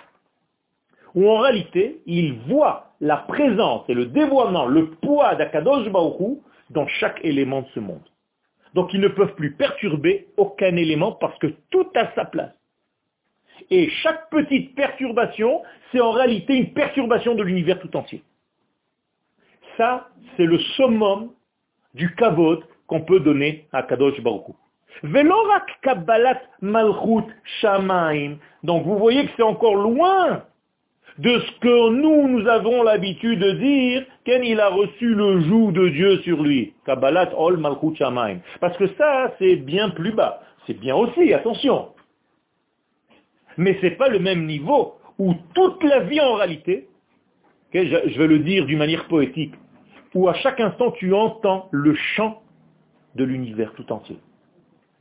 où 1.16 1.30
en 1.30 1.40
réalité, 1.40 2.02
ils 2.06 2.34
voient 2.48 2.94
la 3.00 3.18
présence 3.18 3.84
et 3.88 3.94
le 3.94 4.08
dévoiement, 4.08 4.66
le 4.66 4.92
poids 4.92 5.36
d'Akadosh 5.36 5.88
dans 6.70 6.88
chaque 6.88 7.20
élément 7.24 7.62
de 7.62 7.68
ce 7.76 7.80
monde. 7.80 8.02
Donc 8.74 8.94
ils 8.94 9.00
ne 9.00 9.08
peuvent 9.08 9.36
plus 9.36 9.54
perturber 9.54 10.28
aucun 10.38 10.76
élément 10.76 11.12
parce 11.12 11.38
que 11.38 11.48
tout 11.70 11.88
a 11.96 12.12
sa 12.16 12.26
place. 12.26 12.54
Et 13.70 13.90
chaque 13.90 14.30
petite 14.30 14.76
perturbation, 14.76 15.62
c'est 15.92 16.02
en 16.02 16.12
réalité 16.12 16.56
une 16.56 16.74
perturbation 16.74 17.36
de 17.36 17.44
l'univers 17.44 17.80
tout 17.80 17.96
entier. 17.96 18.24
Ça, 19.78 20.10
c'est 20.36 20.46
le 20.46 20.60
summum 20.76 21.32
du 21.94 22.14
kavod 22.16 22.64
qu'on 22.88 23.02
peut 23.02 23.20
donner 23.20 23.68
à 23.72 23.84
Kadosh 23.84 24.20
Baruch 24.22 24.56
Velorak 25.02 25.80
Kabbalat 25.82 26.42
Malchut 26.62 27.26
Shamaim. 27.60 28.38
Donc 28.64 28.86
vous 28.86 28.98
voyez 28.98 29.26
que 29.26 29.32
c'est 29.36 29.44
encore 29.44 29.76
loin 29.76 30.44
de 31.18 31.40
ce 31.40 31.60
que 31.60 31.90
nous, 31.90 32.28
nous 32.28 32.48
avons 32.48 32.84
l'habitude 32.84 33.40
de 33.40 33.52
dire, 33.52 34.06
qu'il 34.26 34.60
a 34.60 34.70
reçu 34.70 35.14
le 35.14 35.42
joug 35.42 35.72
de 35.72 35.90
Dieu 35.90 36.18
sur 36.20 36.42
lui. 36.42 36.74
Kabbalat 36.86 37.32
Ol 37.38 37.58
Malchut 37.58 37.96
Shamaim. 37.96 38.40
Parce 38.60 38.78
que 38.78 38.88
ça, 38.96 39.34
c'est 39.40 39.58
bien 39.58 39.90
plus 39.90 40.12
bas. 40.12 40.42
C'est 40.66 40.80
bien 40.80 40.96
aussi, 40.96 41.34
attention. 41.34 41.90
Mais 43.58 43.78
ce 43.80 43.88
n'est 43.88 43.96
pas 43.96 44.10
le 44.10 44.20
même 44.20 44.46
niveau 44.46 44.96
où 45.20 45.36
toute 45.54 45.84
la 45.84 46.00
vie 46.02 46.22
en 46.22 46.36
réalité, 46.36 46.88
je 47.74 48.18
vais 48.18 48.28
le 48.28 48.40
dire 48.40 48.66
d'une 48.66 48.80
manière 48.80 49.08
poétique, 49.08 49.54
où 50.14 50.28
à 50.28 50.34
chaque 50.36 50.60
instant 50.60 50.92
tu 50.92 51.14
entends 51.14 51.68
le 51.72 51.94
chant 52.16 52.43
de 53.16 53.24
l'univers 53.24 53.74
tout 53.74 53.92
entier. 53.92 54.18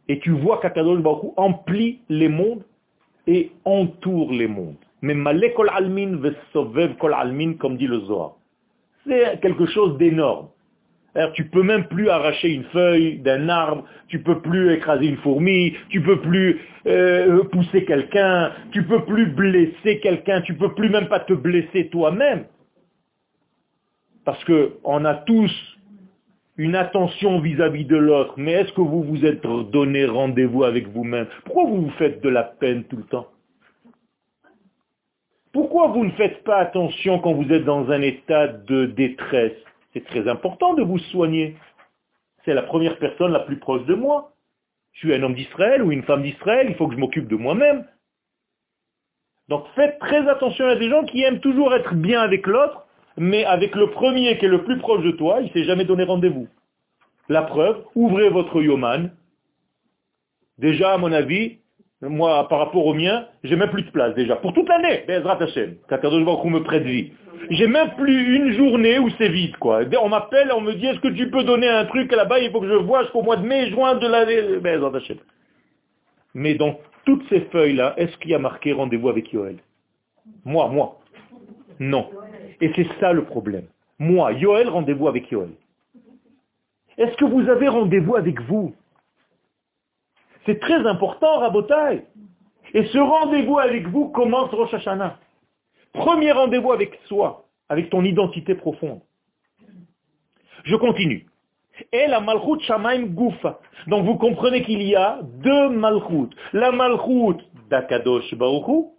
Et 0.09 0.19
tu 0.19 0.31
vois 0.31 0.59
qu'Akadosh 0.61 1.01
Baruch 1.01 1.33
emplit 1.37 2.01
les 2.09 2.29
mondes 2.29 2.65
et 3.27 3.53
entoure 3.65 4.33
les 4.33 4.49
mondes. 4.49 4.77
Mais 5.01 5.15
malé 5.15 5.53
kol 5.53 5.71
almin 5.73 6.19
kol 6.99 7.15
almin, 7.15 7.55
comme 7.55 7.77
dit 7.77 7.87
le 7.87 8.01
Zohar. 8.01 8.33
C'est 9.07 9.41
quelque 9.41 9.67
chose 9.67 9.97
d'énorme. 9.99 10.49
Tu 11.35 11.45
peux 11.45 11.63
même 11.63 11.89
plus 11.89 12.09
arracher 12.09 12.49
une 12.49 12.65
feuille 12.65 13.19
d'un 13.19 13.51
arbre, 13.51 13.85
tu 14.09 14.23
peux 14.23 14.41
plus 14.41 14.73
écraser 14.73 15.07
une 15.07 15.19
fourmi, 15.19 15.75
tu 15.91 16.01
peux 16.01 16.21
plus 16.21 16.63
euh, 16.87 17.45
pousser 17.45 17.85
quelqu'un, 17.85 18.53
tu 18.71 18.83
peux 18.85 19.05
plus 19.05 19.27
blesser 19.27 20.01
quelqu'un, 20.01 20.41
tu 20.41 20.55
peux 20.55 20.73
plus 20.73 20.89
même 20.89 21.09
pas 21.09 21.21
te 21.21 21.35
blesser 21.35 21.89
toi-même. 21.89 22.45
Parce 24.25 24.43
qu'on 24.45 25.05
a 25.05 25.15
tous 25.17 25.72
une 26.57 26.75
attention 26.75 27.41
vis-à-vis 27.41 27.85
de 27.85 27.97
l'autre, 27.97 28.35
mais 28.37 28.53
est-ce 28.53 28.73
que 28.73 28.81
vous 28.81 29.03
vous 29.03 29.25
êtes 29.25 29.43
donné 29.43 30.05
rendez-vous 30.05 30.65
avec 30.65 30.89
vous-même? 30.89 31.27
Pourquoi 31.45 31.65
vous 31.65 31.83
vous 31.83 31.91
faites 31.93 32.21
de 32.23 32.29
la 32.29 32.43
peine 32.43 32.85
tout 32.85 32.97
le 32.97 33.05
temps? 33.05 33.29
Pourquoi 35.53 35.89
vous 35.89 36.05
ne 36.05 36.11
faites 36.13 36.45
pas 36.45 36.59
attention 36.59 37.19
quand 37.19 37.35
vous 37.35 37.53
êtes 37.53 37.65
dans 37.65 37.91
un 37.91 38.01
état 38.03 38.49
de 38.49 38.87
détresse? 38.87 39.57
C'est 39.93 40.05
très 40.05 40.29
important 40.29 40.75
de 40.75 40.83
vous 40.83 40.99
soigner. 40.99 41.57
C'est 42.45 42.55
la 42.55 42.63
première 42.63 42.99
personne 42.99 43.33
la 43.33 43.41
plus 43.41 43.59
proche 43.59 43.85
de 43.85 43.95
moi. 43.95 44.33
Je 44.93 45.01
suis 45.01 45.15
un 45.15 45.23
homme 45.23 45.35
d'Israël 45.35 45.83
ou 45.83 45.93
une 45.93 46.03
femme 46.03 46.23
d'Israël, 46.23 46.67
il 46.69 46.75
faut 46.77 46.87
que 46.87 46.95
je 46.95 47.01
m'occupe 47.01 47.29
de 47.29 47.37
moi-même. 47.37 47.87
Donc 49.49 49.67
faites 49.75 49.99
très 49.99 50.27
attention 50.29 50.67
à 50.67 50.77
des 50.77 50.89
gens 50.89 51.05
qui 51.05 51.23
aiment 51.23 51.41
toujours 51.41 51.75
être 51.75 51.95
bien 51.95 52.21
avec 52.21 52.47
l'autre, 52.47 52.87
mais 53.17 53.45
avec 53.45 53.75
le 53.75 53.91
premier 53.91 54.39
qui 54.39 54.47
est 54.47 54.49
le 54.49 54.65
plus 54.65 54.79
proche 54.79 55.03
de 55.05 55.13
toi, 55.13 55.39
il 55.41 55.47
ne 55.47 55.51
s'est 55.51 55.65
jamais 55.65 55.85
donné 55.85 56.05
rendez-vous. 56.05 56.49
La 57.29 57.43
preuve, 57.43 57.85
ouvrez 57.95 58.29
votre 58.29 58.61
yoman. 58.63 59.11
Déjà, 60.59 60.95
à 60.95 60.99
mon 60.99 61.13
avis, 61.13 61.59
moi, 62.03 62.49
par 62.49 62.59
rapport 62.59 62.85
au 62.85 62.95
mien, 62.95 63.27
j'ai 63.45 63.57
même 63.57 63.71
plus 63.71 63.83
de 63.83 63.91
place 63.91 64.15
déjà. 64.15 64.37
Pour 64.37 64.53
toute 64.53 64.69
l'année, 64.69 65.05
Bezrat 65.07 65.43
Hashem, 65.43 65.77
qu'on 65.89 66.51
me 66.51 66.61
prête 66.61 66.83
vie. 66.83 67.13
J'ai 67.51 67.67
même 67.67 67.95
plus 67.97 68.37
une 68.37 68.53
journée 68.53 68.99
où 68.99 69.09
c'est 69.19 69.29
vide, 69.29 69.57
quoi. 69.57 69.83
On 70.01 70.09
m'appelle, 70.09 70.51
on 70.55 70.61
me 70.61 70.73
dit, 70.75 70.87
est-ce 70.87 71.01
que 71.01 71.09
tu 71.09 71.31
peux 71.31 71.45
donner 71.45 71.69
un 71.69 71.85
truc 71.87 72.11
là-bas, 72.13 72.41
il 72.41 72.51
faut 72.51 72.61
que 72.61 72.69
je 72.69 72.75
vois 72.75 73.03
jusqu'au 73.03 73.23
mois 73.23 73.37
de 73.37 73.47
mai, 73.47 73.71
juin 73.71 73.95
de 73.95 74.07
l'année, 74.07 74.59
Bezrat 74.59 74.97
Hashem. 74.97 75.19
Mais 76.35 76.55
dans 76.55 76.79
toutes 77.05 77.29
ces 77.29 77.41
feuilles-là, 77.53 77.95
est-ce 77.97 78.17
qu'il 78.19 78.31
y 78.31 78.35
a 78.35 78.39
marqué 78.39 78.73
rendez-vous 78.73 79.09
avec 79.09 79.33
Yoel 79.33 79.57
Moi, 80.45 80.69
moi. 80.69 80.99
Non. 81.79 82.09
Et 82.63 82.73
c'est 82.77 82.87
ça 83.01 83.13
le 83.13 83.25
problème. 83.25 83.67
Moi, 83.99 84.33
Yoel, 84.35 84.69
rendez-vous 84.69 85.09
avec 85.09 85.29
Yoel. 85.33 85.51
Est-ce 86.97 87.17
que 87.17 87.25
vous 87.25 87.49
avez 87.49 87.67
rendez-vous 87.67 88.15
avec 88.15 88.41
vous? 88.43 88.73
C'est 90.47 90.61
très 90.61 90.87
important, 90.87 91.41
Rabotai. 91.41 92.05
Et 92.73 92.85
ce 92.85 92.99
rendez-vous 92.99 93.59
avec 93.59 93.89
vous 93.89 94.11
commence 94.11 94.51
Rosh 94.51 94.73
Hashanah. 94.75 95.19
Premier 95.93 96.31
rendez-vous 96.31 96.71
avec 96.71 97.01
soi, 97.07 97.45
avec 97.69 97.91
ton 97.91 98.05
identité 98.05 98.55
profonde. 98.55 99.01
Je 100.65 100.77
continue. 100.77 101.27
Et 101.93 102.07
la 102.07 102.21
malchut 102.21 102.61
shamaim 102.61 103.07
gufa. 103.07 103.59
Donc 103.89 104.05
vous 104.05 104.17
comprenez 104.19 104.63
qu'il 104.63 104.83
y 104.83 104.95
a 104.95 105.19
deux 105.23 105.69
malchut. 105.71 106.31
La 106.53 106.71
malchut 106.71 107.43
d'Akadosh 107.69 108.33
Baruch 108.37 108.93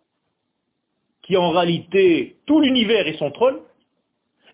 qui 1.24 1.38
en 1.38 1.50
réalité 1.50 2.38
tout 2.46 2.60
l'univers 2.62 3.08
est 3.08 3.18
son 3.18 3.32
trône, 3.32 3.58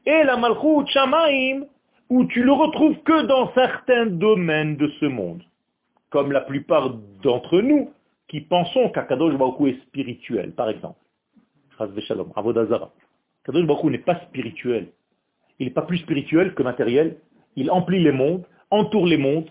et 0.05 0.23
la 0.23 0.38
Malchut 0.38 0.88
Shamaim, 0.88 1.65
où 2.10 2.25
tu 2.25 2.43
le 2.43 2.51
retrouves 2.51 2.97
que 3.03 3.23
dans 3.23 3.51
certains 3.53 4.08
domaines 4.08 4.77
de 4.77 4.88
ce 4.99 5.05
monde, 5.05 5.43
comme 6.10 6.32
la 6.32 6.41
plupart 6.41 6.91
d'entre 7.21 7.62
nous 7.62 7.91
qui 8.27 8.41
pensons 8.41 8.89
qu'Akadosh 8.89 9.36
Baruch 9.36 9.73
est 9.73 9.82
spirituel, 9.88 10.53
par 10.53 10.69
exemple. 10.69 10.99
Kadosh 11.77 13.65
Baruch 13.65 13.84
n'est 13.86 13.97
pas 13.97 14.19
spirituel. 14.27 14.89
Il 15.58 15.67
n'est 15.67 15.73
pas 15.73 15.82
plus 15.82 15.97
spirituel 15.97 16.53
que 16.53 16.63
matériel. 16.63 17.17
Il 17.55 17.71
emplit 17.71 18.01
les 18.01 18.12
mondes, 18.12 18.45
entoure 18.69 19.08
les 19.08 19.17
mondes, 19.17 19.49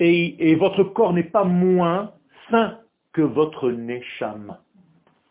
et, 0.00 0.50
et 0.50 0.54
votre 0.54 0.84
corps 0.84 1.12
n'est 1.12 1.24
pas 1.24 1.44
moins 1.44 2.12
sain 2.50 2.78
que 3.12 3.22
votre 3.22 3.70
neshama. 3.70 4.60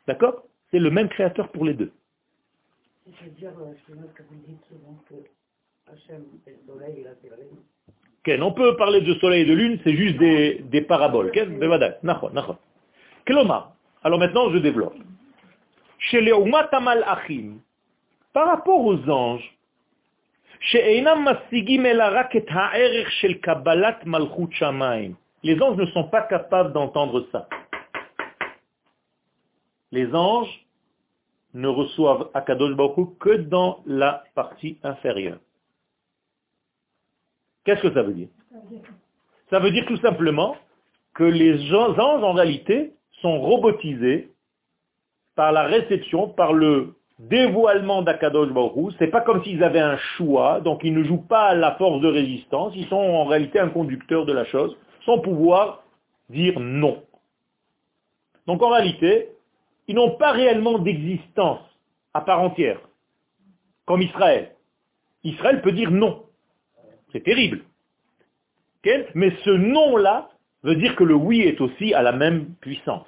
D'accord? 0.07 0.43
C'est 0.71 0.79
le 0.79 0.89
même 0.89 1.09
créateur 1.09 1.49
pour 1.49 1.65
les 1.65 1.73
deux. 1.73 1.91
C'est-à-dire, 3.05 3.51
euh, 3.59 3.73
que 4.15 4.23
vous 4.23 4.39
dites 4.47 4.63
souvent 4.67 4.97
que 5.09 5.15
Hachem 5.91 6.23
est 6.47 6.51
le 6.51 6.57
soleil 6.65 6.99
et 6.99 7.03
la 7.03 7.15
terre. 7.15 7.33
on 8.41 8.53
peut 8.53 8.77
parler 8.77 9.01
de 9.01 9.13
soleil 9.15 9.41
et 9.41 9.45
de 9.45 9.53
lune, 9.53 9.79
c'est 9.83 9.95
juste 9.95 10.17
des, 10.17 10.63
des 10.69 10.81
paraboles. 10.81 11.31
Alors 14.03 14.19
maintenant, 14.19 14.49
je 14.51 14.57
développe. 14.57 14.95
Chez 15.97 16.21
les 16.21 16.31
Achim, 16.31 17.59
par 18.33 18.47
rapport 18.47 18.83
aux 18.83 19.09
anges, 19.09 19.55
les 20.73 21.05
anges 25.61 25.77
ne 25.77 25.85
sont 25.87 26.03
pas 26.05 26.21
capables 26.21 26.71
d'entendre 26.73 27.27
ça 27.31 27.47
les 29.91 30.13
anges 30.13 30.65
ne 31.53 31.67
reçoivent 31.67 32.29
Akadosh 32.33 32.75
Baruch 32.75 33.17
que 33.19 33.35
dans 33.35 33.81
la 33.85 34.23
partie 34.35 34.77
inférieure. 34.83 35.39
Qu'est-ce 37.63 37.81
que 37.81 37.93
ça 37.93 38.01
veut 38.01 38.13
dire? 38.13 38.29
Ça 39.49 39.59
veut 39.59 39.71
dire 39.71 39.85
tout 39.85 39.97
simplement 39.97 40.55
que 41.13 41.23
les 41.23 41.73
anges 41.73 42.23
en 42.23 42.33
réalité 42.33 42.93
sont 43.21 43.39
robotisés 43.39 44.31
par 45.35 45.51
la 45.51 45.63
réception, 45.63 46.29
par 46.29 46.53
le 46.53 46.95
dévoilement 47.19 48.01
d'Akadosh 48.01 48.51
Baruch 48.51 48.93
C'est 48.97 49.11
pas 49.11 49.21
comme 49.21 49.43
s'ils 49.43 49.63
avaient 49.63 49.79
un 49.79 49.97
choix, 50.17 50.59
donc 50.61 50.81
ils 50.83 50.93
ne 50.93 51.03
jouent 51.03 51.27
pas 51.27 51.47
à 51.47 51.55
la 51.55 51.75
force 51.75 52.01
de 52.01 52.07
résistance, 52.07 52.73
ils 52.75 52.87
sont 52.87 52.95
en 52.95 53.25
réalité 53.25 53.59
un 53.59 53.69
conducteur 53.69 54.25
de 54.25 54.33
la 54.33 54.45
chose, 54.45 54.75
sans 55.05 55.19
pouvoir 55.19 55.83
dire 56.29 56.59
non. 56.59 57.03
Donc 58.47 58.63
en 58.63 58.69
réalité, 58.69 59.29
ils 59.91 59.95
n'ont 59.95 60.11
pas 60.11 60.31
réellement 60.31 60.79
d'existence 60.79 61.59
à 62.13 62.21
part 62.21 62.41
entière, 62.41 62.79
comme 63.85 64.01
Israël. 64.01 64.55
Israël 65.25 65.61
peut 65.61 65.73
dire 65.73 65.91
non. 65.91 66.23
C'est 67.11 67.23
terrible. 67.23 67.65
Mais 69.15 69.33
ce 69.43 69.49
non-là 69.49 70.29
veut 70.63 70.77
dire 70.77 70.95
que 70.95 71.03
le 71.03 71.13
oui 71.13 71.41
est 71.41 71.59
aussi 71.59 71.93
à 71.93 72.01
la 72.01 72.13
même 72.13 72.53
puissance. 72.61 73.05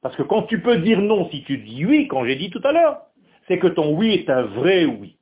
Parce 0.00 0.14
que 0.14 0.22
quand 0.22 0.44
tu 0.44 0.60
peux 0.60 0.76
dire 0.76 1.00
non 1.00 1.28
si 1.30 1.42
tu 1.42 1.58
dis 1.58 1.84
oui, 1.84 2.06
quand 2.06 2.24
j'ai 2.24 2.36
dit 2.36 2.50
tout 2.50 2.62
à 2.62 2.70
l'heure, 2.70 3.00
c'est 3.48 3.58
que 3.58 3.66
ton 3.66 3.96
oui 3.96 4.12
est 4.12 4.30
un 4.30 4.42
vrai 4.42 4.84
oui. 4.84 5.16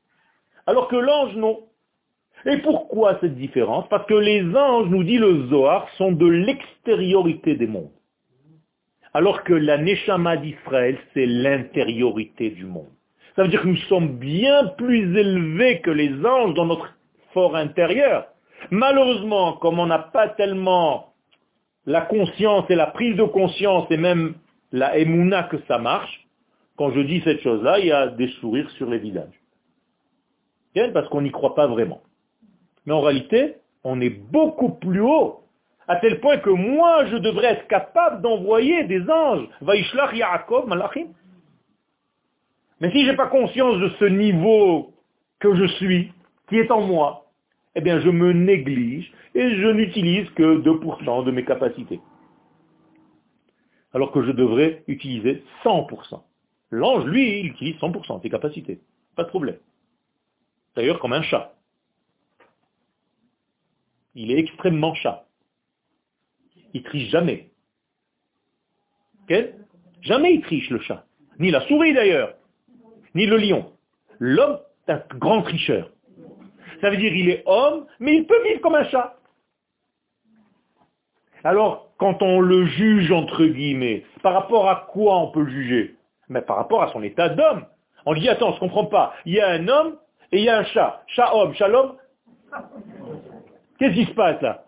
Alors 0.66 0.88
que 0.88 0.96
l'ange, 0.96 1.34
non. 1.36 1.60
Et 2.44 2.58
pourquoi 2.58 3.18
cette 3.22 3.36
différence? 3.36 3.88
Parce 3.88 4.06
que 4.06 4.14
les 4.14 4.54
anges, 4.54 4.90
nous 4.90 5.02
dit 5.02 5.16
le 5.16 5.48
Zohar, 5.48 5.88
sont 5.96 6.12
de 6.12 6.26
l'extériorité 6.26 7.54
des 7.54 7.66
mondes. 7.66 7.90
Alors 9.12 9.42
que 9.42 9.52
la 9.52 9.78
Neshama 9.78 10.36
d'Israël, 10.36 10.98
c'est 11.14 11.26
l'intériorité 11.26 12.50
du 12.50 12.64
monde. 12.64 12.90
Ça 13.34 13.42
veut 13.42 13.48
dire 13.48 13.62
que 13.62 13.68
nous 13.68 13.76
sommes 13.88 14.18
bien 14.18 14.66
plus 14.78 15.16
élevés 15.18 15.80
que 15.80 15.90
les 15.90 16.12
anges 16.24 16.54
dans 16.54 16.66
notre 16.66 16.92
fort 17.32 17.56
intérieur. 17.56 18.26
Malheureusement, 18.70 19.54
comme 19.54 19.78
on 19.78 19.86
n'a 19.86 19.98
pas 19.98 20.28
tellement 20.28 21.12
la 21.86 22.02
conscience 22.02 22.64
et 22.70 22.74
la 22.74 22.86
prise 22.86 23.16
de 23.16 23.24
conscience 23.24 23.86
et 23.90 23.96
même 23.96 24.34
la 24.72 24.96
émouna 24.98 25.44
que 25.44 25.56
ça 25.66 25.78
marche, 25.78 26.28
quand 26.76 26.92
je 26.92 27.00
dis 27.00 27.20
cette 27.24 27.40
chose-là, 27.40 27.78
il 27.80 27.86
y 27.86 27.92
a 27.92 28.08
des 28.08 28.28
sourires 28.40 28.70
sur 28.72 28.88
les 28.88 28.98
visages. 28.98 29.40
Parce 30.94 31.08
qu'on 31.08 31.22
n'y 31.22 31.32
croit 31.32 31.54
pas 31.54 31.66
vraiment. 31.66 32.00
Mais 32.86 32.92
en 32.92 33.00
réalité, 33.00 33.56
on 33.84 34.00
est 34.00 34.10
beaucoup 34.10 34.70
plus 34.70 35.00
haut 35.00 35.40
à 35.90 35.96
tel 35.96 36.20
point 36.20 36.38
que 36.38 36.50
moi, 36.50 37.04
je 37.06 37.16
devrais 37.16 37.48
être 37.48 37.66
capable 37.66 38.22
d'envoyer 38.22 38.84
des 38.84 39.02
anges. 39.10 39.48
Malachim. 40.68 41.08
Mais 42.80 42.92
si 42.92 43.04
je 43.04 43.10
n'ai 43.10 43.16
pas 43.16 43.26
conscience 43.26 43.76
de 43.80 43.88
ce 43.98 44.04
niveau 44.04 44.94
que 45.40 45.52
je 45.56 45.64
suis, 45.64 46.12
qui 46.48 46.58
est 46.58 46.70
en 46.70 46.82
moi, 46.82 47.26
eh 47.74 47.80
bien 47.80 47.98
je 47.98 48.08
me 48.08 48.32
néglige 48.32 49.12
et 49.34 49.56
je 49.56 49.66
n'utilise 49.66 50.30
que 50.30 50.62
2% 50.62 51.24
de 51.24 51.30
mes 51.32 51.44
capacités. 51.44 52.00
Alors 53.92 54.12
que 54.12 54.22
je 54.22 54.30
devrais 54.30 54.84
utiliser 54.86 55.42
100%. 55.64 56.22
L'ange, 56.70 57.04
lui, 57.06 57.40
il 57.40 57.46
utilise 57.46 57.74
100% 57.78 58.18
de 58.18 58.22
ses 58.22 58.30
capacités. 58.30 58.80
Pas 59.16 59.24
de 59.24 59.28
problème. 59.30 59.58
D'ailleurs, 60.76 61.00
comme 61.00 61.14
un 61.14 61.22
chat. 61.22 61.52
Il 64.14 64.30
est 64.30 64.38
extrêmement 64.38 64.94
chat. 64.94 65.26
Il 66.72 66.82
triche 66.82 67.10
jamais. 67.10 67.50
Jamais 70.02 70.34
il 70.34 70.40
triche 70.42 70.70
le 70.70 70.80
chat. 70.80 71.04
Ni 71.38 71.50
la 71.50 71.60
souris 71.62 71.92
d'ailleurs. 71.94 72.34
Ni 73.14 73.26
le 73.26 73.36
lion. 73.36 73.72
L'homme 74.18 74.58
est 74.88 74.92
un 74.92 75.02
grand 75.14 75.42
tricheur. 75.42 75.90
Ça 76.80 76.90
veut 76.90 76.96
dire 76.96 77.12
qu'il 77.12 77.28
est 77.28 77.42
homme, 77.46 77.86
mais 77.98 78.16
il 78.16 78.26
peut 78.26 78.42
vivre 78.44 78.60
comme 78.60 78.74
un 78.74 78.84
chat. 78.84 79.16
Alors, 81.44 81.90
quand 81.98 82.22
on 82.22 82.40
le 82.40 82.66
juge, 82.66 83.10
entre 83.12 83.44
guillemets, 83.44 84.04
par 84.22 84.34
rapport 84.34 84.68
à 84.68 84.86
quoi 84.90 85.18
on 85.18 85.30
peut 85.30 85.42
le 85.42 85.50
juger? 85.50 85.96
Mais 86.28 86.42
par 86.42 86.56
rapport 86.56 86.82
à 86.82 86.92
son 86.92 87.02
état 87.02 87.28
d'homme. 87.28 87.66
On 88.06 88.14
dit, 88.14 88.28
attends, 88.28 88.50
je 88.50 88.56
ne 88.56 88.60
comprends 88.60 88.86
pas. 88.86 89.14
Il 89.26 89.34
y 89.34 89.40
a 89.40 89.48
un 89.48 89.68
homme 89.68 89.96
et 90.32 90.38
il 90.38 90.44
y 90.44 90.48
a 90.48 90.58
un 90.58 90.64
chat. 90.64 91.02
Chat-homme, 91.08 91.54
chat-homme. 91.54 91.96
Qu'est-ce 93.78 93.94
qui 93.94 94.06
se 94.06 94.14
passe 94.14 94.40
là? 94.40 94.64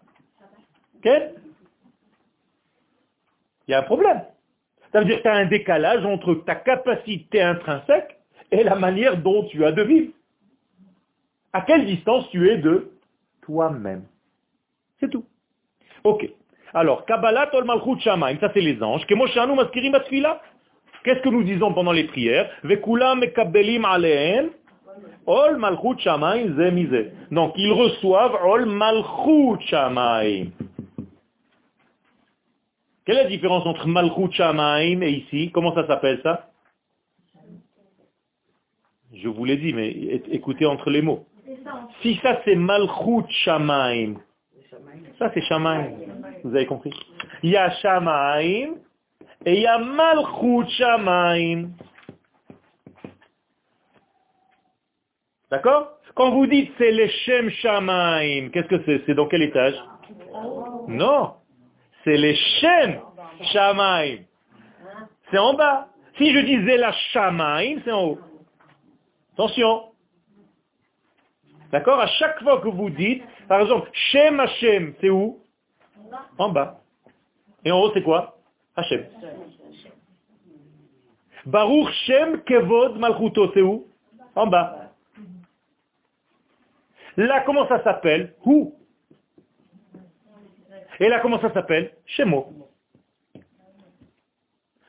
Il 1.05 1.42
y 3.73 3.75
a 3.75 3.81
un 3.81 3.83
problème. 3.83 4.23
Ça 4.93 5.01
veut 5.01 5.07
dire 5.07 5.19
que 5.19 5.23
tu 5.23 5.29
as 5.29 5.35
un 5.35 5.47
décalage 5.47 6.05
entre 6.05 6.35
ta 6.35 6.55
capacité 6.55 7.41
intrinsèque 7.41 8.19
et 8.51 8.63
la 8.63 8.75
manière 8.75 9.17
dont 9.17 9.45
tu 9.45 9.65
as 9.65 9.73
de 9.73 9.83
vivre. 9.83 10.13
À 11.53 11.63
quelle 11.63 11.87
distance 11.87 12.29
tu 12.31 12.51
es 12.51 12.59
de 12.59 12.91
toi-même 13.43 14.05
C'est 15.01 15.11
tout. 15.11 15.25
Ok. 16.05 16.29
Alors, 16.75 17.05
Kabbalah 17.07 17.49
Tol 17.49 17.65
Malchut 17.65 18.01
Shamaim, 18.01 18.39
ça 18.41 18.51
c'est 18.55 18.61
les 18.61 18.83
anges. 18.83 19.07
Qu'est-ce 21.05 21.21
que 21.21 21.29
nous 21.29 21.43
disons 21.43 21.75
pendant 21.75 21.93
les 21.93 22.05
prières? 22.05 22.49
Vekula 22.63 23.15
mekabelim 23.15 23.85
Ol 25.27 25.57
Malchut 25.59 25.99
Shamaim 25.99 26.57
zemize. 26.57 27.13
Donc, 27.31 27.53
ils 27.57 27.73
reçoivent 27.73 28.39
Ol 28.45 28.67
Malchut 28.67 29.61
Shamaim. 29.67 30.51
Quelle 33.05 33.19
est 33.19 33.25
la 33.25 33.29
différence 33.29 33.67
entre 33.67 33.89
Malchut 33.89 34.31
Shamaim 34.33 35.03
et 35.03 35.11
ici? 35.11 35.51
Comment 35.53 35.75
ça 35.75 35.87
s'appelle 35.87 36.21
ça? 36.23 36.51
Je 39.13 39.29
vous 39.29 39.45
l'ai 39.45 39.57
dit, 39.57 39.73
mais 39.73 39.91
écoutez 40.31 40.67
entre 40.67 40.89
les 40.89 41.03
mots. 41.03 41.27
Si 42.01 42.17
ça 42.23 42.41
c'est 42.45 42.55
Malchut 42.55 43.29
Shamaim, 43.29 44.15
ça 45.19 45.31
c'est 45.35 45.43
Shamaim. 45.43 45.91
Vous 46.45 46.55
avez 46.55 46.67
compris? 46.67 46.93
Il 47.43 47.51
y 47.51 47.57
a 47.57 47.71
Shamaim 47.71 48.75
et 49.45 49.55
il 49.55 49.61
y 49.61 49.67
a 49.67 49.79
Malchut 49.79 50.69
Shamaim. 50.71 51.71
D'accord? 55.51 55.99
Quand 56.15 56.31
vous 56.31 56.47
dites 56.47 56.73
c'est 56.79 56.93
les 56.93 57.09
Shem 57.09 57.51
Shamaim, 57.51 58.51
qu'est-ce 58.51 58.69
que 58.69 58.83
c'est? 58.85 59.03
C'est 59.07 59.15
dans 59.15 59.27
quel 59.27 59.43
étage? 59.43 59.75
Non 60.89 61.35
c'est 62.05 62.17
les 62.17 62.35
Shem 62.35 63.01
Shamaim. 63.53 64.19
C'est 65.31 65.39
en 65.39 65.55
bas. 65.55 65.89
Si 66.19 66.33
je 66.33 66.41
disais 66.41 66.77
la 66.77 66.93
Shamaim, 66.93 67.81
c'est 67.85 67.93
en 67.93 68.05
haut. 68.05 68.19
Attention. 69.35 69.93
D'accord? 71.71 72.01
À 72.01 72.07
chaque 72.07 72.43
fois 72.43 72.61
que 72.61 72.69
vous 72.69 72.91
dites, 72.91 73.25
par 73.49 73.61
exemple, 73.61 73.89
Shem 73.93 74.41
Hashem, 74.41 74.95
c'est 75.01 75.11
où? 75.11 75.41
En 76.39 76.51
bas. 76.51 76.81
Et 77.65 77.73
en 77.73 77.81
haut, 77.81 77.91
c'est 77.95 78.03
quoi? 78.03 78.37
Hashem. 78.77 79.07
Baruch 81.47 81.91
Shem 82.07 82.43
Kevod 82.43 82.99
Malchuto, 82.99 83.51
c'est 83.55 83.63
où? 83.63 83.87
En 84.35 84.47
bas. 84.47 84.91
Là, 87.17 87.41
comment 87.41 87.67
ça 87.69 87.83
s'appelle? 87.83 88.35
Où 88.45 88.75
et 91.03 91.09
là, 91.09 91.19
comment 91.19 91.41
ça 91.41 91.53
s'appelle? 91.53 91.91
Shemo. 92.07 92.47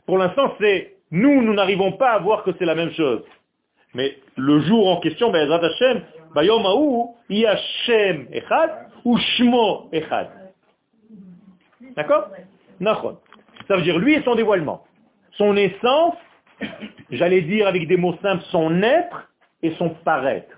Pour 0.06 0.19
l'instant, 0.19 0.54
c'est 0.60 0.97
nous, 1.10 1.41
nous 1.41 1.54
n'arrivons 1.56 1.93
pas 1.93 2.12
à 2.12 2.19
voir 2.19 2.43
que 2.43 2.52
c'est 2.60 2.65
la 2.65 2.76
même 2.76 2.91
chose. 2.91 3.23
Mais 3.95 4.17
le 4.36 4.62
jour 4.62 4.89
en 4.89 4.99
question, 4.99 5.32
ben, 5.32 5.52
Hashem, 5.52 6.04
Bayom 6.36 6.63
il 7.30 7.39
y 7.39 7.47
a 7.47 7.58
Shem 7.86 8.28
Echad 8.32 8.89
ou 9.06 9.17
Shmo 9.17 9.89
Echad. 9.91 10.30
D'accord? 11.95 12.30
Ça 13.67 13.76
veut 13.76 13.82
dire 13.82 13.97
lui 13.97 14.13
et 14.13 14.21
son 14.23 14.36
dévoilement. 14.36 14.84
Son 15.32 15.58
essence, 15.58 16.15
j'allais 17.10 17.41
dire 17.41 17.67
avec 17.67 17.88
des 17.88 17.97
mots 17.97 18.15
simples, 18.21 18.43
son 18.52 18.84
être 18.84 19.32
et 19.63 19.71
son 19.80 19.89
paraître. 19.89 20.56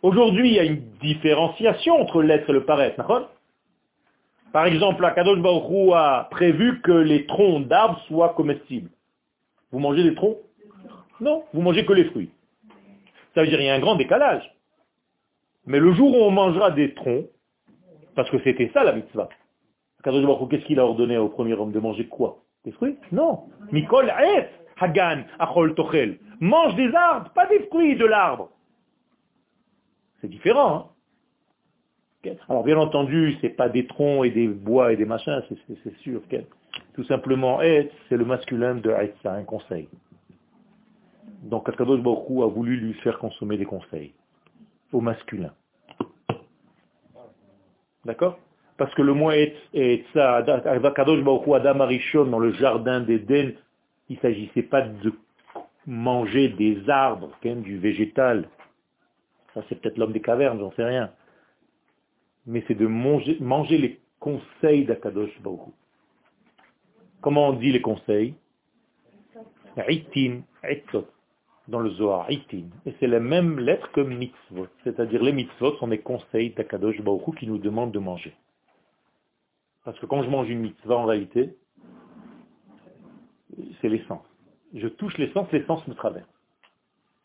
Aujourd'hui, 0.00 0.48
il 0.48 0.54
y 0.54 0.60
a 0.60 0.64
une 0.64 0.82
différenciation 1.02 2.00
entre 2.00 2.22
l'être 2.22 2.48
et 2.48 2.52
le 2.54 2.64
paraître. 2.64 3.02
Par 4.58 4.66
exemple, 4.66 5.04
Akadosh 5.04 5.38
Baruch 5.38 5.92
a 5.94 6.26
prévu 6.32 6.80
que 6.80 6.90
les 6.90 7.26
troncs 7.26 7.68
d'arbres 7.68 8.00
soient 8.08 8.30
comestibles. 8.30 8.90
Vous 9.70 9.78
mangez 9.78 10.02
des 10.02 10.16
troncs? 10.16 10.36
Non, 11.20 11.44
vous 11.54 11.62
mangez 11.62 11.86
que 11.86 11.92
les 11.92 12.06
fruits. 12.06 12.32
Ça 13.36 13.42
veut 13.42 13.46
dire 13.46 13.58
qu'il 13.58 13.68
y 13.68 13.70
a 13.70 13.74
un 13.76 13.78
grand 13.78 13.94
décalage. 13.94 14.42
Mais 15.64 15.78
le 15.78 15.92
jour 15.92 16.12
où 16.12 16.24
on 16.24 16.32
mangera 16.32 16.72
des 16.72 16.92
troncs, 16.94 17.26
parce 18.16 18.28
que 18.30 18.42
c'était 18.42 18.68
ça 18.74 18.82
la 18.82 18.94
mitzvah, 18.94 19.28
Akadosh 20.00 20.26
Baruch 20.26 20.50
qu'est-ce 20.50 20.64
qu'il 20.64 20.80
a 20.80 20.84
ordonné 20.84 21.16
au 21.18 21.28
premier 21.28 21.54
homme 21.54 21.70
de 21.70 21.78
manger 21.78 22.08
quoi? 22.08 22.38
Des 22.64 22.72
fruits? 22.72 22.96
Non. 23.12 23.44
Mikol 23.70 24.12
Hagan 24.80 25.22
Achol 25.38 25.76
Tochel. 25.76 26.18
Mange 26.40 26.74
des 26.74 26.92
arbres, 26.96 27.30
pas 27.30 27.46
des 27.46 27.60
fruits 27.68 27.94
de 27.94 28.06
l'arbre. 28.06 28.50
C'est 30.20 30.28
différent, 30.28 30.74
hein 30.74 30.86
alors 32.48 32.64
bien 32.64 32.76
entendu, 32.76 33.36
ce 33.40 33.46
n'est 33.46 33.52
pas 33.52 33.68
des 33.68 33.86
troncs 33.86 34.26
et 34.26 34.30
des 34.30 34.48
bois 34.48 34.92
et 34.92 34.96
des 34.96 35.04
machins, 35.04 35.40
c'est 35.84 35.96
sûr. 35.98 36.20
Tout 36.94 37.04
simplement, 37.04 37.60
c'est 37.60 38.16
le 38.16 38.24
masculin 38.24 38.74
de 38.74 38.92
c'est 39.22 39.28
un 39.28 39.44
conseil. 39.44 39.88
Donc 41.42 41.68
Akadosh 41.68 42.00
Baruch 42.00 42.42
a 42.42 42.46
voulu 42.46 42.76
lui 42.76 42.94
faire 42.94 43.18
consommer 43.18 43.56
des 43.56 43.64
conseils 43.64 44.12
au 44.92 45.00
masculin. 45.00 45.52
D'accord? 48.04 48.38
Parce 48.76 48.92
que 48.94 49.02
le 49.02 49.14
mot 49.14 49.30
et 49.30 50.04
ça, 50.12 50.36
Akadosh 50.36 51.22
Baruch 51.22 51.48
Adam 51.54 51.80
Arishon 51.80 52.24
dans 52.24 52.40
le 52.40 52.52
jardin 52.52 53.00
d'Éden, 53.00 53.52
il 54.08 54.16
ne 54.16 54.20
s'agissait 54.20 54.62
pas 54.62 54.82
de 54.82 55.12
manger 55.86 56.48
des 56.48 56.90
arbres, 56.90 57.30
du 57.44 57.78
végétal. 57.78 58.48
Ça 59.54 59.62
c'est 59.68 59.80
peut-être 59.80 59.98
l'homme 59.98 60.12
des 60.12 60.20
cavernes, 60.20 60.58
j'en 60.58 60.72
sais 60.72 60.84
rien 60.84 61.10
mais 62.48 62.64
c'est 62.66 62.74
de 62.74 62.86
manger, 62.86 63.78
les 63.78 64.00
conseils 64.18 64.86
d'Akadosh 64.86 65.38
Baruch. 65.42 65.74
Comment 67.20 67.48
on 67.48 67.52
dit 67.52 67.70
les 67.70 67.82
conseils? 67.82 68.34
Itin, 69.76 70.40
dans 71.68 71.80
le 71.80 71.90
Zohar, 71.90 72.30
Itin. 72.30 72.64
Et 72.86 72.94
c'est 72.98 73.06
la 73.06 73.20
même 73.20 73.60
lettre 73.60 73.92
que 73.92 74.00
mitzvot. 74.00 74.66
C'est-à-dire 74.82 75.22
les 75.22 75.32
mitzvot 75.32 75.76
sont 75.76 75.88
des 75.88 75.98
conseils 75.98 76.50
d'Akadosh 76.50 77.00
Baruch 77.02 77.36
qui 77.38 77.46
nous 77.46 77.58
demandent 77.58 77.92
de 77.92 77.98
manger. 77.98 78.34
Parce 79.84 79.98
que 80.00 80.06
quand 80.06 80.22
je 80.22 80.30
mange 80.30 80.48
une 80.48 80.60
mitzvah, 80.60 80.96
en 80.96 81.04
réalité, 81.04 81.54
c'est 83.80 83.90
l'essence. 83.90 84.24
Je 84.74 84.88
touche 84.88 85.16
l'essence, 85.18 85.52
l'essence 85.52 85.86
me 85.86 85.94
traverse. 85.94 86.28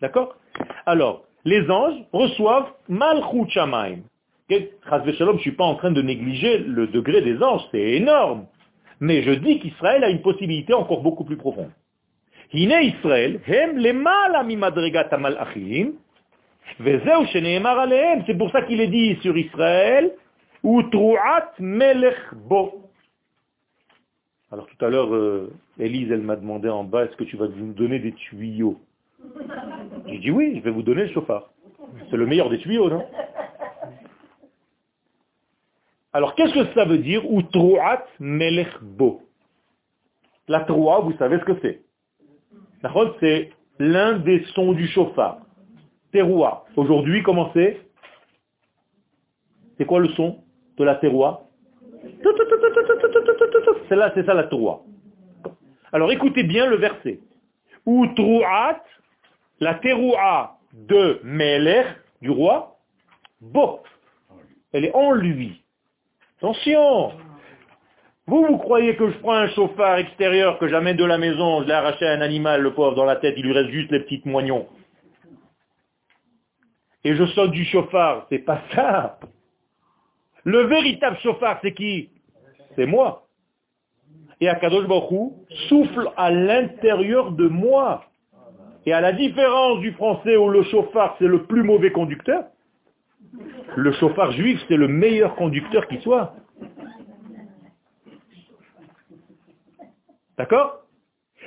D'accord? 0.01 0.35
Alors, 0.85 1.25
les 1.45 1.69
anges 1.69 2.03
reçoivent 2.11 2.73
Malchut 2.89 3.49
Shamaim. 3.49 4.01
Je 4.89 5.23
ne 5.23 5.37
suis 5.39 5.51
pas 5.51 5.63
en 5.63 5.75
train 5.75 5.91
de 5.91 6.01
négliger 6.01 6.57
le 6.59 6.87
degré 6.87 7.21
des 7.21 7.41
anges, 7.41 7.61
c'est 7.71 7.93
énorme. 7.93 8.45
Mais 8.99 9.23
je 9.23 9.31
dis 9.31 9.59
qu'Israël 9.59 10.03
a 10.03 10.09
une 10.09 10.21
possibilité 10.21 10.73
encore 10.73 11.01
beaucoup 11.01 11.23
plus 11.23 11.37
profonde. 11.37 11.71
C'est 12.51 12.67
pour 18.37 18.51
ça 18.51 18.61
qu'il 18.61 18.81
est 18.81 18.87
dit 18.87 19.15
sur 19.21 19.37
Israël, 19.37 20.11
Alors 24.51 24.67
tout 24.67 24.85
à 24.85 24.89
l'heure, 24.89 25.15
euh, 25.15 25.51
Élise, 25.79 26.11
elle 26.11 26.21
m'a 26.21 26.35
demandé 26.35 26.69
en 26.69 26.83
bas, 26.83 27.05
est-ce 27.05 27.15
que 27.15 27.23
tu 27.23 27.37
vas 27.37 27.47
nous 27.47 27.73
donner 27.73 27.97
des 27.99 28.11
tuyaux? 28.13 28.77
J'ai 30.07 30.19
dit 30.19 30.31
oui, 30.31 30.53
je 30.57 30.61
vais 30.61 30.71
vous 30.71 30.83
donner 30.83 31.03
le 31.03 31.13
chauffard. 31.13 31.49
C'est 32.09 32.17
le 32.17 32.27
meilleur 32.27 32.49
des 32.49 32.59
tuyaux, 32.59 32.89
non? 32.89 33.05
Alors, 36.13 36.35
qu'est-ce 36.35 36.53
que 36.53 36.73
ça 36.75 36.85
veut 36.85 36.99
dire 36.99 37.23
Utruat 37.27 38.05
melechbo 38.19 39.23
La 40.47 40.59
troua, 40.61 40.99
vous 40.99 41.17
savez 41.17 41.39
ce 41.39 41.45
que 41.45 41.59
c'est. 41.61 41.81
C'est 43.19 43.49
l'un 43.79 44.19
des 44.19 44.43
sons 44.53 44.73
du 44.73 44.87
chauffard. 44.87 45.39
Teroua. 46.11 46.65
Aujourd'hui, 46.75 47.23
comment 47.23 47.49
c'est? 47.53 47.81
C'est 49.77 49.85
quoi 49.85 49.99
le 49.99 50.09
son 50.09 50.43
de 50.77 50.83
la 50.83 50.95
terroir 50.95 51.41
C'est 53.89 53.95
là, 53.95 54.11
c'est 54.13 54.25
ça 54.25 54.35
la 54.35 54.43
terroir. 54.43 54.81
Alors 55.91 56.11
écoutez 56.11 56.43
bien 56.43 56.67
le 56.67 56.75
verset. 56.75 57.19
Outrouat, 57.87 58.83
la 59.59 59.75
teroua 59.75 60.59
de 60.73 61.19
Melech, 61.23 61.87
du 62.21 62.29
roi, 62.29 62.77
bo. 63.41 63.79
Elle 64.73 64.85
est 64.85 64.93
en 64.93 65.13
lui. 65.13 65.62
Attention 66.43 67.13
Vous, 68.27 68.45
vous 68.45 68.57
croyez 68.57 68.97
que 68.97 69.09
je 69.09 69.17
prends 69.19 69.31
un 69.35 69.47
chauffard 69.51 69.95
extérieur 69.99 70.59
que 70.59 70.67
j'amène 70.67 70.97
de 70.97 71.05
la 71.05 71.17
maison, 71.17 71.61
je 71.61 71.67
l'ai 71.67 71.73
arraché 71.73 72.05
à 72.05 72.11
un 72.11 72.19
animal, 72.19 72.61
le 72.61 72.73
pauvre, 72.73 72.95
dans 72.95 73.05
la 73.05 73.15
tête, 73.15 73.35
il 73.37 73.45
lui 73.45 73.53
reste 73.53 73.69
juste 73.69 73.89
les 73.91 74.01
petites 74.01 74.25
moignons. 74.25 74.67
Et 77.05 77.15
je 77.15 77.25
saute 77.27 77.51
du 77.51 77.63
chauffard, 77.63 78.27
c'est 78.29 78.39
pas 78.39 78.59
ça. 78.75 79.19
Le 80.43 80.63
véritable 80.63 81.17
chauffard, 81.23 81.59
c'est 81.61 81.73
qui? 81.73 82.09
C'est 82.75 82.87
moi. 82.87 83.25
Et 84.41 84.49
Akadosh 84.49 84.85
Baruch 84.85 85.31
souffle 85.69 86.09
à 86.17 86.29
l'intérieur 86.29 87.31
de 87.31 87.47
moi. 87.47 88.03
Et 88.85 88.91
à 88.91 88.99
la 88.99 89.13
différence 89.13 89.79
du 89.79 89.93
français 89.93 90.35
où 90.35 90.49
le 90.49 90.63
chauffard 90.63 91.15
c'est 91.19 91.27
le 91.27 91.43
plus 91.43 91.63
mauvais 91.63 91.93
conducteur, 91.93 92.43
le 93.75 93.91
chauffard 93.93 94.31
juif 94.31 94.61
c'est 94.67 94.77
le 94.77 94.87
meilleur 94.87 95.35
conducteur 95.35 95.87
qui 95.87 95.99
soit. 96.01 96.35
D'accord? 100.37 100.79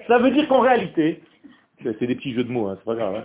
Ça 0.07 0.18
veut 0.18 0.30
dire 0.30 0.47
qu'en 0.49 0.61
réalité, 0.61 1.22
c'est 1.82 2.07
des 2.07 2.14
petits 2.14 2.32
jeux 2.32 2.45
de 2.45 2.53
mots, 2.53 2.68
hein, 2.68 2.76
c'est 2.78 2.84
pas 2.84 2.95
grave. 2.95 3.16
Hein. 3.16 3.24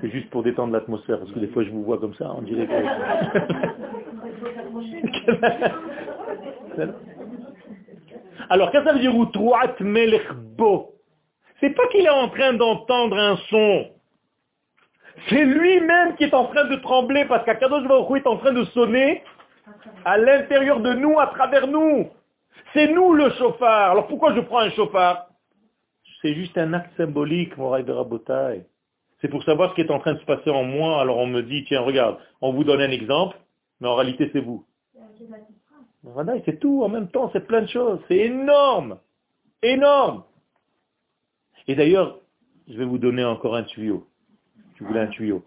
c'est 0.00 0.10
juste 0.10 0.30
pour 0.30 0.42
détendre 0.42 0.72
l'atmosphère, 0.72 1.18
parce 1.18 1.30
que 1.32 1.40
des 1.40 1.48
fois 1.48 1.64
je 1.64 1.70
vous 1.70 1.82
vois 1.82 1.98
comme 1.98 2.14
ça, 2.14 2.32
on 2.36 2.42
dirait 2.42 2.66
que... 2.66 2.72
Alors, 8.48 8.70
qu'est-ce 8.70 8.84
que 8.84 8.88
ça 8.88 8.94
veut 8.94 9.00
dire 9.00 9.12
C'est 11.60 11.70
pas 11.70 11.86
qu'il 11.88 12.04
est 12.04 12.08
en 12.08 12.28
train 12.28 12.52
d'entendre 12.54 13.16
un 13.16 13.36
son. 13.48 13.86
C'est 15.28 15.44
lui-même 15.44 16.14
qui 16.16 16.24
est 16.24 16.34
en 16.34 16.46
train 16.46 16.64
de 16.64 16.76
trembler 16.76 17.24
parce 17.24 17.44
qu'Akadosh 17.44 17.86
Baruch 17.86 18.22
est 18.22 18.26
en 18.26 18.36
train 18.36 18.52
de 18.52 18.64
sonner 18.66 19.24
à 20.04 20.18
l'intérieur 20.18 20.80
de 20.80 20.92
nous, 20.92 21.18
à 21.18 21.26
travers 21.28 21.66
nous. 21.66 22.08
C'est 22.72 22.88
nous 22.88 23.12
le 23.12 23.30
chauffard. 23.30 23.92
Alors 23.92 24.06
pourquoi 24.06 24.34
je 24.34 24.40
prends 24.40 24.60
un 24.60 24.70
chauffard? 24.70 25.28
C'est 26.22 26.34
juste 26.34 26.56
un 26.58 26.72
acte 26.72 26.96
symbolique, 26.96 27.56
Moraï 27.56 27.84
de 27.84 27.92
Rabotai. 27.92 28.66
C'est 29.20 29.28
pour 29.28 29.42
savoir 29.44 29.70
ce 29.70 29.74
qui 29.74 29.80
est 29.80 29.90
en 29.90 29.98
train 29.98 30.14
de 30.14 30.18
se 30.20 30.24
passer 30.24 30.50
en 30.50 30.64
moi. 30.64 31.00
Alors 31.00 31.18
on 31.18 31.26
me 31.26 31.42
dit, 31.42 31.64
tiens, 31.64 31.80
regarde, 31.80 32.18
on 32.40 32.52
vous 32.52 32.64
donne 32.64 32.80
un 32.80 32.90
exemple, 32.90 33.36
mais 33.80 33.88
en 33.88 33.94
réalité 33.94 34.30
c'est 34.32 34.40
vous. 34.40 34.64
C'est 36.44 36.60
tout 36.60 36.82
en 36.84 36.88
même 36.88 37.08
temps, 37.08 37.30
c'est 37.32 37.46
plein 37.46 37.62
de 37.62 37.68
choses. 37.68 38.00
C'est 38.08 38.18
énorme. 38.18 38.98
Énorme. 39.62 40.22
Et 41.66 41.74
d'ailleurs, 41.74 42.20
je 42.68 42.76
vais 42.76 42.84
vous 42.84 42.98
donner 42.98 43.24
encore 43.24 43.56
un 43.56 43.64
tuyau. 43.64 44.06
Tu 44.76 44.84
voulais 44.84 45.00
un 45.00 45.06
tuyau. 45.06 45.42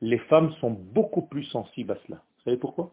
Les 0.00 0.18
femmes 0.18 0.52
sont 0.60 0.70
beaucoup 0.70 1.22
plus 1.22 1.44
sensibles 1.44 1.92
à 1.92 1.96
cela. 2.06 2.16
Vous 2.16 2.42
savez 2.44 2.56
pourquoi? 2.56 2.92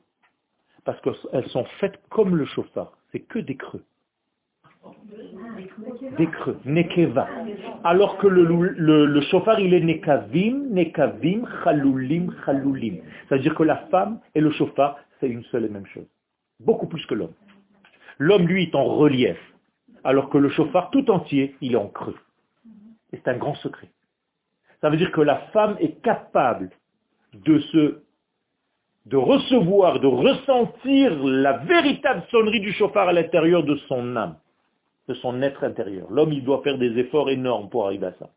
Parce 0.85 1.01
qu'elles 1.01 1.47
sont 1.49 1.65
faites 1.79 1.99
comme 2.09 2.35
le 2.35 2.45
chauffard. 2.45 2.97
C'est 3.11 3.21
que 3.21 3.39
des 3.39 3.55
creux. 3.55 3.83
Des 6.17 6.27
creux. 6.27 6.59
Nekeva. 6.65 7.27
Alors 7.83 8.17
que 8.19 8.27
le, 8.27 9.21
chauffard, 9.21 9.59
il 9.59 9.73
est 9.73 9.81
nekavim, 9.81 10.69
nekavim, 10.69 11.45
chaloulim, 11.63 12.33
chaloulim. 12.45 12.99
C'est-à-dire 13.27 13.55
que 13.55 13.63
la 13.63 13.77
femme 13.87 14.19
et 14.35 14.41
le 14.41 14.51
chauffard, 14.51 14.97
c'est 15.19 15.29
une 15.29 15.43
seule 15.45 15.65
et 15.65 15.69
même 15.69 15.87
chose. 15.87 16.07
Beaucoup 16.59 16.87
plus 16.87 17.05
que 17.07 17.15
l'homme. 17.15 17.33
L'homme, 18.19 18.47
lui, 18.47 18.63
est 18.63 18.75
en 18.75 18.85
relief. 18.85 19.37
Alors 20.03 20.29
que 20.29 20.37
le 20.37 20.49
chauffard 20.49 20.91
tout 20.91 21.09
entier, 21.09 21.55
il 21.61 21.73
est 21.73 21.77
en 21.77 21.87
creux. 21.87 22.17
Et 23.11 23.17
c'est 23.17 23.29
un 23.29 23.37
grand 23.37 23.55
secret. 23.55 23.89
Ça 24.81 24.89
veut 24.89 24.97
dire 24.97 25.11
que 25.11 25.21
la 25.21 25.37
femme 25.53 25.75
est 25.79 26.01
capable 26.01 26.69
de 27.33 27.59
se, 27.59 28.01
de 29.05 29.17
recevoir, 29.17 29.99
de 29.99 30.07
ressentir 30.07 31.23
la 31.23 31.57
véritable 31.57 32.23
sonnerie 32.31 32.61
du 32.61 32.73
chauffard 32.73 33.09
à 33.09 33.13
l'intérieur 33.13 33.63
de 33.63 33.75
son 33.87 34.15
âme, 34.15 34.37
de 35.07 35.13
son 35.15 35.41
être 35.41 35.63
intérieur. 35.63 36.07
L'homme, 36.09 36.31
il 36.31 36.43
doit 36.43 36.61
faire 36.63 36.77
des 36.77 36.97
efforts 36.97 37.29
énormes 37.29 37.69
pour 37.69 37.85
arriver 37.85 38.07
à 38.07 38.13
ça. 38.13 38.29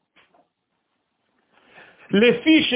Les 2.10 2.34
fiches 2.42 2.74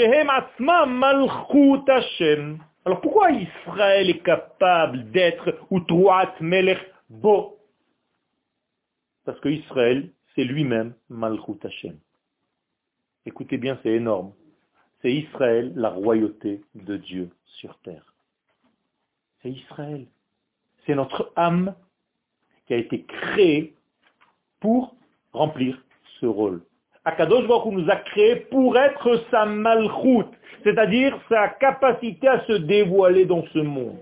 malchut 0.88 1.90
Hashem. 1.90 2.58
Alors 2.86 3.00
pourquoi 3.00 3.32
Israël 3.32 4.08
est 4.08 4.22
capable 4.22 5.10
d'être 5.10 5.58
Utruat 5.72 6.34
Melech 6.40 6.78
Bo 7.10 7.58
Parce 9.24 9.40
que 9.40 9.48
Israël, 9.48 10.10
c'est 10.34 10.44
lui-même 10.44 10.94
Malchut 11.10 11.58
Hashem. 11.64 11.98
Écoutez 13.26 13.58
bien, 13.58 13.78
c'est 13.82 13.90
énorme. 13.90 14.32
C'est 15.02 15.12
Israël, 15.12 15.72
la 15.74 15.90
royauté 15.90 16.62
de 16.76 16.96
Dieu 16.96 17.28
sur 17.58 17.76
terre. 17.80 18.14
C'est 19.42 19.50
Israël. 19.50 20.06
C'est 20.86 20.94
notre 20.94 21.32
âme 21.34 21.74
qui 22.66 22.74
a 22.74 22.76
été 22.76 23.02
créée 23.02 23.74
pour 24.60 24.94
remplir 25.32 25.82
ce 26.20 26.26
rôle. 26.26 26.62
Akadosh 27.04 27.46
Baruch 27.46 27.72
nous 27.72 27.90
a 27.90 27.96
créés 27.96 28.36
pour 28.36 28.76
être 28.78 29.24
sa 29.30 29.44
malchoute, 29.44 30.32
c'est-à-dire 30.64 31.18
sa 31.28 31.48
capacité 31.48 32.28
à 32.28 32.44
se 32.46 32.52
dévoiler 32.52 33.26
dans 33.26 33.44
ce 33.52 33.58
monde. 33.58 33.98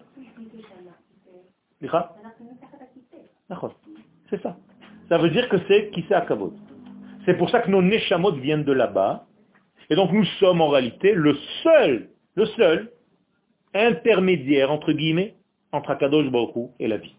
C'est 1.81 1.89
ça. 4.43 4.57
Ça 5.09 5.19
veut 5.19 5.31
dire 5.31 5.49
que 5.49 5.57
c'est 5.69 5.91
qui 5.91 6.05
c'est 6.09 6.15
Akavod. 6.15 6.55
C'est 7.25 7.37
pour 7.39 7.51
ça 7.51 7.61
que 7.61 7.71
nos 7.71 7.83
Neshamot 7.83 8.33
viennent 8.33 8.65
de 8.65 8.73
là-bas. 8.73 9.27
Et 9.91 9.97
donc 9.97 10.13
nous 10.13 10.25
sommes 10.39 10.61
en 10.61 10.69
réalité 10.69 11.13
le 11.13 11.35
seul, 11.63 12.11
le 12.35 12.47
seul 12.47 12.91
intermédiaire, 13.75 14.71
entre 14.71 14.93
guillemets, 14.93 15.35
entre 15.73 15.91
Akadosh 15.91 16.31
Baruch 16.31 16.71
et 16.79 16.89
la 16.89 16.97
vie. 16.99 17.15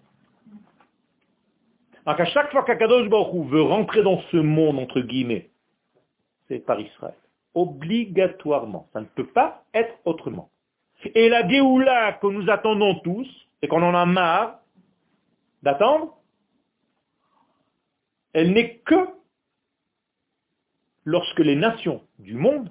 Donc 2.06 2.20
à 2.20 2.26
chaque 2.26 2.52
fois 2.52 2.64
qu'Akadosh 2.64 3.10
Baruch 3.10 3.48
veut 3.48 3.62
rentrer 3.62 4.04
dans 4.04 4.22
ce 4.32 4.38
monde, 4.38 4.80
entre 4.80 5.02
guillemets, 5.02 5.50
c'est 6.48 6.60
par 6.60 6.80
Israël. 6.80 7.16
Obligatoirement. 7.54 8.88
Ça 8.94 9.02
ne 9.02 9.06
peut 9.06 9.28
pas 9.28 9.64
être 9.74 9.96
autrement. 10.06 10.50
Et 11.14 11.30
la 11.30 11.48
Géoula 11.48 12.14
que 12.14 12.28
nous 12.28 12.50
attendons 12.50 13.00
tous, 13.00 13.28
et 13.62 13.68
qu'on 13.68 13.82
en 13.82 13.96
a 13.96 14.06
marre 14.06 14.60
d'attendre, 15.64 16.18
elle 18.34 18.52
n'est 18.52 18.78
que 18.80 19.15
lorsque 21.06 21.40
les 21.40 21.56
nations 21.56 22.02
du 22.20 22.36
monde 22.36 22.70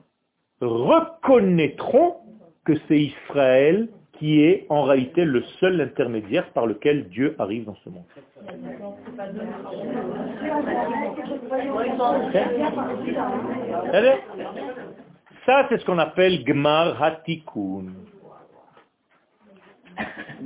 reconnaîtront 0.61 2.17
que 2.65 2.75
c'est 2.89 3.01
Israël 3.01 3.89
qui 4.19 4.43
est 4.43 4.67
en 4.69 4.83
réalité 4.85 5.25
le 5.25 5.43
seul 5.61 5.81
intermédiaire 5.81 6.51
par 6.53 6.67
lequel 6.67 7.09
Dieu 7.09 7.35
arrive 7.39 7.65
dans 7.65 7.75
ce 7.77 7.91
monde. 7.91 8.05
Ça, 15.47 15.67
c'est 15.69 15.79
ce 15.79 15.85
qu'on 15.85 15.99
appelle 15.99 16.45
Gmar 16.45 17.03
Hatikun. 17.03 17.87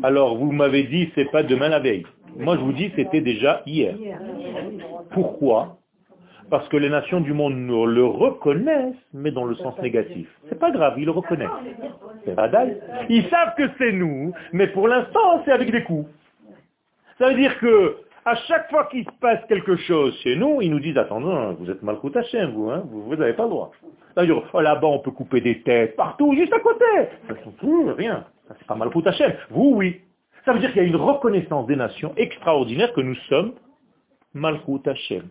Alors, 0.02 0.36
vous 0.36 0.52
m'avez 0.52 0.84
dit, 0.84 1.10
c'est 1.14 1.30
pas 1.30 1.42
demain 1.42 1.68
la 1.68 1.78
veille. 1.78 2.06
Moi, 2.36 2.56
je 2.56 2.60
vous 2.60 2.72
dis, 2.72 2.90
c'était 2.96 3.20
déjà 3.20 3.62
hier. 3.66 3.94
Pourquoi? 5.10 5.77
Parce 6.50 6.68
que 6.68 6.76
les 6.76 6.88
nations 6.88 7.20
du 7.20 7.32
monde 7.32 7.54
le 7.56 8.04
reconnaissent, 8.04 8.96
mais 9.12 9.30
dans 9.30 9.44
le 9.44 9.54
sens 9.56 9.78
négatif. 9.80 10.28
C'est 10.48 10.58
pas 10.58 10.70
grave, 10.70 10.94
ils 10.98 11.04
le 11.04 11.10
reconnaissent. 11.10 11.48
C'est 12.24 12.34
Ils 13.08 13.28
savent 13.28 13.54
que 13.56 13.68
c'est 13.78 13.92
nous, 13.92 14.32
mais 14.52 14.68
pour 14.68 14.88
l'instant, 14.88 15.42
c'est 15.44 15.52
avec 15.52 15.70
des 15.70 15.82
coups. 15.82 16.08
Ça 17.18 17.28
veut 17.28 17.34
dire 17.34 17.58
que 17.58 17.96
à 18.24 18.34
chaque 18.46 18.68
fois 18.70 18.86
qu'il 18.86 19.04
se 19.04 19.10
passe 19.20 19.40
quelque 19.48 19.76
chose 19.76 20.14
chez 20.22 20.36
nous, 20.36 20.60
ils 20.60 20.70
nous 20.70 20.80
disent, 20.80 20.98
attendez, 20.98 21.56
vous 21.58 21.70
êtes 21.70 21.82
mal 21.82 21.96
Hachem, 22.14 22.50
vous, 22.50 22.70
hein, 22.70 22.84
vous 22.90 23.16
n'avez 23.16 23.32
pas 23.32 23.44
le 23.44 23.50
droit. 23.50 23.70
C'est-à-dire, 24.14 24.42
oh, 24.52 24.60
là-bas, 24.60 24.86
on 24.86 24.98
peut 24.98 25.12
couper 25.12 25.40
des 25.40 25.62
têtes 25.62 25.96
partout, 25.96 26.34
juste 26.34 26.52
à 26.52 26.60
côté. 26.60 26.84
Ça 27.26 27.34
tout, 27.58 27.92
rien. 27.96 28.24
C'est 28.58 28.66
pas 28.66 28.74
mal 28.74 28.90
Hachem. 29.04 29.32
Vous, 29.50 29.72
oui. 29.74 30.00
Ça 30.44 30.52
veut 30.52 30.60
dire 30.60 30.72
qu'il 30.72 30.82
y 30.82 30.84
a 30.84 30.88
une 30.88 30.96
reconnaissance 30.96 31.66
des 31.66 31.76
nations 31.76 32.12
extraordinaire 32.16 32.92
que 32.92 33.00
nous 33.00 33.16
sommes 33.28 33.52
Hashem. 34.34 35.28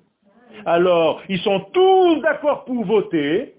Alors, 0.66 1.22
ils 1.30 1.40
sont 1.40 1.60
tous 1.74 2.22
d'accord 2.22 2.66
pour 2.66 2.84
voter, 2.86 3.56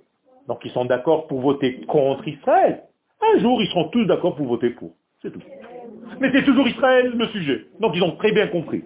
donc 0.47 0.61
ils 0.65 0.71
sont 0.71 0.85
d'accord 0.85 1.27
pour 1.27 1.41
voter 1.41 1.81
contre 1.87 2.27
Israël. 2.27 2.83
Un 3.21 3.39
jour, 3.41 3.61
ils 3.63 3.69
seront 3.69 3.89
tous 3.89 4.05
d'accord 4.05 4.37
pour 4.37 4.47
voter 4.47 4.71
pour. 4.71 4.93
C'est 5.23 5.33
tout. 5.33 5.43
Mais 6.21 6.31
c'est 6.33 6.45
toujours 6.45 6.67
Israël 6.69 7.13
le 7.15 7.27
sujet. 7.29 7.67
Donc 7.81 7.95
ils 7.95 8.03
ont 8.03 8.17
très 8.17 8.33
bien 8.33 8.47
compris. 8.49 8.83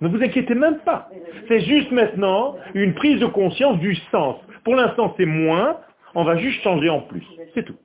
Ne 0.00 0.08
vous 0.08 0.22
inquiétez 0.22 0.54
même 0.54 0.78
pas. 0.80 1.08
C'est 1.48 1.60
juste 1.60 1.90
maintenant 1.90 2.56
une 2.74 2.94
prise 2.94 3.20
de 3.20 3.26
conscience 3.26 3.78
du 3.78 3.96
sens. 4.12 4.36
Pour 4.64 4.76
l'instant, 4.76 5.14
c'est 5.16 5.26
moins, 5.26 5.78
on 6.14 6.24
va 6.24 6.36
juste 6.36 6.62
changer 6.62 6.88
en 6.88 7.00
plus. 7.00 7.26
C'est 7.54 7.64
tout. 7.64 7.76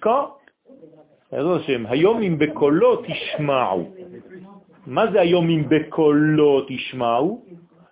Quand? 0.00 0.36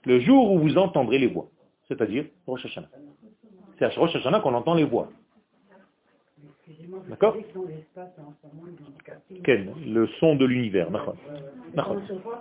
Le 0.04 0.20
jour 0.20 0.52
où 0.52 0.58
vous 0.58 0.78
entendrez 0.78 1.18
les 1.18 1.26
voix. 1.28 1.48
C'est-à-dire 1.88 2.24
Rosh 2.46 2.64
Hashanah. 2.64 2.88
C'est 3.78 3.84
à 3.84 3.88
Rosh 3.90 4.14
Hashanah 4.16 4.40
qu'on 4.40 4.54
entend 4.54 4.74
les 4.74 4.84
voix. 4.84 5.08
D'accord 7.08 7.36
Le 9.40 10.06
son 10.18 10.36
de 10.36 10.44
l'univers. 10.44 10.88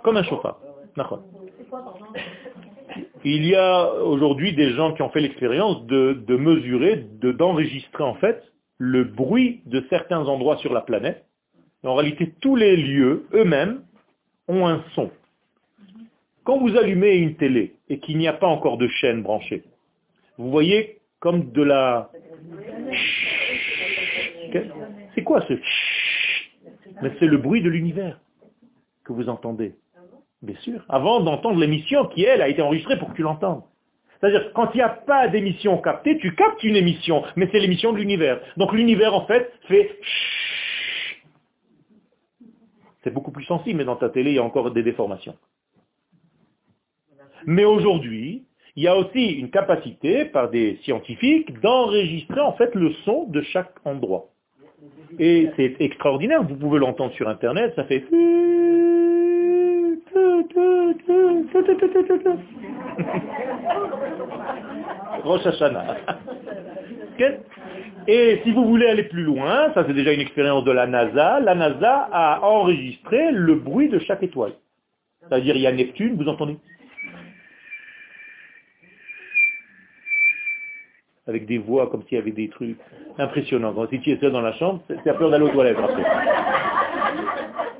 Comme 0.02 0.16
un 0.16 0.22
chauffard. 0.22 0.58
Il 3.24 3.46
y 3.46 3.54
a 3.54 3.92
aujourd'hui 4.02 4.54
des 4.54 4.70
gens 4.70 4.92
qui 4.94 5.02
ont 5.02 5.10
fait 5.10 5.20
l'expérience 5.20 5.86
de, 5.86 6.24
de 6.26 6.36
mesurer, 6.36 7.06
d'enregistrer 7.22 8.02
en 8.02 8.14
fait 8.14 8.42
le 8.78 9.04
bruit 9.04 9.62
de 9.66 9.84
certains 9.90 10.26
endroits 10.26 10.56
sur 10.56 10.72
la 10.72 10.80
planète. 10.80 11.26
En 11.84 11.94
réalité, 11.94 12.34
tous 12.40 12.56
les 12.56 12.76
lieux 12.76 13.26
eux-mêmes 13.32 13.82
ont 14.50 14.66
un 14.66 14.84
son. 14.94 15.10
Quand 16.44 16.58
vous 16.58 16.76
allumez 16.76 17.16
une 17.16 17.36
télé 17.36 17.74
et 17.88 17.98
qu'il 17.98 18.18
n'y 18.18 18.28
a 18.28 18.32
pas 18.32 18.46
encore 18.46 18.78
de 18.78 18.88
chaîne 18.88 19.22
branchée, 19.22 19.62
vous 20.38 20.50
voyez 20.50 20.98
comme 21.20 21.52
de 21.52 21.62
la... 21.62 22.10
C'est 25.14 25.22
quoi 25.22 25.44
ce 25.46 25.54
Mais 27.02 27.12
c'est 27.18 27.26
le 27.26 27.36
bruit 27.36 27.62
de 27.62 27.68
l'univers 27.68 28.18
que 29.04 29.12
vous 29.12 29.28
entendez. 29.28 29.74
Bien 30.42 30.56
sûr. 30.56 30.82
Avant 30.88 31.20
d'entendre 31.20 31.60
l'émission 31.60 32.06
qui, 32.06 32.24
elle, 32.24 32.40
a 32.40 32.48
été 32.48 32.62
enregistrée 32.62 32.98
pour 32.98 33.10
que 33.10 33.16
tu 33.16 33.22
l'entendes. 33.22 33.62
C'est-à-dire, 34.20 34.52
quand 34.54 34.70
il 34.74 34.78
n'y 34.78 34.82
a 34.82 34.88
pas 34.88 35.28
d'émission 35.28 35.78
captée, 35.78 36.18
tu 36.18 36.34
captes 36.34 36.62
une 36.62 36.76
émission, 36.76 37.22
mais 37.36 37.48
c'est 37.52 37.58
l'émission 37.58 37.92
de 37.92 37.98
l'univers. 37.98 38.40
Donc 38.56 38.72
l'univers, 38.72 39.14
en 39.14 39.26
fait, 39.26 39.52
fait 39.66 39.98
c'est 43.02 43.12
beaucoup 43.12 43.30
plus 43.30 43.44
sensible, 43.44 43.78
mais 43.78 43.84
dans 43.84 43.96
ta 43.96 44.10
télé, 44.10 44.30
il 44.30 44.36
y 44.36 44.38
a 44.38 44.44
encore 44.44 44.70
des 44.70 44.82
déformations. 44.82 45.36
Mais 47.46 47.64
aujourd'hui, 47.64 48.44
il 48.76 48.82
y 48.82 48.88
a 48.88 48.96
aussi 48.96 49.32
une 49.32 49.50
capacité 49.50 50.26
par 50.26 50.50
des 50.50 50.78
scientifiques 50.82 51.58
d'enregistrer 51.60 52.40
en 52.40 52.52
fait 52.52 52.74
le 52.74 52.92
son 53.04 53.24
de 53.24 53.40
chaque 53.42 53.72
endroit. 53.84 54.26
Et 55.18 55.50
c'est 55.56 55.76
extraordinaire, 55.80 56.42
vous 56.42 56.56
pouvez 56.56 56.78
l'entendre 56.78 57.12
sur 57.14 57.28
Internet, 57.28 57.72
ça 57.76 57.84
fait... 57.84 58.04
Et 68.12 68.40
si 68.42 68.50
vous 68.50 68.64
voulez 68.64 68.88
aller 68.88 69.04
plus 69.04 69.22
loin, 69.22 69.72
ça 69.72 69.84
c'est 69.86 69.92
déjà 69.94 70.12
une 70.12 70.20
expérience 70.20 70.64
de 70.64 70.72
la 70.72 70.88
NASA, 70.88 71.38
la 71.38 71.54
NASA 71.54 72.08
a 72.10 72.40
enregistré 72.42 73.30
le 73.30 73.54
bruit 73.54 73.88
de 73.88 74.00
chaque 74.00 74.24
étoile. 74.24 74.54
C'est-à-dire 75.20 75.54
il 75.54 75.62
y 75.62 75.66
a 75.68 75.70
Neptune, 75.70 76.16
vous 76.16 76.28
entendez? 76.28 76.56
Avec 81.28 81.46
des 81.46 81.58
voix 81.58 81.88
comme 81.88 82.02
s'il 82.08 82.18
y 82.18 82.20
avait 82.20 82.32
des 82.32 82.48
trucs 82.48 82.78
impressionnants. 83.16 83.72
Quand 83.74 83.88
si 83.90 84.00
tu 84.00 84.10
es 84.10 84.16
seul 84.16 84.32
dans 84.32 84.40
la 84.40 84.54
chambre, 84.54 84.82
c'est 84.88 85.16
peur 85.16 85.30
d'aller 85.30 85.44
aux 85.44 85.50
toilettes 85.50 85.78
après. 85.78 86.04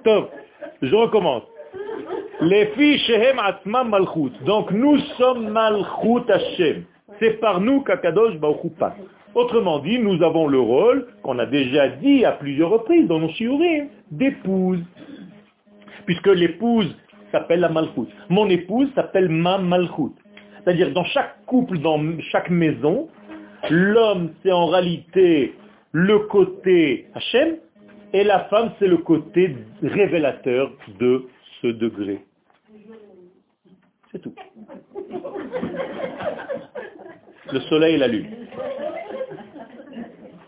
Top, 0.05 0.31
je 0.81 0.95
recommence. 0.95 1.43
Les 2.43 2.67
filles 2.67 2.99
Shehem 2.99 3.41
Atma 3.41 3.83
Malchut. 3.83 4.31
Donc 4.47 4.71
nous 4.71 4.97
sommes 5.19 5.49
Malchut 5.49 6.31
Hashem. 6.31 6.85
C'est 7.19 7.41
par 7.41 7.61
nous 7.61 7.83
qu'Akadosh 7.83 8.37
Baruch 8.37 8.73
passe. 8.79 8.95
Autrement 9.35 9.79
dit, 9.79 9.99
nous 9.99 10.23
avons 10.23 10.49
le 10.49 10.59
rôle, 10.59 11.07
qu'on 11.23 11.39
a 11.39 11.47
déjà 11.47 11.89
dit 11.89 12.25
à 12.25 12.33
plusieurs 12.33 12.71
reprises 12.71 13.07
dans 13.07 13.21
nos 13.21 13.29
shiurim, 13.31 13.89
d'épouse. 14.11 14.83
Puisque 16.07 16.27
l'épouse 16.27 16.97
s'appelle 17.31 17.61
la 17.61 17.69
Malchut. 17.69 18.09
Mon 18.29 18.49
épouse 18.49 18.89
s'appelle 18.95 19.29
ma 19.29 19.59
Malchut. 19.59 20.15
C'est-à-dire 20.59 20.93
dans 20.93 21.05
chaque 21.05 21.45
couple, 21.47 21.79
dans 21.79 22.01
chaque 22.33 22.51
maison, 22.51 23.09
l'homme 23.71 24.33
c'est 24.43 24.53
en 24.53 24.67
réalité 24.67 25.55
le 25.93 26.19
côté 26.21 27.07
Hachem 27.15 27.57
et 28.13 28.25
la 28.25 28.41
femme 28.45 28.73
c'est 28.79 28.89
le 28.89 28.99
côté 28.99 29.57
révélateur 29.83 30.73
de 30.99 31.27
ce 31.63 31.69
degré. 31.69 32.25
C'est 34.11 34.21
tout. 34.21 34.35
Le 37.53 37.61
soleil 37.61 37.95
et 37.95 37.99
la 37.99 38.09
lune. 38.09 38.31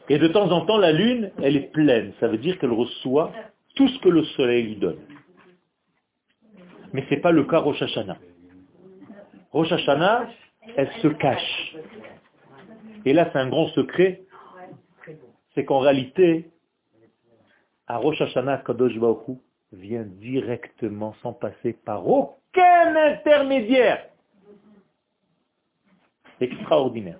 Et 0.08 0.18
de 0.18 0.28
temps 0.28 0.50
en 0.50 0.66
temps, 0.66 0.78
la 0.78 0.92
lune, 0.92 1.30
elle 1.42 1.56
est 1.56 1.72
pleine. 1.72 2.12
Ça 2.20 2.28
veut 2.28 2.38
dire 2.38 2.58
qu'elle 2.58 2.72
reçoit 2.72 3.32
tout 3.74 3.88
ce 3.88 3.98
que 4.00 4.08
le 4.08 4.24
soleil 4.24 4.64
lui 4.64 4.76
donne. 4.76 4.98
Mais 6.92 7.04
ce 7.08 7.14
n'est 7.14 7.20
pas 7.20 7.32
le 7.32 7.44
cas 7.44 7.58
Rosh 7.58 7.80
Hashanah. 7.80 8.18
Rosh 9.52 9.72
Hashanah, 9.72 10.28
elle 10.76 10.90
se 11.00 11.08
cache. 11.08 11.76
Et 13.04 13.12
là, 13.12 13.30
c'est 13.32 13.38
un 13.38 13.48
grand 13.48 13.68
secret. 13.68 14.22
C'est 15.54 15.64
qu'en 15.64 15.78
réalité, 15.78 16.50
à 17.86 17.96
Rosh 17.96 18.20
Hashanah, 18.20 18.58
Kadosh 18.58 18.92
vient 19.72 20.04
directement 20.04 21.14
sans 21.22 21.32
passer 21.32 21.72
par 21.72 22.06
aucun 22.06 22.96
intermédiaire. 22.96 24.06
Extraordinaire. 26.42 27.18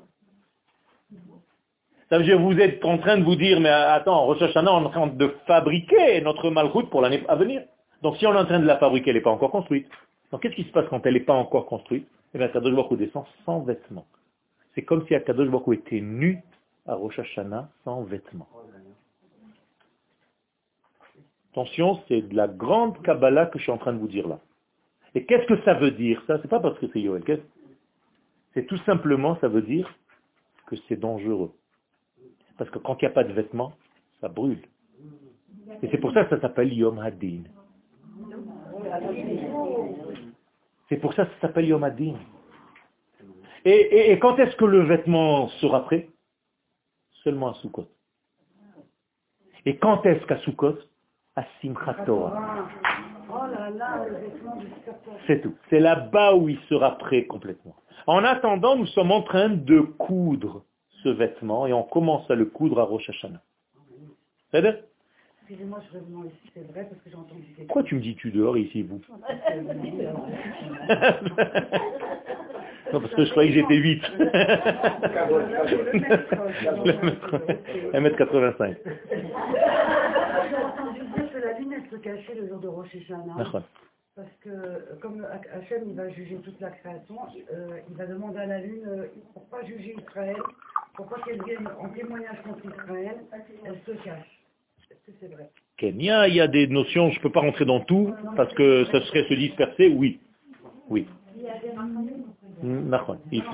Ça 2.10 2.18
vous 2.18 2.60
êtes 2.60 2.84
en 2.84 2.98
train 2.98 3.16
de 3.16 3.24
vous 3.24 3.36
dire, 3.36 3.58
mais 3.58 3.70
attends, 3.70 4.26
Rosh 4.26 4.42
Hashanah, 4.42 4.70
on 4.70 4.82
est 4.82 4.86
en 4.86 4.90
train 4.90 5.06
de 5.06 5.34
fabriquer 5.46 6.20
notre 6.20 6.50
malroute 6.50 6.90
pour 6.90 7.00
l'année 7.00 7.24
à 7.26 7.36
venir. 7.36 7.62
Donc 8.02 8.18
si 8.18 8.26
on 8.26 8.34
est 8.34 8.38
en 8.38 8.44
train 8.44 8.60
de 8.60 8.66
la 8.66 8.76
fabriquer, 8.76 9.10
elle 9.10 9.16
n'est 9.16 9.22
pas 9.22 9.30
encore 9.30 9.50
construite. 9.50 9.88
Donc 10.30 10.42
qu'est-ce 10.42 10.54
qui 10.54 10.64
se 10.64 10.72
passe 10.72 10.84
quand 10.90 11.06
elle 11.06 11.14
n'est 11.14 11.20
pas 11.20 11.32
encore 11.32 11.64
construite? 11.64 12.06
Eh 12.34 12.38
bien, 12.38 12.48
Kadosh 12.48 12.74
Baruch 12.74 12.98
descend 12.98 13.24
sans 13.46 13.60
vêtements. 13.60 14.06
C'est 14.74 14.82
comme 14.82 15.06
si 15.06 15.14
Akadosh 15.14 15.48
était 15.72 16.00
nu 16.00 16.42
à 16.86 16.94
Rosh 16.94 17.18
Hashanah 17.18 17.68
sans 17.84 18.02
vêtements. 18.02 18.48
Attention, 21.52 22.00
c'est 22.08 22.22
de 22.22 22.34
la 22.34 22.48
grande 22.48 23.00
Kabbalah 23.02 23.46
que 23.46 23.58
je 23.58 23.64
suis 23.64 23.72
en 23.72 23.78
train 23.78 23.92
de 23.92 23.98
vous 23.98 24.08
dire 24.08 24.26
là. 24.26 24.38
Et 25.14 25.24
qu'est-ce 25.24 25.46
que 25.46 25.62
ça 25.62 25.74
veut 25.74 25.90
dire? 25.90 26.22
Ça 26.26 26.38
C'est 26.40 26.48
pas 26.48 26.60
parce 26.60 26.78
que 26.78 26.86
c'est 26.92 27.00
Yoel. 27.00 27.22
C'est 28.54 28.66
tout 28.66 28.76
simplement, 28.78 29.36
ça 29.40 29.48
veut 29.48 29.62
dire 29.62 29.92
que 30.66 30.76
c'est 30.88 30.96
dangereux. 30.96 31.52
Parce 32.58 32.70
que 32.70 32.78
quand 32.78 33.00
il 33.00 33.06
n'y 33.06 33.10
a 33.10 33.14
pas 33.14 33.24
de 33.24 33.32
vêtements, 33.32 33.72
ça 34.20 34.28
brûle. 34.28 34.62
Et 35.82 35.88
c'est 35.90 35.98
pour 35.98 36.12
ça 36.12 36.24
que 36.24 36.30
ça 36.30 36.40
s'appelle 36.40 36.72
Yom 36.72 36.98
Hadin. 36.98 37.44
C'est 40.88 40.98
pour 40.98 41.14
ça 41.14 41.24
que 41.24 41.32
ça 41.34 41.40
s'appelle 41.40 41.66
Yom 41.66 41.82
Hadin. 41.82 42.14
Et, 43.64 44.18
quand 44.20 44.38
est-ce 44.38 44.56
que 44.56 44.64
le 44.64 44.82
vêtement 44.82 45.48
sera 45.60 45.84
prêt? 45.84 46.08
Seulement 47.22 47.50
à 47.50 47.54
Sukkot. 47.54 47.88
Et 49.64 49.76
quand 49.78 50.04
est-ce 50.04 50.26
qu'à 50.26 50.38
Sukkot? 50.38 50.78
À 51.36 51.44
Simchat 51.62 51.94
Torah. 52.04 52.68
C'est 55.26 55.40
tout. 55.40 55.54
C'est 55.70 55.80
là-bas 55.80 56.34
où 56.34 56.48
il 56.48 56.58
sera 56.68 56.98
prêt 56.98 57.24
complètement. 57.24 57.74
En 58.06 58.24
attendant, 58.24 58.76
nous 58.76 58.86
sommes 58.86 59.12
en 59.12 59.22
train 59.22 59.48
de 59.48 59.80
coudre 59.80 60.64
ce 61.02 61.08
vêtement 61.08 61.66
et 61.66 61.72
on 61.72 61.82
commence 61.82 62.30
à 62.30 62.34
le 62.34 62.46
coudre 62.46 62.80
à 62.80 62.84
Rosh 62.84 63.08
Hashanah. 63.08 63.40
C'est 64.50 64.84
Excusez-moi, 65.42 65.80
je 65.90 65.98
reviens 65.98 66.24
ici, 66.26 66.50
c'est 66.54 66.66
vrai, 66.72 66.88
parce 66.88 67.02
que 67.02 67.10
j'ai 67.10 67.16
entendu... 67.16 67.42
Pourquoi 67.56 67.82
tu 67.82 67.96
me 67.96 68.00
dis 68.00 68.14
tu 68.14 68.30
dehors 68.30 68.56
ici, 68.56 68.82
vous? 68.82 69.00
Non, 72.92 73.00
parce 73.00 73.14
que 73.14 73.24
je 73.24 73.30
croyais 73.30 73.50
que 73.50 73.54
j'étais 73.56 73.76
8. 73.76 74.02
1m85. 77.94 78.76
J'ai 80.50 80.56
entendu 80.56 81.00
dire 81.00 81.32
que 81.32 81.38
la 81.38 81.58
lune, 81.58 81.72
elle 81.72 81.90
se 81.90 81.96
cachait 81.96 82.34
le 82.34 82.48
jour 82.48 82.58
de 82.60 82.68
Rosh 82.68 82.94
Hashanah. 82.94 83.62
Parce 84.14 84.28
que 84.42 84.98
comme 85.00 85.26
Hachem 85.54 85.84
il 85.86 85.94
va 85.94 86.10
juger 86.10 86.36
toute 86.44 86.60
la 86.60 86.70
création, 86.70 87.16
euh, 87.52 87.78
il 87.88 87.96
va 87.96 88.06
demander 88.06 88.40
à 88.40 88.46
la 88.46 88.60
lune, 88.60 88.82
euh, 88.86 89.06
pour 89.32 89.44
pas 89.46 89.64
juger 89.64 89.96
Israël, 89.98 90.36
pour 90.94 91.06
pas 91.06 91.16
qu'elle 91.24 91.42
vienne 91.44 91.66
en 91.80 91.88
témoignage 91.88 92.36
contre 92.44 92.66
Israël, 92.66 93.16
elle 93.64 93.78
se 93.86 93.92
cache. 94.02 94.42
Est-ce 94.90 95.06
que 95.06 95.12
c'est 95.18 95.28
vrai? 95.28 95.48
Il 95.80 96.04
y 96.04 96.40
a 96.40 96.46
des 96.46 96.66
notions, 96.66 97.10
je 97.10 97.18
ne 97.18 97.22
peux 97.22 97.32
pas 97.32 97.40
rentrer 97.40 97.64
dans 97.64 97.80
tout, 97.80 98.14
parce 98.36 98.52
que 98.54 98.84
ça 98.92 99.00
serait 99.00 99.24
se 99.28 99.34
disperser, 99.34 99.88
oui. 99.88 100.20
Oui. 100.90 101.08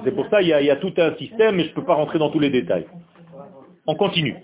C'est 0.04 0.14
pour 0.14 0.28
ça, 0.28 0.42
il 0.42 0.48
y, 0.48 0.52
a, 0.52 0.60
il 0.60 0.66
y 0.66 0.70
a 0.70 0.76
tout 0.76 0.92
un 0.98 1.14
système, 1.14 1.56
mais 1.56 1.64
je 1.64 1.70
ne 1.70 1.74
peux 1.74 1.84
pas 1.84 1.94
rentrer 1.94 2.18
dans 2.18 2.30
tous 2.30 2.40
les 2.40 2.50
détails. 2.50 2.86
On 3.86 3.94
continue. 3.94 4.34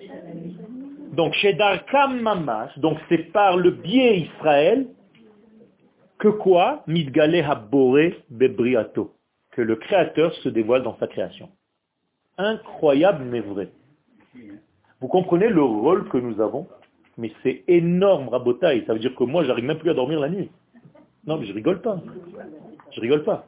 Donc, 1.12 1.34
chez 1.34 1.52
Darkam 1.54 2.20
Mamash, 2.20 2.78
donc 2.78 2.98
c'est 3.08 3.32
par 3.32 3.56
le 3.56 3.72
biais 3.72 4.20
Israël 4.20 4.86
que 6.24 6.28
quoi 6.30 6.82
Midgale 6.86 7.44
Habore 7.44 7.98
Bebriato. 8.30 9.12
Que 9.50 9.60
le 9.60 9.76
Créateur 9.76 10.32
se 10.36 10.48
dévoile 10.48 10.82
dans 10.82 10.96
sa 10.96 11.06
création. 11.06 11.50
Incroyable 12.38 13.24
mais 13.24 13.40
vrai. 13.40 13.70
Vous 15.02 15.08
comprenez 15.08 15.50
le 15.50 15.62
rôle 15.62 16.08
que 16.08 16.16
nous 16.16 16.40
avons 16.40 16.66
Mais 17.18 17.30
c'est 17.42 17.62
énorme, 17.68 18.30
Rabotaï. 18.30 18.84
Ça 18.86 18.94
veut 18.94 19.00
dire 19.00 19.14
que 19.14 19.24
moi, 19.24 19.44
j'arrive 19.44 19.66
même 19.66 19.78
plus 19.78 19.90
à 19.90 19.94
dormir 19.94 20.18
la 20.18 20.30
nuit. 20.30 20.48
Non, 21.26 21.36
mais 21.36 21.44
je 21.44 21.52
rigole 21.52 21.82
pas. 21.82 22.00
Je 22.92 23.00
rigole 23.02 23.22
pas. 23.24 23.46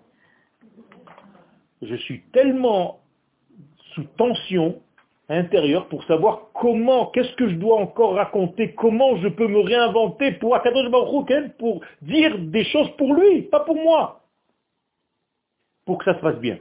Je 1.80 1.94
suis 1.94 2.20
tellement 2.32 3.00
sous 3.94 4.04
tension 4.18 4.82
intérieure 5.28 5.88
pour 5.88 6.04
savoir 6.04 6.50
comment, 6.54 7.06
qu'est-ce 7.06 7.34
que 7.34 7.48
je 7.48 7.56
dois 7.56 7.78
encore 7.80 8.14
raconter, 8.14 8.74
comment 8.74 9.16
je 9.16 9.28
peux 9.28 9.48
me 9.48 9.60
réinventer 9.60 10.32
pour 10.32 10.54
Akadosh 10.54 10.90
Baruch 10.90 11.52
pour 11.58 11.80
dire 12.02 12.38
des 12.38 12.64
choses 12.64 12.90
pour 12.96 13.14
lui, 13.14 13.42
pas 13.42 13.60
pour 13.60 13.76
moi. 13.76 14.22
Pour 15.84 15.98
que 15.98 16.04
ça 16.04 16.14
se 16.14 16.20
passe 16.20 16.38
bien. 16.38 16.58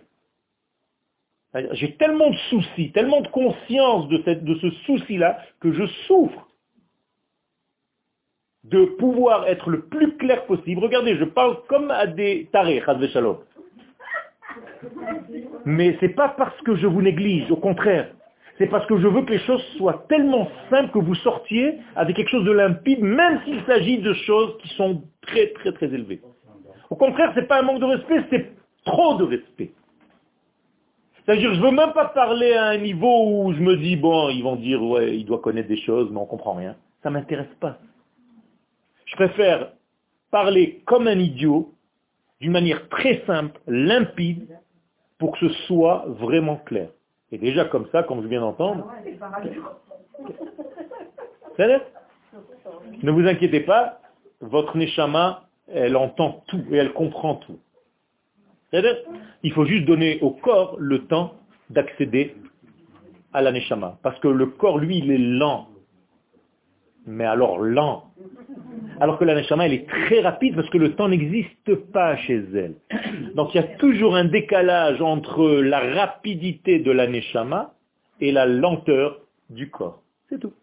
J'ai 1.72 1.96
tellement 1.96 2.30
de 2.30 2.36
soucis, 2.50 2.92
tellement 2.92 3.22
de 3.22 3.30
conscience 3.30 4.10
de, 4.10 4.22
cette, 4.26 4.44
de 4.44 4.56
ce 4.56 4.70
souci-là 4.86 5.40
que 5.62 5.72
je 5.72 5.86
souffre 6.08 6.48
de 8.66 8.86
pouvoir 8.98 9.48
être 9.48 9.70
le 9.70 9.82
plus 9.86 10.18
clair 10.18 10.46
possible. 10.48 10.82
Regardez, 10.82 11.16
je 11.18 11.24
parle 11.24 11.62
comme 11.68 11.92
à 11.92 12.08
des 12.08 12.50
tarés, 12.52 12.84
Shalom. 13.14 13.38
Mais 15.66 15.96
c'est 16.00 16.10
pas 16.10 16.30
parce 16.30 16.60
que 16.62 16.76
je 16.76 16.88
vous 16.88 17.02
néglige, 17.02 17.50
au 17.52 17.58
contraire. 17.58 18.10
C'est 18.58 18.68
parce 18.68 18.86
que 18.86 18.98
je 18.98 19.08
veux 19.08 19.22
que 19.24 19.34
les 19.34 19.40
choses 19.40 19.62
soient 19.78 20.06
tellement 20.08 20.48
simples 20.70 20.92
que 20.92 21.00
vous 21.00 21.16
sortiez 21.16 21.80
avec 21.96 22.16
quelque 22.16 22.30
chose 22.30 22.46
de 22.46 22.52
limpide, 22.52 23.02
même 23.02 23.42
s'il 23.44 23.62
s'agit 23.66 23.98
de 23.98 24.14
choses 24.14 24.58
qui 24.62 24.70
sont 24.76 25.04
très 25.22 25.48
très 25.54 25.74
très 25.74 25.88
élevées. 25.88 26.22
Au 26.90 26.96
contraire, 26.96 27.32
ce 27.36 27.42
n'est 27.42 27.48
pas 27.48 27.60
un 27.60 27.64
manque 27.64 27.82
de 27.82 27.86
respect, 27.86 28.24
c'est 28.30 28.52
trop 28.86 29.16
de 29.16 29.26
respect. 29.26 29.72
C'est-à-dire, 31.26 31.54
je 31.56 31.60
ne 31.60 31.66
veux 31.66 31.72
même 31.72 31.92
pas 31.94 32.06
parler 32.06 32.54
à 32.54 32.66
un 32.66 32.78
niveau 32.78 33.46
où 33.48 33.54
je 33.54 33.60
me 33.60 33.76
dis, 33.78 33.96
bon, 33.96 34.30
ils 34.30 34.44
vont 34.44 34.56
dire, 34.56 34.82
ouais, 34.84 35.18
il 35.18 35.26
doit 35.26 35.40
connaître 35.40 35.68
des 35.68 35.82
choses, 35.82 36.10
mais 36.12 36.18
on 36.18 36.22
ne 36.22 36.28
comprend 36.28 36.54
rien. 36.54 36.76
Ça 37.02 37.10
ne 37.10 37.16
m'intéresse 37.16 37.54
pas. 37.60 37.80
Je 39.06 39.16
préfère 39.16 39.72
parler 40.30 40.84
comme 40.86 41.08
un 41.08 41.18
idiot, 41.18 41.74
d'une 42.42 42.52
manière 42.52 42.88
très 42.90 43.24
simple, 43.26 43.60
limpide, 43.68 44.48
pour 45.18 45.32
que 45.32 45.48
ce 45.48 45.54
soit 45.66 46.06
vraiment 46.08 46.58
clair. 46.58 46.90
Et 47.32 47.38
déjà 47.38 47.66
comme 47.66 47.88
ça, 47.92 48.04
comme 48.04 48.22
je 48.22 48.28
viens 48.28 48.42
d'entendre, 48.42 48.92
ne 53.04 53.12
vous 53.12 53.28
inquiétez 53.28 53.62
pas, 53.62 54.00
votre 54.42 54.78
neshama, 54.78 55.46
elle 55.68 55.96
entend 55.96 56.44
tout 56.48 56.64
et 56.72 56.78
elle 56.78 56.94
comprend 56.94 57.36
tout. 57.36 57.60
Il 59.44 59.54
faut 59.54 59.66
juste 59.66 59.86
donner 59.86 60.20
au 60.22 60.32
corps 60.32 60.76
le 60.80 61.06
temps 61.06 61.36
d'accéder 61.70 62.36
à 63.34 63.42
la 63.42 63.52
neshama. 63.52 63.98
Parce 64.02 64.20
que 64.20 64.28
le 64.28 64.48
corps, 64.48 64.78
lui, 64.78 65.00
il 65.00 65.12
est 65.12 65.18
lent. 65.18 65.68
Mais 67.06 67.26
alors 67.26 67.60
lent. 67.60 68.12
Alors 69.00 69.18
que 69.18 69.26
la 69.26 69.36
neshama, 69.36 69.66
elle 69.66 69.74
est 69.74 69.88
très 69.88 70.22
rapide 70.22 70.56
parce 70.56 70.70
que 70.70 70.78
le 70.78 70.96
temps 70.96 71.10
n'existe 71.10 71.76
pas 71.92 72.16
chez 72.18 72.44
elle. 72.54 72.76
Donc 73.36 73.54
il 73.54 73.58
y 73.58 73.64
a 73.64 73.68
toujours 73.78 74.16
un 74.16 74.26
décalage 74.26 75.02
entre 75.02 75.48
la 75.62 75.80
rapidité 75.94 76.80
de 76.80 76.92
la 76.92 77.08
neshama 77.08 77.74
et 78.22 78.32
la 78.32 78.46
lenteur 78.46 79.20
du 79.50 79.70
corps. 79.70 80.02
C'est 80.30 80.40
tout. 80.40 80.54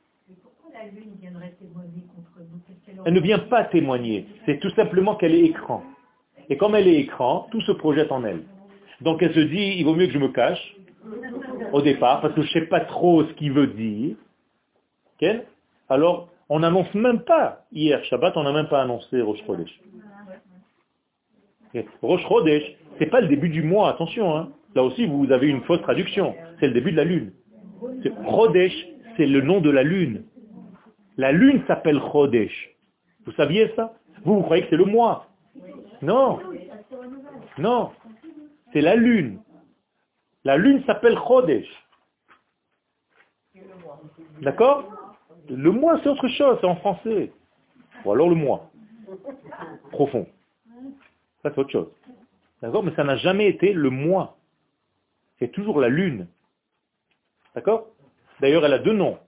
Elle 3.04 3.14
ne 3.14 3.20
vient 3.20 3.38
pas 3.38 3.64
témoigner. 3.64 4.26
C'est 4.46 4.58
tout 4.58 4.70
simplement 4.70 5.16
qu'elle 5.16 5.34
est 5.34 5.44
écran. 5.44 5.82
Et 6.48 6.56
comme 6.56 6.74
elle 6.74 6.88
est 6.88 6.98
écran, 6.98 7.48
tout 7.50 7.60
se 7.62 7.72
projette 7.72 8.10
en 8.12 8.24
elle. 8.24 8.42
Donc 9.00 9.22
elle 9.22 9.34
se 9.34 9.40
dit, 9.40 9.76
il 9.78 9.84
vaut 9.84 9.94
mieux 9.94 10.06
que 10.06 10.12
je 10.12 10.18
me 10.18 10.28
cache 10.28 10.76
au 11.72 11.82
départ, 11.82 12.20
parce 12.20 12.34
que 12.34 12.42
je 12.42 12.46
ne 12.46 12.52
sais 12.52 12.66
pas 12.66 12.80
trop 12.80 13.24
ce 13.24 13.32
qu'il 13.34 13.52
veut 13.52 13.68
dire. 13.68 14.16
Alors, 15.88 16.28
on 16.52 16.60
n'annonce 16.60 16.92
même 16.92 17.20
pas, 17.20 17.64
hier 17.72 18.04
Shabbat, 18.04 18.36
on 18.36 18.42
n'a 18.42 18.52
même 18.52 18.68
pas 18.68 18.82
annoncé 18.82 19.22
Rosh 19.22 19.42
Chodesh. 19.46 19.80
Rosh 22.02 22.22
Chodesh, 22.28 22.62
ce 22.94 23.00
n'est 23.00 23.08
pas 23.10 23.22
le 23.22 23.28
début 23.28 23.48
du 23.48 23.62
mois, 23.62 23.88
attention. 23.88 24.36
Hein. 24.36 24.52
Là 24.74 24.82
aussi, 24.82 25.06
vous 25.06 25.32
avez 25.32 25.48
une 25.48 25.62
fausse 25.62 25.80
traduction. 25.80 26.34
C'est 26.60 26.66
le 26.66 26.74
début 26.74 26.92
de 26.92 26.98
la 26.98 27.04
lune. 27.04 27.32
Chodesh, 28.28 28.74
c'est 29.16 29.24
le 29.24 29.40
nom 29.40 29.62
de 29.62 29.70
la 29.70 29.82
lune. 29.82 30.26
La 31.16 31.32
lune 31.32 31.62
s'appelle 31.66 31.98
Chodesh. 32.12 32.76
Vous 33.24 33.32
saviez 33.32 33.72
ça? 33.74 33.94
Vous, 34.22 34.34
vous 34.34 34.42
croyez 34.42 34.64
que 34.64 34.68
c'est 34.68 34.76
le 34.76 34.84
mois? 34.84 35.28
Non. 36.02 36.38
Non. 37.56 37.92
C'est 38.74 38.82
la 38.82 38.94
lune. 38.94 39.40
La 40.44 40.58
lune 40.58 40.82
s'appelle 40.84 41.16
Chodesh. 41.16 41.68
D'accord? 44.42 45.01
Le 45.48 45.70
mois, 45.70 46.00
c'est 46.02 46.08
autre 46.08 46.28
chose, 46.28 46.58
c'est 46.60 46.66
en 46.66 46.76
français. 46.76 47.32
Ou 48.04 48.12
alors 48.12 48.28
le 48.28 48.34
mois. 48.34 48.70
Profond. 49.90 50.26
Ça, 51.42 51.50
c'est 51.50 51.58
autre 51.58 51.70
chose. 51.70 51.88
D'accord? 52.62 52.82
Mais 52.82 52.94
ça 52.94 53.04
n'a 53.04 53.16
jamais 53.16 53.48
été 53.48 53.72
le 53.72 53.90
mois. 53.90 54.36
C'est 55.38 55.48
toujours 55.48 55.80
la 55.80 55.88
lune. 55.88 56.28
D'accord? 57.54 57.88
D'ailleurs, 58.40 58.64
elle 58.64 58.74
a 58.74 58.78
deux 58.78 58.92
noms. 58.92 59.18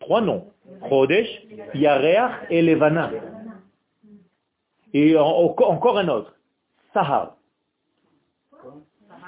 Trois 0.00 0.20
noms. 0.20 0.50
Chodesh, 0.88 1.28
Yareach 1.74 2.32
et 2.50 2.62
Levana. 2.62 3.10
Et 4.92 5.16
encore 5.16 5.98
un 5.98 6.08
autre. 6.08 6.34
Sahar. 6.92 7.36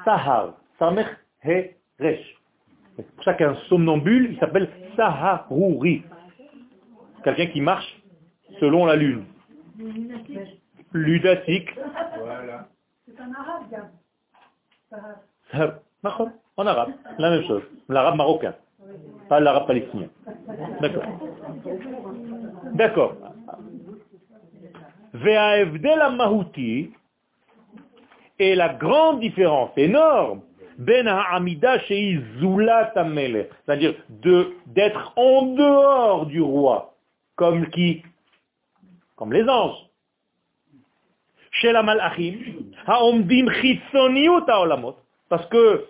Sahar. 0.05 0.55
Samech 0.79 1.09
He 1.45 1.75
Resh. 1.99 2.37
C'est 2.97 3.11
pour 3.15 3.25
ça 3.25 3.35
qu'un 3.35 3.55
somnambule, 3.69 4.31
il 4.33 4.39
s'appelle 4.39 4.71
Saharouri. 4.97 6.03
Quelqu'un 7.27 7.47
qui 7.47 7.61
marche 7.61 8.01
selon 8.61 8.87
la 8.87 8.95
lune. 8.95 9.25
Ludatique. 10.93 11.69
Voilà. 12.21 12.69
C'est 13.05 13.21
un 13.21 13.33
arabe, 13.33 13.65
Sahar. 15.51 15.81
En 16.57 16.67
arabe, 16.69 16.91
la 17.19 17.31
même 17.31 17.43
chose. 17.49 17.65
L'arabe 17.89 18.15
marocain, 18.15 18.55
pas 19.29 19.41
l'arabe 19.41 19.67
palestinien. 19.67 20.07
D'accord. 20.81 21.03
D'accord. 22.75 23.17
Et 28.39 28.55
la 28.55 28.69
grande 28.75 29.19
différence 29.19 29.73
énorme, 29.77 30.43
ben 30.79 31.09
ha'amida 31.09 31.81
c'est-à-dire 31.81 33.95
d'être 34.67 35.13
en 35.17 35.47
dehors 35.47 36.27
du 36.27 36.41
roi, 36.41 36.93
comme 37.37 37.69
qui? 37.71 38.03
Comme 39.15 39.33
les 39.33 39.49
anges. 39.49 39.79
Chez 41.53 41.73
la 41.73 41.83
malachim, 41.83 42.39
parce 45.29 45.47
que 45.47 45.87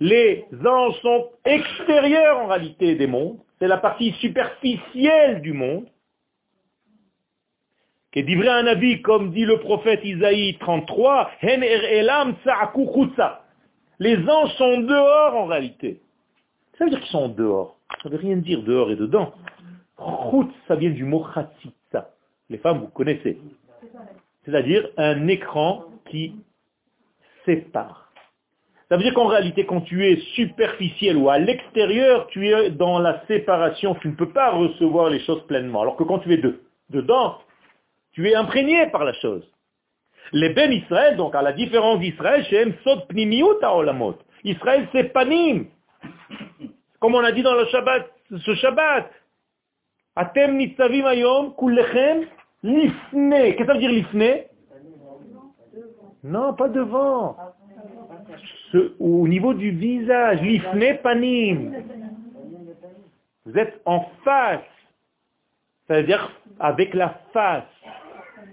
les 0.00 0.44
anges 0.66 1.00
sont 1.02 1.28
extérieurs 1.44 2.38
en 2.38 2.46
réalité 2.48 2.96
des 2.96 3.06
mondes, 3.06 3.38
c'est 3.60 3.68
la 3.68 3.78
partie 3.78 4.10
superficielle 4.14 5.40
du 5.40 5.52
monde, 5.52 5.86
qui 8.12 8.24
dit 8.24 8.34
un 8.34 8.66
avis, 8.66 9.00
comme 9.02 9.30
dit 9.30 9.44
le 9.44 9.60
prophète 9.60 10.00
Isaïe 10.02 10.58
33, 10.58 11.30
les 14.00 14.28
anges 14.28 14.54
sont 14.54 14.78
dehors 14.80 15.36
en 15.36 15.46
réalité. 15.46 16.00
Ça 16.76 16.84
veut 16.84 16.90
dire 16.90 17.00
qu'ils 17.00 17.10
sont 17.10 17.28
dehors. 17.28 17.76
Ça 18.02 18.08
ne 18.08 18.16
veut 18.16 18.20
rien 18.20 18.36
dire 18.36 18.62
dehors 18.62 18.90
et 18.90 18.96
dedans. 18.96 19.32
Chutz, 20.30 20.52
ça 20.68 20.76
vient 20.76 20.90
du 20.90 21.04
mot 21.04 21.24
chatzitza. 21.34 22.10
Les 22.48 22.58
femmes, 22.58 22.78
vous 22.80 22.88
connaissez. 22.88 23.38
C'est-à-dire 24.44 24.88
un 24.96 25.28
écran 25.28 25.84
qui 26.10 26.34
sépare. 27.44 28.12
Ça 28.88 28.96
veut 28.98 29.04
dire 29.04 29.14
qu'en 29.14 29.26
réalité, 29.26 29.64
quand 29.64 29.80
tu 29.80 30.06
es 30.06 30.16
superficiel 30.34 31.16
ou 31.16 31.30
à 31.30 31.38
l'extérieur, 31.38 32.26
tu 32.26 32.48
es 32.48 32.70
dans 32.70 32.98
la 32.98 33.24
séparation. 33.26 33.94
Tu 33.94 34.08
ne 34.08 34.14
peux 34.14 34.28
pas 34.28 34.50
recevoir 34.50 35.08
les 35.08 35.20
choses 35.20 35.46
pleinement. 35.46 35.80
Alors 35.80 35.96
que 35.96 36.04
quand 36.04 36.18
tu 36.18 36.32
es 36.34 36.42
dedans, 36.90 37.38
tu 38.12 38.28
es 38.28 38.34
imprégné 38.34 38.86
par 38.88 39.04
la 39.04 39.14
chose. 39.14 39.42
Les 40.32 40.50
Ben 40.50 40.70
Israël, 40.72 41.16
donc 41.16 41.34
à 41.34 41.42
la 41.42 41.52
différence 41.52 42.00
d'Israël, 42.00 42.44
chez 42.44 42.74
Sod 42.84 43.06
Olamot. 43.62 44.18
Israël, 44.44 44.86
c'est 44.92 45.04
panim. 45.04 45.66
Comme 47.00 47.14
on 47.14 47.24
a 47.24 47.32
dit 47.32 47.42
dans 47.42 47.54
le 47.54 47.66
Shabbat, 47.66 48.10
ce 48.30 48.54
Shabbat. 48.56 49.10
Atem 50.16 50.56
nitzavim 50.58 51.06
ayom 51.06 51.54
kullechem 51.54 52.26
lifne. 52.62 53.30
Qu'est-ce 53.30 53.56
que 53.56 53.66
ça 53.66 53.72
veut 53.72 53.78
dire 53.80 53.90
lifne 53.90 54.44
Non, 56.22 56.54
pas 56.54 56.68
devant. 56.68 57.36
au 59.00 59.28
niveau 59.28 59.54
du 59.54 59.70
visage, 59.70 60.40
lifne 60.42 60.98
panim. 61.02 61.72
Vous 63.46 63.58
êtes 63.58 63.80
en 63.86 64.06
face. 64.24 64.60
C'est-à-dire 65.86 66.30
avec 66.60 66.94
la 66.94 67.20
face. 67.32 67.64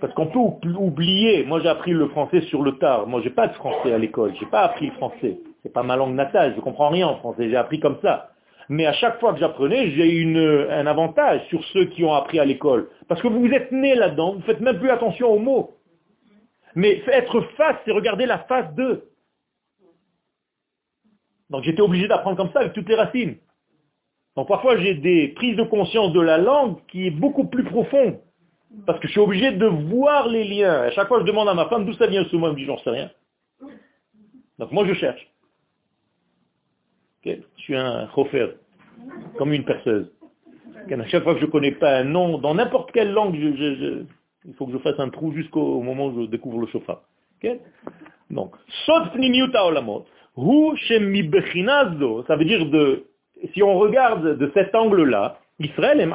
Parce 0.01 0.14
qu'on 0.14 0.28
peut 0.28 0.39
oublier, 0.39 1.43
moi 1.45 1.60
j'ai 1.60 1.68
appris 1.68 1.91
le 1.91 2.07
français 2.07 2.41
sur 2.41 2.64
le 2.64 2.78
tard, 2.78 3.05
moi 3.05 3.22
j'ai 3.22 3.30
pas 3.30 3.47
de 3.47 3.53
français 3.53 3.91
à 3.91 3.97
l'école, 3.97 4.34
j'ai 4.39 4.45
pas 4.45 4.62
appris 4.62 4.88
le 4.88 4.93
français, 4.93 5.38
c'est 5.62 5.74
pas 5.74 5.84
ma 5.84 5.97
langue 5.97 6.16
natale, 6.16 6.53
je 6.55 6.62
comprends 6.62 6.88
rien 6.89 7.07
en 7.07 7.18
français, 7.18 7.49
j'ai 7.49 7.57
appris 7.57 7.82
comme 7.82 7.97
ça. 8.01 8.29
Mais 8.70 8.86
à 8.86 8.93
chaque 8.93 9.20
fois 9.20 9.34
que 9.34 9.39
j'apprenais, 9.39 9.91
j'ai 9.91 10.24
un 10.70 10.86
avantage 10.86 11.41
sur 11.47 11.63
ceux 11.65 11.86
qui 11.86 12.03
ont 12.03 12.13
appris 12.13 12.39
à 12.39 12.45
l'école. 12.45 12.89
Parce 13.07 13.20
que 13.20 13.28
vous 13.28 13.47
êtes 13.47 13.72
nés 13.72 13.95
là-dedans, 13.95 14.36
vous 14.36 14.41
faites 14.41 14.61
même 14.61 14.80
plus 14.80 14.91
attention 14.91 15.28
aux 15.28 15.39
mots. 15.39 15.76
Mais 16.76 17.01
être 17.07 17.41
face, 17.57 17.78
c'est 17.84 17.91
regarder 17.91 18.28
la 18.28 18.39
face 18.39 18.72
d'eux. 18.76 19.09
Donc 21.49 21.63
j'étais 21.63 21.82
obligé 21.82 22.07
d'apprendre 22.07 22.38
comme 22.38 22.51
ça 22.51 22.59
avec 22.59 22.74
toutes 22.74 22.88
les 22.88 22.95
racines. 22.95 23.38
Donc 24.36 24.47
parfois 24.47 24.78
j'ai 24.78 24.93
des 24.93 25.30
prises 25.30 25.57
de 25.57 25.63
conscience 25.63 26.13
de 26.13 26.22
la 26.22 26.38
langue 26.38 26.78
qui 26.88 27.07
est 27.07 27.11
beaucoup 27.11 27.45
plus 27.45 27.63
profonde. 27.63 28.20
Parce 28.86 28.99
que 28.99 29.07
je 29.07 29.13
suis 29.13 29.20
obligé 29.20 29.51
de 29.51 29.65
voir 29.65 30.28
les 30.28 30.43
liens. 30.43 30.84
À 30.84 30.91
chaque 30.91 31.07
fois 31.07 31.20
je 31.20 31.26
demande 31.26 31.49
à 31.49 31.55
ma 31.55 31.67
femme 31.70 31.86
d'où 31.86 31.93
ça 31.93 32.05
vient 32.05 32.24
ce 32.26 32.36
mot, 32.36 32.45
elle 32.45 32.53
me 32.53 32.57
dit 32.57 32.65
j'en 32.65 32.78
sais 32.78 32.91
rien. 32.91 33.09
Donc 34.59 34.72
moi 34.72 34.86
je 34.86 34.93
cherche. 34.93 35.28
Je 37.26 37.36
suis 37.57 37.76
un 37.76 38.07
chofer, 38.15 38.53
comme 39.38 39.53
une 39.53 39.65
perceuse. 39.65 40.11
À 40.89 41.07
chaque 41.07 41.24
fois 41.24 41.34
que 41.34 41.41
je 41.41 41.45
ne 41.45 41.51
connais 41.51 41.74
pas 41.74 41.97
un 41.97 42.03
nom, 42.05 42.38
dans 42.38 42.55
n'importe 42.55 42.91
quelle 42.91 43.11
langue, 43.11 43.36
il 43.36 44.53
faut 44.57 44.65
que 44.65 44.72
je 44.74 44.78
fasse 44.78 44.99
un 44.99 45.09
trou 45.09 45.34
jusqu'au 45.34 45.82
moment 45.82 46.07
où 46.07 46.22
je 46.24 46.28
découvre 46.28 46.61
le 46.61 46.67
chauffard. 46.67 47.01
Donc, 48.30 48.55
sod 48.86 49.09
olamot, 49.15 50.05
ça 52.28 52.36
veut 52.36 52.45
dire 52.45 52.65
de, 52.65 53.05
si 53.53 53.63
on 53.63 53.78
regarde 53.78 54.38
de 54.38 54.51
cet 54.53 54.74
angle-là, 54.74 55.39
Israël 55.59 55.99
est 55.99 56.09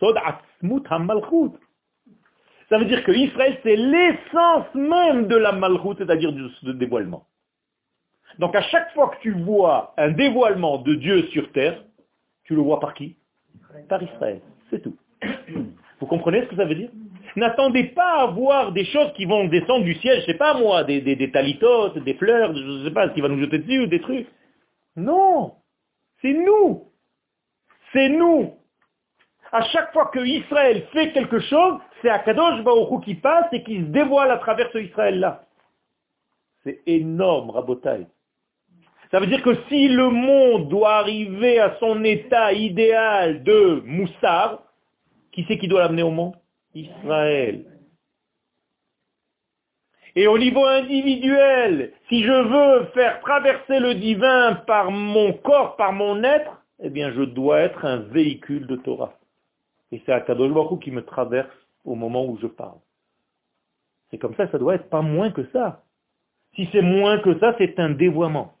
sod 0.00 0.16
atzmut 0.24 0.84
malchut. 0.90 1.52
Ça 2.70 2.78
veut 2.78 2.86
dire 2.86 3.04
que 3.04 3.12
Israël, 3.12 3.58
c'est 3.62 3.76
l'essence 3.76 4.74
même 4.74 5.26
de 5.26 5.36
la 5.36 5.52
malchut, 5.52 5.96
c'est-à-dire 5.98 6.32
du 6.32 6.48
dévoilement. 6.74 7.26
Donc 8.38 8.54
à 8.54 8.62
chaque 8.62 8.92
fois 8.94 9.10
que 9.10 9.20
tu 9.20 9.32
vois 9.32 9.94
un 9.96 10.10
dévoilement 10.10 10.78
de 10.78 10.94
Dieu 10.94 11.22
sur 11.28 11.50
terre, 11.52 11.84
tu 12.44 12.54
le 12.54 12.62
vois 12.62 12.80
par 12.80 12.94
qui? 12.94 13.16
Par 13.88 14.02
Israël. 14.02 14.40
C'est 14.70 14.80
tout. 14.82 14.96
Vous 16.00 16.06
comprenez 16.06 16.42
ce 16.42 16.46
que 16.46 16.56
ça 16.56 16.64
veut 16.64 16.74
dire? 16.74 16.90
N'attendez 17.36 17.84
pas 17.84 18.22
à 18.22 18.26
voir 18.26 18.72
des 18.72 18.84
choses 18.86 19.12
qui 19.14 19.24
vont 19.24 19.44
descendre 19.46 19.84
du 19.84 19.94
ciel, 19.96 20.20
je 20.20 20.26
sais 20.26 20.34
pas 20.34 20.54
moi, 20.54 20.84
des, 20.84 21.00
des, 21.00 21.16
des 21.16 21.30
talitotes, 21.30 21.98
des 21.98 22.14
fleurs, 22.14 22.54
je 22.54 22.62
ne 22.62 22.84
sais 22.84 22.90
pas, 22.92 23.08
ce 23.08 23.14
qui 23.14 23.20
va 23.20 23.28
nous 23.28 23.38
jeter 23.40 23.58
dessus 23.58 23.80
ou 23.80 23.86
des 23.86 24.00
trucs. 24.00 24.26
Non 24.96 25.54
C'est 26.22 26.32
nous 26.32 26.84
C'est 27.92 28.08
nous 28.08 28.54
À 29.52 29.62
chaque 29.62 29.92
fois 29.92 30.06
que 30.06 30.20
Israël 30.20 30.86
fait 30.92 31.12
quelque 31.12 31.40
chose, 31.40 31.78
c'est 32.00 32.08
Akadosh 32.08 32.62
Baruch 32.62 33.04
qui 33.04 33.14
passe 33.14 33.46
et 33.52 33.62
qui 33.62 33.78
se 33.78 33.86
dévoile 33.86 34.30
à 34.30 34.38
travers 34.38 34.70
ce 34.72 34.78
Israël-là. 34.78 35.44
C'est 36.64 36.80
énorme, 36.86 37.50
Rabotai. 37.50 38.06
Ça 39.10 39.20
veut 39.20 39.26
dire 39.26 39.42
que 39.42 39.54
si 39.68 39.88
le 39.88 40.10
monde 40.10 40.68
doit 40.68 40.96
arriver 40.96 41.58
à 41.58 41.76
son 41.80 42.04
état 42.04 42.52
idéal 42.52 43.42
de 43.42 43.82
moussard, 43.86 44.62
qui 45.32 45.44
c'est 45.48 45.58
qui 45.58 45.68
doit 45.68 45.80
l'amener 45.80 46.02
au 46.02 46.10
monde? 46.10 46.34
Israël. 46.74 47.64
Et 50.14 50.26
au 50.26 50.36
niveau 50.36 50.64
individuel, 50.64 51.92
si 52.08 52.22
je 52.22 52.32
veux 52.32 52.86
faire 52.86 53.20
traverser 53.20 53.78
le 53.78 53.94
divin 53.94 54.54
par 54.66 54.90
mon 54.90 55.32
corps, 55.32 55.76
par 55.76 55.92
mon 55.92 56.22
être, 56.22 56.62
eh 56.80 56.90
bien 56.90 57.10
je 57.12 57.22
dois 57.22 57.60
être 57.60 57.84
un 57.84 57.98
véhicule 57.98 58.66
de 58.66 58.76
Torah. 58.76 59.14
Et 59.90 60.02
c'est 60.04 60.12
Akadosh 60.12 60.52
Baruch 60.52 60.82
qui 60.82 60.90
me 60.90 61.04
traverse 61.04 61.48
au 61.84 61.94
moment 61.94 62.26
où 62.26 62.38
je 62.42 62.46
parle. 62.46 62.78
C'est 64.10 64.18
comme 64.18 64.34
ça, 64.34 64.50
ça 64.50 64.58
doit 64.58 64.74
être 64.74 64.90
pas 64.90 65.02
moins 65.02 65.30
que 65.30 65.46
ça. 65.52 65.82
Si 66.56 66.68
c'est 66.72 66.82
moins 66.82 67.18
que 67.20 67.38
ça, 67.38 67.54
c'est 67.58 67.78
un 67.78 67.90
dévoiement 67.90 68.57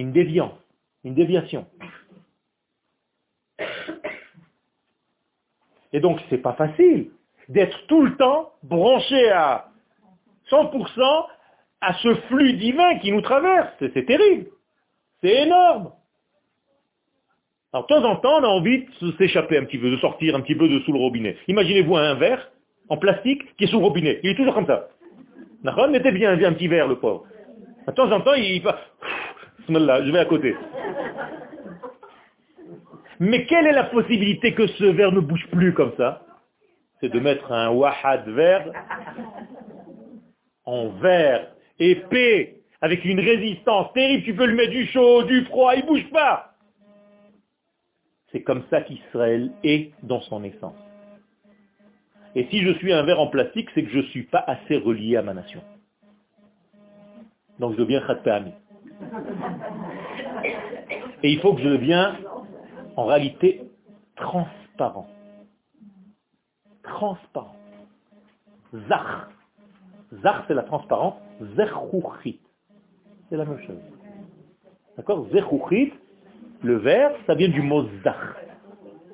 une 0.00 0.12
déviance, 0.12 0.58
une 1.04 1.14
déviation. 1.14 1.66
Et 5.92 6.00
donc, 6.00 6.20
c'est 6.30 6.38
pas 6.38 6.54
facile 6.54 7.10
d'être 7.48 7.86
tout 7.86 8.02
le 8.02 8.16
temps 8.16 8.52
branché 8.62 9.30
à 9.30 9.68
100% 10.50 11.26
à 11.80 11.94
ce 11.94 12.14
flux 12.28 12.52
divin 12.54 12.98
qui 12.98 13.12
nous 13.12 13.22
traverse. 13.22 13.72
C'est 13.80 14.06
terrible. 14.06 14.46
C'est 15.20 15.42
énorme. 15.42 15.92
Alors, 17.72 17.86
de 17.86 17.94
temps 17.94 18.04
en 18.04 18.16
temps, 18.16 18.38
on 18.40 18.44
a 18.44 18.48
envie 18.48 18.84
de 19.00 19.12
s'échapper 19.18 19.56
un 19.58 19.64
petit 19.64 19.78
peu, 19.78 19.90
de 19.90 19.96
sortir 19.98 20.34
un 20.34 20.40
petit 20.40 20.54
peu 20.54 20.68
de 20.68 20.80
sous 20.80 20.92
le 20.92 20.98
robinet. 20.98 21.36
Imaginez-vous 21.46 21.96
un 21.96 22.14
verre 22.14 22.50
en 22.88 22.96
plastique 22.96 23.56
qui 23.56 23.64
est 23.64 23.66
sous 23.68 23.78
le 23.78 23.84
robinet. 23.84 24.20
Il 24.22 24.30
est 24.30 24.34
toujours 24.34 24.54
comme 24.54 24.66
ça. 24.66 24.88
Mettez 25.62 26.12
bien 26.12 26.32
un 26.32 26.52
petit 26.52 26.68
verre, 26.68 26.88
le 26.88 26.96
pauvre. 26.96 27.26
De 27.86 27.92
temps 27.92 28.10
en 28.10 28.20
temps, 28.20 28.34
il, 28.34 28.62
je 29.78 30.10
vais 30.10 30.18
à 30.18 30.24
côté. 30.24 30.56
Mais 33.20 33.44
quelle 33.46 33.66
est 33.66 33.72
la 33.72 33.84
possibilité 33.84 34.54
que 34.54 34.66
ce 34.66 34.84
verre 34.84 35.12
ne 35.12 35.20
bouge 35.20 35.46
plus 35.50 35.74
comme 35.74 35.92
ça? 35.96 36.22
C'est 37.00 37.10
de 37.10 37.20
mettre 37.20 37.52
un 37.52 37.70
wahad 37.70 38.28
vert 38.28 38.70
en 40.64 40.88
verre 40.88 41.48
épais, 41.78 42.60
avec 42.80 43.04
une 43.04 43.20
résistance 43.20 43.92
terrible. 43.92 44.24
Tu 44.24 44.34
peux 44.34 44.46
le 44.46 44.54
mettre 44.54 44.70
du 44.70 44.86
chaud, 44.86 45.22
du 45.24 45.44
froid, 45.44 45.74
il 45.74 45.82
ne 45.82 45.86
bouge 45.86 46.10
pas. 46.10 46.54
C'est 48.32 48.42
comme 48.42 48.62
ça 48.70 48.82
qu'Israël 48.82 49.50
est 49.64 49.92
dans 50.02 50.20
son 50.22 50.44
essence. 50.44 50.76
Et 52.34 52.46
si 52.50 52.62
je 52.62 52.72
suis 52.74 52.92
un 52.92 53.02
verre 53.02 53.20
en 53.20 53.26
plastique, 53.26 53.68
c'est 53.74 53.82
que 53.82 53.90
je 53.90 53.98
ne 53.98 54.04
suis 54.04 54.22
pas 54.22 54.44
assez 54.46 54.76
relié 54.76 55.16
à 55.16 55.22
ma 55.22 55.34
nation. 55.34 55.62
Donc 57.58 57.72
je 57.72 57.78
deviens 57.78 58.00
Khatpahami. 58.06 58.52
Et 61.22 61.32
il 61.32 61.40
faut 61.40 61.54
que 61.54 61.62
je 61.62 61.68
devienne 61.68 62.16
en 62.96 63.04
réalité 63.06 63.62
transparent. 64.16 65.08
Transparent. 66.82 67.56
Zach. 68.88 69.28
Zach, 70.22 70.44
c'est 70.48 70.54
la 70.54 70.62
transparence. 70.62 71.14
Zechouchit. 71.56 72.40
C'est 73.28 73.36
la 73.36 73.44
même 73.44 73.60
chose. 73.66 73.80
D'accord? 74.96 75.26
Zechouchit, 75.32 75.92
le 76.62 76.76
vert, 76.76 77.12
ça 77.26 77.34
vient 77.34 77.48
du 77.48 77.62
mot 77.62 77.86
zach. 78.04 78.16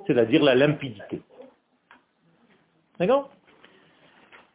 C'est-à-dire 0.07 0.43
la 0.43 0.55
limpidité. 0.55 1.21
D'accord? 2.99 3.31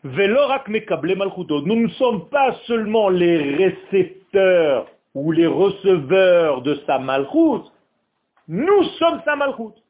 Nous 0.03 0.11
ne 0.13 1.87
sommes 1.89 2.29
pas 2.29 2.55
seulement 2.65 3.09
les 3.09 3.55
récepteurs 3.55 4.87
ou 5.13 5.31
les 5.31 5.47
receveurs 5.47 6.61
de 6.61 6.75
sa 6.85 6.99
malchoute, 6.99 7.71
nous 8.47 8.83
sommes 8.99 9.21
sa 9.23 9.35
malchoute. 9.35 9.81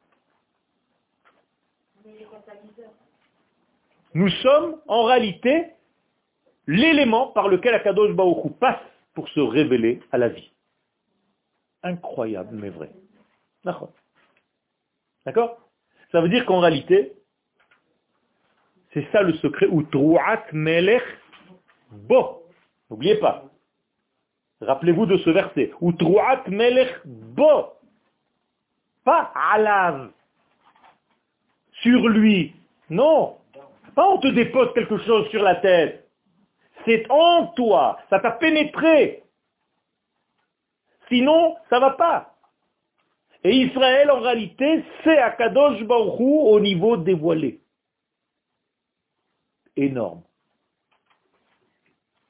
Nous 4.14 4.28
sommes 4.28 4.80
en 4.88 5.04
réalité 5.04 5.70
l'élément 6.66 7.28
par 7.28 7.48
lequel 7.48 7.74
Akadosh 7.74 8.12
Baoku 8.12 8.50
passe 8.50 8.80
pour 9.14 9.28
se 9.30 9.40
révéler 9.40 10.00
à 10.12 10.18
la 10.18 10.28
vie. 10.28 10.50
Incroyable, 11.82 12.56
mais 12.56 12.68
vrai. 12.70 12.90
D'accord? 13.64 15.58
Ça 16.10 16.20
veut 16.20 16.28
dire 16.28 16.44
qu'en 16.46 16.60
réalité, 16.60 17.14
c'est 18.92 19.06
ça 19.12 19.22
le 19.22 19.32
secret, 19.34 19.66
ou 19.66 19.82
Trouat 19.82 20.44
Melech 20.52 21.02
Bo. 21.90 22.42
N'oubliez 22.90 23.16
pas, 23.16 23.44
Rappelez-vous 24.62 25.06
de 25.06 25.18
ce 25.18 25.30
verset. 25.30 25.72
Utruat 25.80 26.42
melech 26.48 27.00
bo. 27.04 27.72
Pas 29.04 29.32
alav. 29.52 30.10
Sur 31.82 32.08
lui. 32.08 32.54
Non. 32.88 33.36
Pas 33.94 34.08
on 34.08 34.18
te 34.18 34.28
dépose 34.28 34.72
quelque 34.74 34.98
chose 34.98 35.28
sur 35.30 35.42
la 35.42 35.56
tête. 35.56 36.08
C'est 36.84 37.06
en 37.10 37.48
toi. 37.48 37.98
Ça 38.10 38.20
t'a 38.20 38.30
pénétré. 38.32 39.22
Sinon, 41.08 41.56
ça 41.68 41.78
va 41.78 41.90
pas. 41.90 42.34
Et 43.44 43.54
Israël, 43.56 44.10
en 44.10 44.20
réalité, 44.20 44.84
c'est 45.02 45.18
Akadosh 45.18 45.82
Baruch 45.82 46.20
au 46.20 46.60
niveau 46.60 46.96
dévoilé. 46.96 47.60
Énorme. 49.76 50.22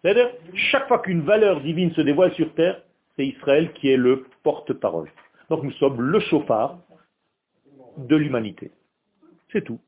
C'est-à-dire, 0.02 0.30
chaque 0.54 0.88
fois 0.88 0.98
qu'une 0.98 1.22
valeur 1.22 1.60
divine 1.60 1.92
se 1.94 2.00
dévoile 2.00 2.34
sur 2.34 2.52
terre, 2.54 2.82
c'est 3.16 3.26
Israël 3.26 3.72
qui 3.74 3.88
est 3.88 3.96
le 3.96 4.26
porte-parole. 4.42 5.10
Donc 5.48 5.62
nous 5.62 5.72
sommes 5.72 6.00
le 6.00 6.18
chauffard 6.20 6.78
de 7.96 8.16
l'humanité. 8.16 8.72
C'est 9.52 9.62
tout. 9.62 9.78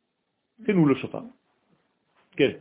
C'est 0.65 0.73
nous 0.73 0.87
le 0.87 0.95
chauffard. 0.95 1.25
Quel? 2.37 2.61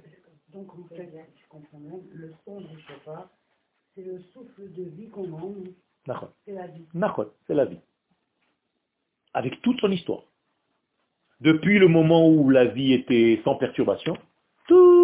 Donc 0.54 0.74
en 0.74 0.96
fait, 0.96 1.12
je 1.36 1.48
comprends 1.50 1.80
bien, 1.80 2.00
le 2.14 2.34
son 2.46 2.62
du 2.62 2.80
chauffard, 2.82 3.30
c'est 3.96 4.04
le 4.04 4.20
souffle 4.34 4.72
de 4.74 4.84
vie 4.84 5.10
qu'on 5.10 5.32
a. 5.36 6.30
C'est 6.46 6.54
la 6.54 6.68
vie. 6.68 6.86
c'est 7.48 7.54
la 7.54 7.66
vie. 7.66 7.80
Avec 9.34 9.62
toute 9.62 9.80
son 9.80 9.92
histoire. 9.92 10.24
Depuis 11.40 11.80
le 11.80 11.88
moment 11.88 12.30
où 12.30 12.50
la 12.50 12.66
vie 12.66 12.94
était 12.94 13.42
sans 13.44 13.56
perturbation, 13.56 14.18
tout 14.68 15.04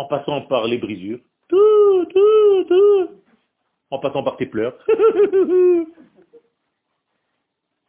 en 0.00 0.06
passant 0.06 0.40
par 0.42 0.66
les 0.66 0.78
brisures. 0.78 1.20
Tout, 1.48 2.06
tout, 2.06 2.64
tout. 2.68 3.08
en 3.90 3.98
passant 3.98 4.22
par 4.22 4.36
tes 4.36 4.46
pleurs, 4.46 4.74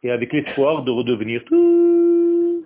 et 0.02 0.10
avec 0.10 0.32
l'espoir 0.32 0.82
de 0.82 0.90
redevenir 0.90 1.44
tout, 1.44 2.64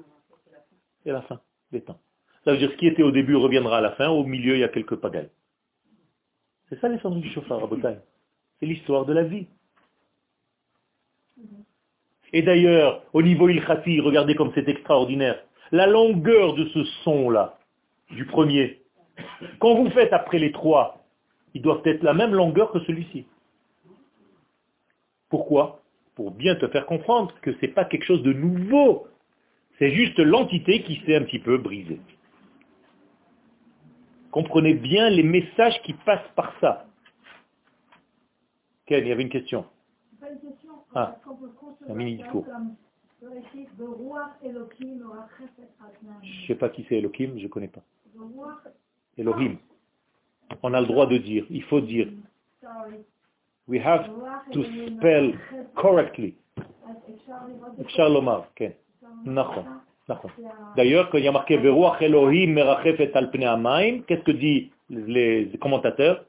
et 1.04 1.12
la 1.12 1.22
fin 1.22 1.40
des 1.70 1.82
temps. 1.82 2.00
Ça 2.44 2.52
veut 2.52 2.58
dire 2.58 2.70
ce 2.70 2.76
qui 2.76 2.86
était 2.86 3.02
au 3.02 3.10
début 3.10 3.36
reviendra 3.36 3.78
à 3.78 3.80
la 3.80 3.92
fin, 3.92 4.08
au 4.08 4.24
milieu 4.24 4.54
il 4.54 4.60
y 4.60 4.64
a 4.64 4.68
quelques 4.68 4.96
pagailles. 4.96 5.30
C'est 6.68 6.80
ça 6.80 6.88
l'essence 6.88 7.14
du 7.16 7.30
chauffard, 7.30 7.68
C'est 8.58 8.66
l'histoire 8.66 9.04
de 9.04 9.12
la 9.12 9.22
vie. 9.22 9.46
Et 12.32 12.42
d'ailleurs, 12.42 13.02
au 13.12 13.22
niveau 13.22 13.48
ilkhati, 13.48 14.00
regardez 14.00 14.34
comme 14.34 14.50
c'est 14.54 14.68
extraordinaire. 14.68 15.40
La 15.70 15.86
longueur 15.86 16.54
de 16.54 16.64
ce 16.66 16.82
son-là, 17.04 17.58
du 18.10 18.24
premier, 18.24 18.80
quand 19.58 19.74
vous 19.74 19.90
faites 19.90 20.12
après 20.12 20.38
les 20.38 20.52
trois, 20.52 21.04
ils 21.54 21.62
doivent 21.62 21.82
être 21.84 22.02
la 22.02 22.14
même 22.14 22.34
longueur 22.34 22.72
que 22.72 22.80
celui-ci. 22.80 23.26
Pourquoi? 25.28 25.82
Pour 26.14 26.30
bien 26.30 26.54
te 26.56 26.68
faire 26.68 26.86
comprendre 26.86 27.34
que 27.42 27.52
ce 27.52 27.62
n'est 27.62 27.72
pas 27.72 27.84
quelque 27.84 28.04
chose 28.04 28.22
de 28.22 28.32
nouveau. 28.32 29.06
C'est 29.78 29.90
juste 29.90 30.18
l'entité 30.18 30.82
qui 30.82 31.02
s'est 31.04 31.16
un 31.16 31.22
petit 31.22 31.38
peu 31.38 31.58
brisée. 31.58 32.00
Comprenez 34.30 34.74
bien 34.74 35.10
les 35.10 35.22
messages 35.22 35.80
qui 35.82 35.92
passent 35.94 36.30
par 36.34 36.52
ça. 36.60 36.86
Ken, 38.86 39.04
il 39.04 39.08
y 39.08 39.12
avait 39.12 39.22
une 39.22 39.28
question. 39.28 39.66
Pas 40.20 40.30
une 40.30 40.40
question. 40.40 40.72
Ah, 40.94 41.16
un 41.88 41.94
mini 41.94 42.16
discours. 42.16 42.46
Je 43.20 43.26
ne 46.42 46.46
sais 46.46 46.54
pas 46.54 46.68
qui 46.68 46.86
c'est 46.88 46.96
Elohim, 46.96 47.38
je 47.38 47.44
ne 47.44 47.48
connais 47.48 47.68
pas. 47.68 47.82
Elohim. 49.18 49.56
On 50.62 50.74
a 50.74 50.80
le 50.80 50.86
droit 50.86 51.06
de 51.06 51.18
dire, 51.18 51.44
il 51.50 51.62
faut 51.64 51.80
dire. 51.80 52.08
We 53.68 53.80
have 53.84 54.08
to 54.52 54.62
spell 54.64 55.34
correctly. 55.74 56.34
D'ailleurs, 60.76 61.10
quand 61.10 61.18
il 61.18 61.24
y 61.24 61.28
a 61.28 61.32
marqué 61.32 61.54
Elohim 61.54 62.52
merachefet 62.52 63.16
al 63.16 63.30
qu'est-ce 64.06 64.22
que 64.22 64.30
disent 64.30 64.70
les 64.88 65.50
commentateurs? 65.60 66.24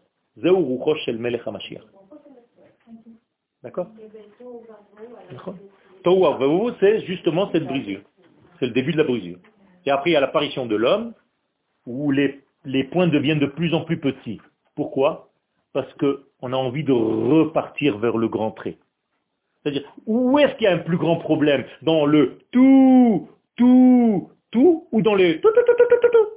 D'accord? 3.64 3.88
C'est 6.82 7.06
justement 7.06 7.52
cette 7.52 7.68
brisure. 7.68 8.02
C'est 8.60 8.68
le 8.68 8.72
début 8.72 8.94
de 8.94 8.98
la 8.98 9.04
brisure. 9.04 9.38
Et 9.86 9.92
après, 9.92 10.10
il 10.10 10.14
y 10.14 10.16
a 10.16 10.22
l'apparition 10.22 10.66
de 10.66 10.76
l'homme, 10.76 11.14
où 11.86 12.12
les, 12.12 12.42
les 12.66 12.84
points 12.84 13.08
deviennent 13.08 13.40
de 13.40 13.46
plus 13.46 13.74
en 13.74 13.80
plus 13.82 13.98
petits. 14.00 14.42
Pourquoi 14.76 15.30
Parce 15.74 15.92
qu'on 15.96 16.54
a 16.54 16.56
envie 16.56 16.84
de 16.84 16.92
repartir 16.92 17.98
vers 17.98 18.18
le 18.18 18.28
grand 18.28 18.52
trait. 18.52 18.78
C'est-à-dire, 19.64 19.84
où 20.06 20.38
est-ce 20.40 20.54
qu'il 20.56 20.66
y 20.66 20.68
a 20.68 20.74
un 20.74 20.80
plus 20.80 20.98
grand 20.98 21.16
problème 21.18 21.64
Dans 21.82 22.06
le 22.06 22.40
tout, 22.52 23.30
tout, 23.56 24.30
tout, 24.52 24.88
ou 24.92 25.02
dans 25.02 25.16
le 25.16 25.40
tout, 25.40 25.50
tout, 25.50 25.62
tout, 25.66 25.74
tout, 25.78 25.86
tout, 26.02 26.10
tout 26.12 26.28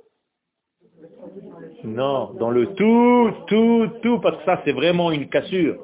Non, 1.88 2.30
dans 2.38 2.50
le 2.50 2.66
tout, 2.74 3.32
tout, 3.46 3.88
tout, 4.02 4.20
parce 4.20 4.36
que 4.38 4.44
ça, 4.44 4.62
c'est 4.64 4.72
vraiment 4.72 5.12
une 5.12 5.28
cassure. 5.28 5.76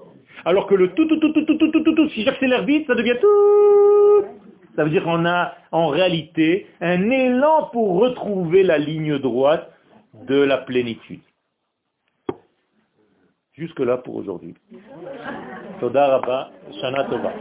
Alors 0.44 0.66
que 0.66 0.74
le 0.74 0.92
tout, 0.92 1.06
tout, 1.06 1.18
tout, 1.18 1.32
tout, 1.32 1.44
tout, 1.44 1.56
tout, 1.58 1.70
tout, 1.82 1.94
tout 1.94 2.08
si 2.10 2.22
j'accélère 2.22 2.64
vite, 2.64 2.86
ça 2.86 2.94
devient 2.94 3.16
tout. 3.20 4.26
Ça 4.76 4.84
veut 4.84 4.90
dire 4.90 5.04
qu'on 5.04 5.24
a 5.24 5.54
en 5.72 5.88
réalité 5.88 6.66
un 6.80 7.10
élan 7.10 7.70
pour 7.72 7.98
retrouver 7.98 8.62
la 8.62 8.78
ligne 8.78 9.18
droite 9.18 9.72
de 10.24 10.42
la 10.42 10.58
plénitude. 10.58 11.20
Jusque 13.54 13.80
là 13.80 13.96
pour 13.96 14.16
aujourd'hui. 14.16 14.54
Toda 15.80 16.06
Rabba, 16.06 16.50
Shana 16.80 17.04
Tova. 17.04 17.32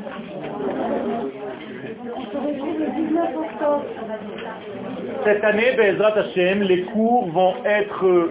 Cette 5.25 5.43
année, 5.43 5.75
Bezrat 5.75 6.17
Hashem, 6.17 6.61
les 6.63 6.83
cours 6.83 7.27
vont 7.31 7.55
être 7.65 8.29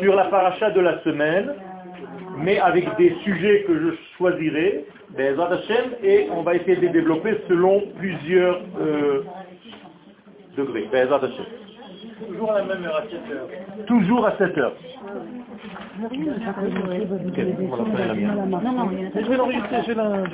sur 0.00 0.14
la 0.14 0.24
paracha 0.24 0.70
de 0.70 0.80
la 0.80 1.00
semaine 1.02 1.54
mais 2.42 2.58
avec 2.58 2.84
des 2.96 3.14
sujets 3.24 3.64
que 3.66 3.74
je 3.74 4.16
choisirai, 4.16 4.84
et 6.02 6.28
on 6.30 6.42
va 6.42 6.54
essayer 6.54 6.76
de 6.76 6.82
les 6.82 6.88
développer 6.90 7.36
selon 7.48 7.82
plusieurs 7.98 8.60
euh, 8.80 9.24
degrés. 10.56 10.88
Toujours 12.26 12.52
à 12.52 12.58
la 12.58 12.64
même 12.64 12.84
heure, 12.84 12.96
à 12.96 13.02
7 13.02 13.12
heures. 13.30 13.48
Toujours 13.86 14.26
à 14.26 14.36
7 14.36 14.58
heures. 14.58 14.74
Je 19.14 19.28
vais 19.28 19.36
l'enregistrer, 19.36 19.82
je 19.82 19.88
vais 19.88 19.94
la 19.94 20.24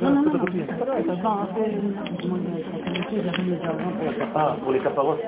Ah, 4.35 4.57
pour 4.63 4.73
les 4.73 4.81
caparottes 4.81 5.21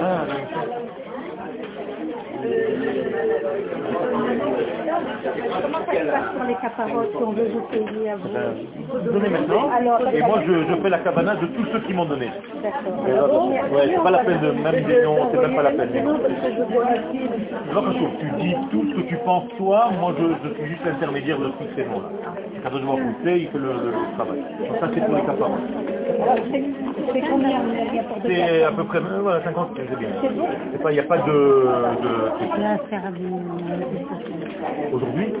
Ah, 0.00 0.26
Comment 5.62 5.78
ça 5.84 5.92
se 5.92 6.06
passe 6.06 6.34
pour 6.36 6.44
les 6.46 6.54
caparottes 6.54 7.10
si 7.10 7.22
on 7.22 7.32
veut 7.32 7.48
vous 7.52 7.60
payer 7.70 8.10
à 8.10 8.16
vous 8.16 8.28
Donnez 9.12 9.28
maintenant. 9.28 9.70
et 10.12 10.22
moi, 10.22 10.40
je, 10.46 10.52
je, 10.52 10.82
fais 10.82 10.88
la 10.88 10.98
cabana 10.98 11.34
de 11.36 11.46
tous 11.46 11.66
ceux 11.72 11.80
qui 11.80 11.94
m'ont 11.94 12.04
donné. 12.04 12.30
D'accord. 12.62 13.48
Ouais, 13.48 13.90
c'est 13.94 14.02
pas 14.02 14.10
la 14.10 14.24
peine 14.24 14.40
de 14.40 14.50
même 14.50 14.84
des 14.84 15.02
noms, 15.02 15.28
c'est 15.30 15.40
même 15.40 15.54
pas 15.56 15.62
la 15.62 15.70
peine. 15.72 15.90
Tu 18.18 18.30
dis 18.40 18.54
tout 18.70 18.84
ce 18.90 18.96
que 18.96 19.08
tu 19.08 19.16
penses 19.24 19.44
toi, 19.56 19.90
moi 20.00 20.14
je, 20.18 20.48
je 20.48 20.54
suis 20.54 20.68
juste 20.68 20.84
l'intermédiaire 20.84 21.38
de 21.38 21.48
tous 21.48 21.68
ces 21.76 21.84
noms-là. 21.84 22.10
Quand 22.62 22.70
je 22.78 22.84
vois 22.84 22.96
pousser, 22.96 23.38
il 23.38 23.48
fait 23.48 23.58
le, 23.58 23.68
le, 23.68 23.92
travail. 24.16 24.40
Donc 24.40 24.78
ça 24.80 24.88
c'est 24.94 25.04
pour 25.04 25.14
les 25.14 25.22
caparottes. 25.22 25.60
C'est 27.12 27.20
combien 27.22 27.60
C'est 28.24 28.62
à 28.64 28.72
peu 28.72 28.84
près 28.84 29.00
voilà, 29.00 29.42
50, 29.44 29.70
c'est 29.76 29.98
bien. 29.98 30.08
Il 30.88 30.92
n'y 30.92 30.98
a 30.98 31.02
pas 31.04 31.18
de... 31.18 31.32
de 31.32 32.48
Aujourd'hui. 34.92 35.32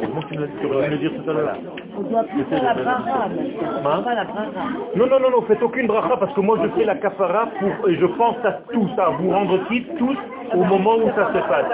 Comment 0.00 0.22
tu 0.28 0.38
me 0.38 0.88
le 0.90 0.98
dire 0.98 1.12
tout 1.14 1.30
à 1.30 1.32
l'heure 1.32 1.56
On 1.96 2.02
doit 2.02 2.24
plus 2.24 2.44
faire 2.44 2.62
la 2.62 2.74
bracha, 2.74 3.28
hein 3.28 4.02
pas 4.02 4.14
la 4.14 4.24
bracha. 4.24 4.50
Non, 4.96 5.06
non, 5.06 5.20
non, 5.20 5.30
non, 5.30 5.42
faites 5.42 5.62
aucune 5.62 5.86
bracha 5.86 6.16
parce 6.16 6.32
que 6.34 6.40
moi 6.40 6.58
je 6.62 6.68
fais 6.76 6.84
la 6.84 6.96
kafara 6.96 7.46
pour, 7.58 7.88
et 7.88 7.94
je 7.94 8.06
pense 8.06 8.36
à 8.44 8.52
tout 8.72 8.88
ça, 8.96 9.10
vous 9.18 9.30
rendre 9.30 9.58
quitte 9.68 9.96
tous 9.96 10.16
au 10.52 10.64
moment 10.64 10.96
où 10.96 11.08
ça 11.14 11.28
se 11.32 11.38
passe. 11.48 11.66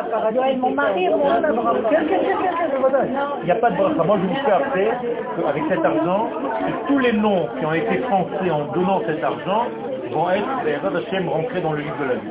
Il 3.41 3.45
n'y 3.45 3.51
a 3.51 3.55
pas 3.57 3.71
de 3.71 3.77
bracha. 3.77 4.05
Moi 4.05 4.19
je 4.23 4.27
vous 4.29 4.35
fais 4.45 4.53
après, 4.53 4.91
avec 5.49 5.63
cet 5.69 5.85
argent, 5.85 6.29
tous 6.89 6.99
les 6.99 7.13
noms 7.13 7.49
qui 7.59 7.67
ont 7.67 7.73
été 7.73 7.99
français 7.99 8.51
en 8.51 8.73
donnant 8.73 9.01
cet 9.07 9.25
argent 9.25 9.67
vont 10.13 10.31
être, 10.31 10.47
les 10.65 10.75
Hashem, 10.75 11.29
rentrés 11.29 11.61
dans 11.61 11.73
le 11.73 11.83
livre 11.83 11.97
de 12.01 12.05
la 12.05 12.15
vie. 12.15 12.31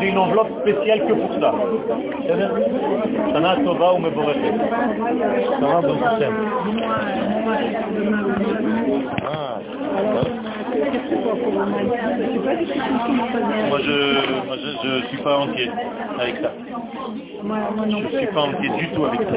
J'ai 0.00 0.08
une 0.08 0.18
enveloppe 0.18 0.60
spéciale 0.60 1.06
que 1.06 1.12
pour 1.12 1.32
ça. 1.40 1.54
Shana 3.32 3.56
Tova 3.64 3.94
ou 3.94 3.98
Mevorechet. 3.98 4.52
Shana 5.60 5.80
Bon 5.80 5.98
Hashem. 6.04 6.34
Ah, 9.26 9.58
moi 13.68 13.78
je, 13.82 13.98
je 14.84 15.06
suis 15.08 15.18
pas 15.18 15.38
entier 15.38 15.70
avec 16.18 16.36
ça. 16.36 16.50
je 17.42 17.96
ne 17.96 18.18
suis 18.18 18.26
pas 18.26 18.40
entier 18.42 18.68
du 18.78 18.88
tout 18.90 19.04
avec 19.04 19.20
ça. 19.20 19.34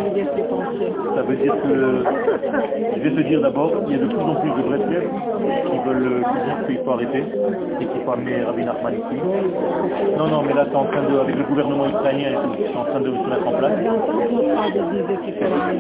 Ça 1.15 1.21
veut 1.21 1.35
dire 1.35 1.53
que, 1.63 2.03
je 2.95 3.01
vais 3.01 3.11
te 3.11 3.27
dire 3.27 3.41
d'abord, 3.41 3.71
il 3.87 3.93
y 3.93 3.95
a 3.95 3.99
de 3.99 4.07
plus 4.07 4.17
en 4.17 4.35
plus 4.35 4.49
de 4.49 4.61
Breslev 4.67 5.09
qui 5.69 5.77
veulent 5.87 6.23
dire 6.45 6.67
qu'il 6.67 6.77
faut 6.83 6.91
arrêter 6.91 7.23
et 7.79 7.85
qu'il 7.85 8.01
faut 8.03 8.11
amener 8.11 8.43
Rabbi 8.43 8.65
Nachman 8.65 8.93
ici. 8.93 9.17
Non, 10.17 10.27
non, 10.27 10.43
mais 10.43 10.53
là 10.53 10.65
c'est 10.69 10.75
en 10.75 10.85
train 10.85 11.03
de, 11.03 11.19
avec 11.19 11.35
le 11.35 11.43
gouvernement 11.43 11.87
israélien 11.87 12.31
et 12.31 12.35
tout, 12.35 12.77
en 12.77 12.85
train 12.85 12.99
de 13.01 13.11
se 13.11 13.29
mettre 13.29 13.47
en 13.47 13.53
place. 13.53 13.77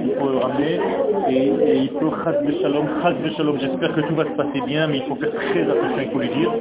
Il 0.03 0.13
faut 0.19 0.29
le 0.29 0.37
ramener 0.37 0.79
et, 1.29 1.77
il 1.77 1.89
faut 1.99 2.11
Shalom, 2.61 2.85
Chaz 3.01 3.15
Shalom, 3.35 3.59
j'espère 3.59 3.93
que 3.95 4.01
tout 4.01 4.15
va 4.15 4.25
se 4.25 4.31
passer 4.31 4.61
bien, 4.65 4.87
mais 4.87 4.97
il 4.97 5.03
faut 5.03 5.15
faire 5.15 5.31
très 5.51 5.63
attention, 5.63 6.01
il 6.01 6.11
faut 6.11 6.19
lui 6.19 6.29
dire 6.29 6.51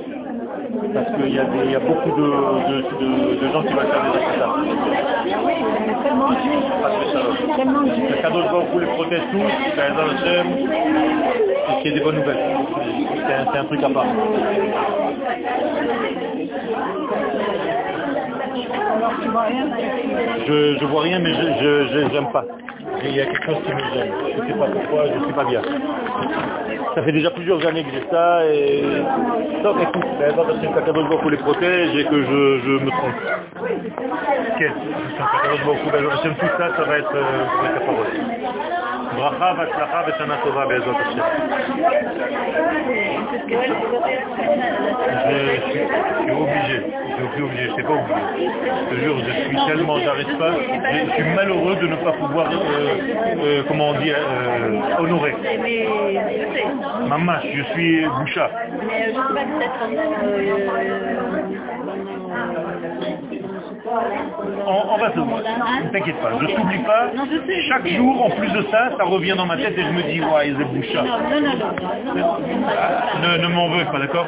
parce 0.95 1.07
qu'il 1.17 1.29
y, 1.29 1.35
y, 1.35 1.39
a 1.39 1.81
beaucoup 1.81 2.11
de, 2.11 2.27
de, 2.69 2.77
de, 3.01 3.09
de, 3.41 3.53
gens 3.53 3.63
qui 3.63 3.73
vont 3.73 3.81
faire 3.81 4.03
des 4.03 4.19
attentats. 4.19 4.55
Tellement 7.57 7.83
Dieu. 7.83 8.05
Le 8.11 8.23
cadeau 8.23 8.43
de 8.43 8.49
vous 8.73 8.79
les 8.79 8.87
protège 8.87 9.23
tous, 9.31 9.53
ben, 9.77 9.95
dans 9.97 10.07
le 10.07 10.17
Shem, 10.19 10.47
et 11.69 11.83
qu'il 11.83 11.91
y 11.91 11.95
ait 11.95 11.99
des 11.99 12.05
bonnes 12.05 12.17
nouvelles. 12.17 12.57
C'est 13.27 13.35
un, 13.35 13.53
c'est 13.53 13.59
un 13.59 13.65
truc 13.65 13.83
à 13.83 13.89
part. 13.91 14.07
Alors 18.45 18.55
tu 18.55 18.69
vois 18.69 18.75
rien 18.75 18.80
Je, 20.47 20.79
je 20.79 20.85
vois 20.87 21.03
rien, 21.03 21.19
mais 21.19 21.33
je 21.35 22.09
j'aime 22.13 22.31
pas. 22.33 22.45
Il 23.03 23.15
y 23.15 23.21
a 23.21 23.27
quelque 23.27 23.45
chose 23.47 23.63
qui 23.65 23.73
me 23.73 23.81
gêne. 23.95 24.13
Je 24.37 24.43
ne 24.43 24.47
sais 24.47 24.59
pas 24.59 24.67
pourquoi, 24.67 25.07
je 25.07 25.19
ne 25.19 25.25
suis 25.25 25.33
pas 25.33 25.45
bien. 25.45 25.63
Ça 26.95 27.03
fait 27.03 27.13
déjà 27.13 27.31
plusieurs 27.31 27.65
années 27.67 27.85
que 27.85 27.91
j'ai 27.93 28.05
ça 28.11 28.45
et... 28.47 28.83
Donc 29.63 29.77
écoute, 29.81 30.05
ben, 30.19 30.35
le 30.37 30.81
cadeau 30.85 31.03
de 31.03 31.09
beaucoup 31.09 31.29
les 31.29 31.37
protège 31.37 31.97
et 31.97 32.05
que 32.05 32.23
je, 32.23 32.61
je 32.65 32.71
me 32.85 32.91
trompe. 32.91 33.15
Ok, 34.51 34.61
de 34.61 35.65
beaucoup, 35.65 35.91
ben, 35.91 36.05
j'aime 36.23 36.35
tout 36.35 36.47
ça, 36.59 36.77
ça 36.77 36.83
va 36.85 36.99
être 36.99 37.15
euh, 37.15 37.65
être 37.65 37.75
la 37.75 37.81
parole. 37.81 38.07
Bracha, 39.17 39.55
Vatzlacha, 39.55 40.03
Veshana 40.07 40.37
Tova, 40.45 40.67
Be'ezrat 40.67 40.97
Hashem. 41.01 41.25
Je 45.11 45.71
suis, 45.71 45.81
obligé, 46.33 46.77
je 47.19 47.35
suis 47.35 47.43
obligé, 47.43 47.65
je 47.71 47.75
sais 47.75 47.83
pas 47.83 47.93
obligé. 47.93 48.49
Je 48.81 48.95
te 48.95 49.01
jure, 49.01 49.19
je 49.19 49.33
suis 49.47 49.57
tellement, 49.67 49.99
j'arrive 49.99 50.37
pas, 50.39 50.53
je, 50.53 51.13
suis 51.13 51.23
malheureux 51.35 51.77
de 51.77 51.87
ne 51.87 51.97
pas 51.97 52.13
pouvoir, 52.13 52.51
euh, 52.51 52.57
euh, 53.43 53.63
comment 53.69 53.91
on 53.91 54.01
dit, 54.01 54.11
euh, 54.11 54.99
honorer. 54.99 55.35
Maman, 57.07 57.41
je 57.45 57.63
suis 57.73 58.07
bouchard. 58.07 58.51
Mais 58.87 59.07
je 59.07 59.11
sais 59.11 59.35
pas 59.35 59.45
peut-être 59.45 59.81
On, 64.67 64.95
on 64.95 64.99
va 64.99 65.13
se 65.13 65.19
voir, 65.19 65.41
ne 65.41 65.91
t'inquiète 65.91 66.21
pas, 66.21 66.31
je 66.41 66.47
t'oublie 66.55 66.79
pas. 66.85 67.11
Chaque 67.69 67.87
jour, 67.89 68.25
en 68.25 68.31
plus 68.31 68.49
de 68.51 68.63
ça, 68.71 68.91
ça 68.97 69.05
revient 69.05 69.35
dans 69.37 69.47
ma 69.47 69.57
tête 69.57 69.77
et 69.77 69.83
je 69.83 69.91
me 69.91 70.03
dis, 70.03 70.21
ouais, 70.21 70.49
ils 70.49 70.57
non. 70.59 70.65
Ne, 73.23 73.39
ne 73.43 73.49
m'en 73.49 73.69
veux 73.71 73.85
pas, 73.87 73.99
d'accord. 73.99 74.27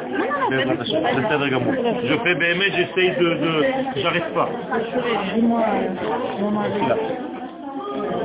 Je 2.03 2.15
fais 2.23 2.35
BME, 2.35 2.63
j'essaye 2.75 3.11
de... 3.17 3.33
de 3.35 3.65
J'arrête 3.97 4.33
pas. 4.33 4.49
Euh, 5.53 6.87
là. 6.87 6.95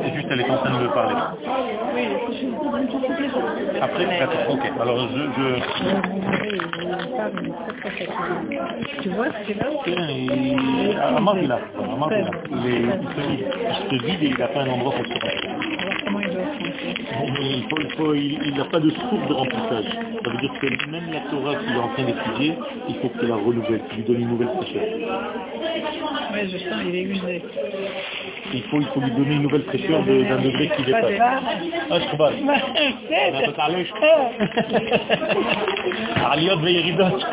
C'est 0.09 0.15
juste, 0.15 0.29
elle 0.31 0.41
est 0.41 0.51
en 0.51 0.57
train 0.57 0.71
de 0.71 0.85
me 0.85 0.89
parler. 0.89 1.15
Après, 3.81 4.07
d'accord, 4.19 4.55
ok. 4.55 4.73
Alors, 4.81 5.09
je... 5.09 5.23
je... 5.37 5.45
tu 9.03 9.09
vois 9.11 9.27
ce 9.27 9.53
que 9.53 9.59
là 9.59 9.67
Tiens, 9.85 10.09
il... 10.09 10.97
A. 10.99 11.11
Il 12.51 12.65
se... 13.91 14.07
vide 14.07 14.23
et 14.23 14.27
il 14.29 14.39
n'a 14.39 14.49
pas 14.49 14.61
un 14.61 14.71
endroit 14.71 14.93
pour 14.93 15.05
se 15.05 15.11
il 16.11 17.65
se 17.65 17.81
Il 17.81 17.93
faut- 17.97 18.15
il 18.15 18.55
n'a 18.57 18.65
pas 18.65 18.81
de 18.81 18.91
source 18.91 19.29
de 19.29 19.35
remplissage. 19.35 19.85
Ça 20.25 20.31
veut 20.31 20.39
dire 20.39 20.53
que 20.61 20.91
même 20.91 21.13
la 21.13 21.21
Torah 21.31 21.57
qu'il 21.57 21.77
est 21.77 21.79
en 21.79 21.89
train 21.89 22.05
d'étudier, 22.05 22.55
il 22.89 22.95
faut 22.97 23.09
qu'il 23.11 23.29
la 23.29 23.37
renouvelle, 23.37 23.83
qu'il 23.89 23.99
lui 23.99 24.05
donne 24.05 24.21
une 24.23 24.29
nouvelle 24.29 24.49
fraîcheur 24.57 24.83
Ouais, 26.38 26.46
je 26.52 26.58
sens, 26.58 26.80
il 26.88 26.96
est 26.96 27.02
usé. 27.16 27.42
Il 28.54 28.64
faut, 28.64 28.80
il 28.82 28.88
faut 28.94 29.00
lui 29.02 29.12
donner 29.12 29.36
une 29.36 29.44
nouvelle 29.44 29.64
fraîcheur 29.64 30.04
de- 30.04 30.24
d'un 30.30 30.38
degré 30.48 30.66
qui 30.76 30.84
Pas 30.84 31.02
dépasse. 31.02 31.12
de 31.12 31.18
là. 31.18 31.40
Ah, 31.92 32.00
je 32.00 32.06
comprends. 32.12 32.32
אתה 33.40 33.52
תעלש. 33.52 33.90
עליות 36.32 36.60
וירידות. 36.64 37.24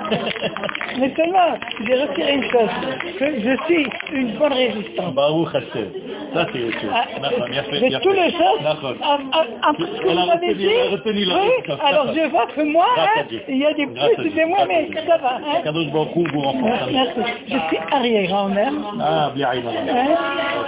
Mais 1.01 1.11
seulement, 1.17 1.51
j'ai 1.87 1.95
retiré 2.03 2.33
une 2.35 2.47
chose, 2.53 2.73
que 3.19 3.27
je 3.45 3.53
suis 3.67 3.87
une 4.13 4.31
bonne 4.39 4.53
résistante. 4.53 5.15
ברוך 5.15 5.55
השם. 5.55 5.87
Ça 6.35 6.45
c'est 6.53 6.63
autre 6.69 6.81
chose. 6.81 6.91
Ah, 6.95 7.07
נכון, 7.27 7.49
יפה, 7.59 7.77
J'ai 7.81 7.87
יפה. 7.87 8.01
toutes 8.05 8.17
les 8.25 8.33
choses. 8.41 8.61
נכון. 8.73 8.95
Ah, 9.03 9.19
ah, 9.33 9.45
Après 9.71 9.87
ce 9.95 10.01
que 10.03 10.09
Elle 10.11 10.19
a 10.19 10.23
vous 10.23 10.27
m'avez 10.33 10.49
retenu- 10.49 10.55
dit, 10.61 10.67
elle 10.67 10.87
a 10.87 10.91
retenu 10.97 11.25
la 11.31 11.35
oui, 11.35 11.49
réponse. 11.57 11.81
alors 11.91 12.07
je 12.17 12.23
vois 12.35 12.47
que 12.55 12.63
moi, 12.77 12.87
Grâce 12.97 13.09
à 13.17 13.21
hein, 13.21 13.25
Dieu. 13.31 13.41
il 13.49 13.59
y 13.65 13.67
a 13.67 13.73
des 13.79 13.87
Grâce 13.87 14.11
à 14.11 14.15
plus 14.15 14.27
et 14.27 14.31
Dieu. 14.31 14.39
des 14.41 14.45
moins, 14.53 14.65
mais 14.71 14.81
Grâce 14.91 15.05
à 15.05 15.09
ça 15.11 15.17
va. 15.25 15.33
Hein. 15.47 15.57
הקדוש 15.61 15.87
ברוך 15.95 16.13
הוא 16.17 16.27
הוא 16.33 16.43
renforce. 16.49 16.91
Merci. 16.93 17.21
Je 17.53 17.59
suis 17.69 17.79
arrière-grand-mère. 17.97 18.73
אה, 19.01 19.29
בלי 19.31 19.45
עין 19.45 19.67
הרע. 19.67 19.81
Hein. 19.81 20.61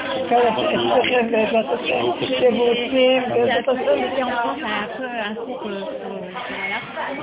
C'est 2.38 2.50
beau 2.52 2.68
aussi, 2.70 3.18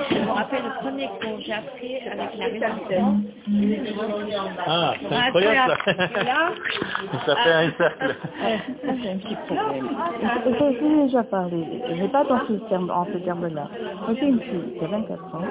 Je 0.09 0.19
me 0.19 0.31
rappelle 0.31 0.63
le 0.63 0.81
premier 0.81 1.07
cours 1.07 1.37
que 1.37 1.43
j'ai 1.43 1.53
appris 1.53 1.95
avec 2.11 2.29
la 2.37 2.45
résistance. 2.45 3.15
Ah, 4.67 4.93
c'est 5.01 5.15
incroyable 5.15 5.73
ça. 5.85 6.23
là. 6.23 6.51
Ça 7.25 7.35
fait 7.37 7.51
un 7.53 7.71
cercle. 7.77 8.15
Ça, 8.85 8.91
j'ai 9.01 9.09
un 9.11 9.17
petit 9.17 9.35
problème. 9.47 9.89
Je 10.45 10.75
je 10.75 10.79
vous 10.79 11.01
ai 11.01 11.03
déjà 11.05 11.23
parlé, 11.23 11.63
je 11.89 12.01
n'ai 12.01 12.07
pas 12.09 12.23
dans 12.23 12.39
ce 12.47 12.53
terme, 12.69 12.89
en 12.91 13.05
ce 13.05 13.17
terme-là. 13.19 13.67
Moi, 14.07 14.15
j'ai 14.19 14.27
une 14.27 14.39
fille 14.39 14.77
qui 14.77 14.85
a 14.85 14.87
24 14.87 15.35
ans, 15.35 15.41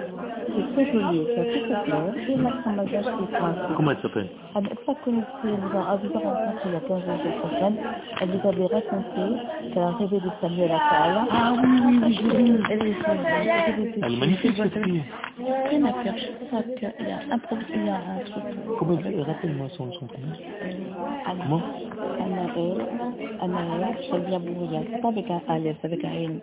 qui 0.47 0.61
est 0.61 0.73
très 0.75 0.93
jolie, 0.93 1.25
qui 1.27 1.41
a 1.41 1.45
toutes 1.45 1.69
ses 1.69 1.85
fleurs, 1.85 2.15
et 2.17 2.35
a 2.35 2.63
son 2.65 2.73
bagage 2.73 3.05
qui 3.05 3.25
est 3.35 3.39
coincé. 3.39 3.59
Comment 3.77 3.91
elle 3.93 3.99
s'appelle? 4.03 4.29
Elle 4.57 4.63
n'est 4.63 4.69
pas 4.87 4.95
connue, 5.05 5.23
elle 5.45 5.51
vous 5.51 5.79
a, 5.79 5.83
rencontré 5.83 6.67
il 6.67 6.73
y 6.73 6.77
a 6.77 6.81
15 6.81 6.89
jours 7.05 7.19
cette 7.23 7.59
semaine. 7.59 7.77
Elle 8.21 8.29
vous 8.31 8.49
avait 8.49 8.67
raconté 8.67 9.25
qu'elle 9.73 9.83
a 9.83 9.91
rêvé 9.91 10.21
de 10.21 10.31
Samuel 10.41 10.71
Attal. 10.73 11.19
Ah 11.31 11.53
oui, 11.63 11.69
oui, 12.07 12.21
oui, 12.35 12.63
Elle 12.71 14.13
est 14.14 14.14
Est 14.15 14.21
magnifique 14.21 14.53
cette 14.57 14.85
fille. 14.85 15.03
Rien 15.39 15.85
à 15.87 15.93
faire, 16.05 16.15
je 16.17 16.47
crois 16.47 16.63
qu'il 16.63 16.87
a 17.11 17.35
un 17.35 17.39
problème, 17.39 17.67
il 17.75 17.87
y 17.87 17.89
a 17.91 17.97
un 17.97 18.19
truc. 18.25 18.45
Comment 18.79 18.97
Rappelle-moi 19.25 19.67
son, 19.77 19.93
son 19.93 20.07
prénom. 20.07 20.29
Comment? 21.43 21.63
C'est 24.91 25.01
pas 25.01 25.09
avec 25.09 25.31
un 25.31 25.41
Aleph, 25.49 25.77
c'est 25.81 25.87
avec 25.87 26.05
un 26.05 26.13
N. 26.13 26.41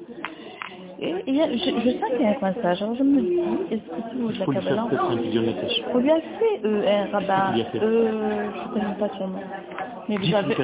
Et 0.99 1.15
il 1.27 1.35
y 1.35 1.41
a, 1.41 1.49
je, 1.49 1.57
je 1.57 1.97
sens 1.97 2.09
qu'il 2.11 2.21
y 2.21 2.25
a 2.25 2.29
un 2.31 2.33
coinçage. 2.33 2.81
Alors 2.81 2.95
je 2.95 3.03
me 3.03 3.21
dis, 3.21 3.39
est-ce 3.71 3.81
que 3.81 4.17
de 4.17 4.33
Il 4.33 4.39
la 4.39 4.45
lui 4.45 4.53
faire 4.53 4.63
Kabbalah 4.63 4.87
peut-être 4.89 5.11
un 5.11 5.15
vidéo 5.15 5.41
message. 5.41 5.83
On 5.93 5.97
lui 5.97 6.11
a 6.11 6.19
fait 6.19 6.61
euh, 6.65 7.05
un. 7.13 7.55
Il 7.55 7.65
fait. 7.65 7.79
Euh, 7.81 8.49
je 8.53 8.67
ne 8.67 8.73
connais 8.73 8.95
pas 8.99 9.09
son 9.17 9.27
nom. 9.29 9.39
Mais 10.09 10.17
vous 10.17 10.35
avez... 10.35 10.55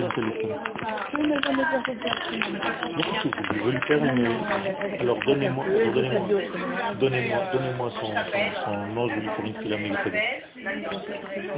Je 3.51 3.63
veux 3.63 3.71
lui 3.71 3.81
faire 3.87 4.03
une... 4.03 4.27
Alors 4.99 5.17
donnez-moi, 5.25 5.65
donnez-moi, 5.93 6.27
donnez-moi, 6.99 7.37
donnez-moi 7.53 7.89
son, 7.99 8.11
nom, 8.93 9.07
je 9.09 9.15
vais 9.15 9.21
lui 9.21 9.29
faire 9.29 9.45
une 9.45 9.73
à 9.73 9.77
Mélipédé. 9.77 10.19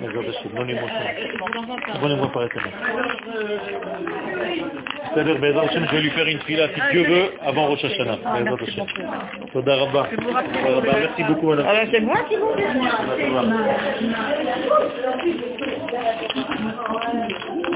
D'accord, 0.02 0.24
donnez-moi 0.56 0.90
son 0.90 2.00
Donnez-moi 2.02 2.28
par 2.32 2.44
SMS. 2.44 2.74
C'est-à-dire, 5.14 5.40
Bézard 5.40 5.72
je 5.72 5.80
vais 5.80 6.02
lui 6.02 6.12
faire 6.12 6.28
une 6.28 6.40
fila, 6.42 6.68
si 6.70 6.82
Dieu 6.92 7.04
veut, 7.04 7.32
avant 7.42 7.68
Rosh 7.68 7.84
Hashanah. 7.84 8.18
Bézard 8.18 8.62
Hashem. 8.62 8.86
Toda 9.54 9.76
Rabba. 9.76 10.08
Toda 10.16 10.76
Rabba. 10.76 10.92
Merci 11.00 11.24
beaucoup, 11.24 11.48
madame. 11.48 11.68
Alors 11.68 11.84
c'est 11.92 12.02
moi 12.02 12.18
qui 12.30 12.36
vous. 12.36 12.50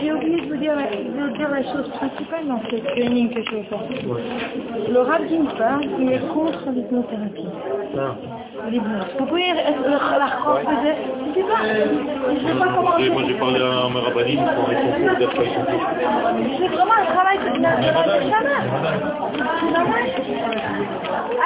J'ai 0.00 0.12
oublié 0.12 0.40
de 0.40 0.48
vous 0.48 0.56
dire, 0.56 0.74
de 0.76 1.20
vous 1.22 1.36
dire 1.36 1.48
la 1.50 1.62
chose 1.62 1.88
principale 1.90 2.46
dans 2.46 2.60
ce 2.70 2.76
training 2.76 3.30
que 3.34 3.40
je 3.42 3.50
fais. 3.50 4.06
Ouais. 4.06 4.22
Le 4.90 5.00
rabbin 5.00 5.44
parle, 5.58 5.84
il 6.00 6.12
est 6.12 6.26
contre 6.28 6.70
l'hypnothérapie. 6.70 7.46
Ah. 7.98 8.14
L'hypnose. 8.70 9.06
Vous 9.18 9.26
pouvez 9.26 9.52
la 9.52 10.26
reconfaiser 10.26 10.94
Je 11.28 11.34
sais 11.34 11.46
pas. 11.46 11.60
Je 12.34 12.38
sais 12.46 12.58
pas 12.58 12.68
comment. 12.74 12.98
Moi, 12.98 13.22
j'ai 13.26 13.34
parlé 13.34 13.60
à 13.60 13.88
ma 13.88 14.00
rabbinine 14.00 14.44
pour 14.56 14.68
les 14.68 14.76
concours 14.76 15.28
pas 15.34 15.44
C'est 16.58 16.68
vraiment 16.68 16.92
un 16.92 17.04
travail 17.14 17.38
de 17.38 17.44
la 17.62 17.76
Mais 17.76 17.92
madame, 17.92 18.20
de 18.24 18.30
Shana. 18.30 18.56
mais 18.62 18.70
madame. 18.72 19.00
C'est 19.60 19.72
dommage. 19.72 20.12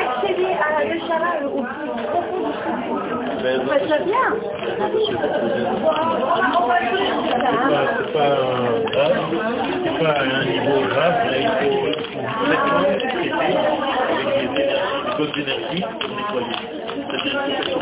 Accéder 0.01 0.51
à 0.55 0.69
la 0.79 0.95
de 0.95 0.99
Shana 1.01 1.31
au 1.47 1.63
plus 1.63 1.91
profond 2.09 2.41
du 2.47 2.53
truc. 2.53 2.79
Ben, 2.81 2.87
Bah, 2.91 3.09
ça 3.09 3.17
vient. 3.21 3.30
C'est 3.41 3.57
pas, 3.57 3.81
c'est 7.97 8.13
pas 8.13 8.37
c'est 9.83 9.97
pas 9.99 10.15
un 10.21 10.45
niveau 10.45 10.79
grave, 10.89 11.17
il 11.33 11.49
faut 15.17 15.25
avec 15.25 15.57
tout, 17.65 17.81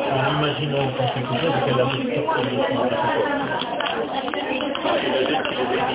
en 0.00 0.24
imaginant 0.38 0.86
quand 0.96 1.08
c'est 1.14 1.24
ça, 1.38 1.48
c'est 1.66 1.74
son 1.74 2.24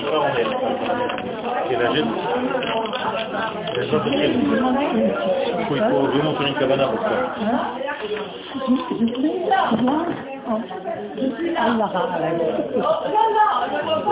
corps. 0.10 0.32
Quel 3.75 3.85
âge 3.85 4.31
Il 5.61 5.67
faut 5.67 6.03
vraiment 6.07 6.35
faire 6.35 6.47
une 6.49 6.55
cabana 6.55 6.87
pour 6.89 7.01
ça. 7.03 7.09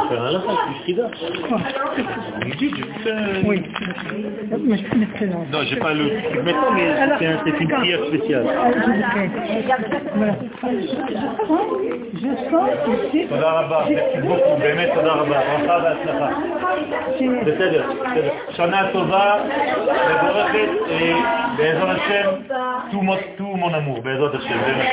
Faire 0.08 0.22
un 0.22 0.30
latin, 0.32 0.52
du 0.68 0.74
frida. 0.82 1.02
Vous 2.40 2.48
me 2.48 2.54
dites, 2.56 2.76
je 2.76 2.82
vous 2.84 2.98
fais... 3.02 3.46
Oui. 3.46 3.62
Mais 4.64 4.76
je 4.78 4.88
connais 4.88 5.06
très 5.14 5.26
longtemps. 5.26 5.46
Non, 5.52 5.58
j'ai 5.64 5.76
pas 5.76 5.92
le 5.94 6.04
maintenant, 6.44 6.70
mais 6.74 6.86
c'est 7.18 7.26
un- 7.26 7.38
c'est 7.44 7.60
une 7.60 7.68
prière 7.68 7.98
spéciale. 8.06 8.44
Ah, 8.48 8.70
je 8.72 8.78
vous 8.78 9.02
prie. 9.10 9.30
Voilà. 10.14 10.34
Je 12.14 12.28
sens 12.50 12.70
aussi. 12.88 13.26
תודה 13.26 13.50
רבה, 13.60 13.84
merci 13.90 14.18
beaucoup, 14.22 14.56
באמת 14.60 14.90
תודה 14.94 15.12
רבה, 15.12 15.38
ברכה 15.58 15.78
והצלחה. 15.82 16.28
בסדר, 17.46 17.82
בסדר. 18.04 18.30
שנה 18.56 18.80
טובה, 18.92 19.34
מבורכת, 20.22 20.68
אה, 20.90 21.12
בעזרת 21.56 21.98
השם, 21.98 22.30
tout 22.90 23.02
mon- 23.02 23.26
tout 23.38 23.56
mon 23.62 23.72
amour, 23.74 24.00
בעזרת 24.02 24.34
השם, 24.34 24.58
באמת. 24.66 24.88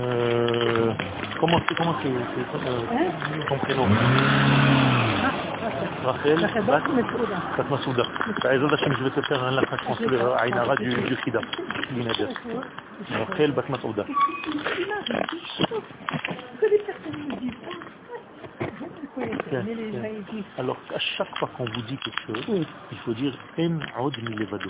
Euh, 0.00 0.92
comment 1.40 1.60
c'est 1.68 1.74
comment 1.76 1.96
c'est 2.02 2.08
c'est, 2.34 2.68
euh, 2.68 3.44
ton 3.48 3.58
prénom 3.58 3.86
Rachel, 6.03 6.39
Bat 6.65 7.63
Massouda. 7.69 8.03
Je 8.43 9.03
vais 9.03 9.09
te 9.09 9.21
faire 9.21 9.43
un 9.43 9.51
lachat 9.51 9.77
contre 9.85 10.35
Aïnara 10.39 10.75
du, 10.75 10.89
du 10.89 11.15
Khida, 11.17 11.39
du 11.91 12.03
Nader. 12.03 12.27
Rachel 13.11 13.51
Batmasouda. 13.51 14.05
Alors, 20.57 20.77
à 20.93 20.99
chaque 20.99 21.37
fois 21.37 21.49
qu'on 21.57 21.65
vous 21.65 21.81
dit 21.83 21.97
quelque 21.97 22.43
chose, 22.45 22.65
il 22.91 22.97
faut 22.99 23.13
dire 23.13 23.33
«En 23.57 24.05
od 24.05 24.17
milevado». 24.23 24.69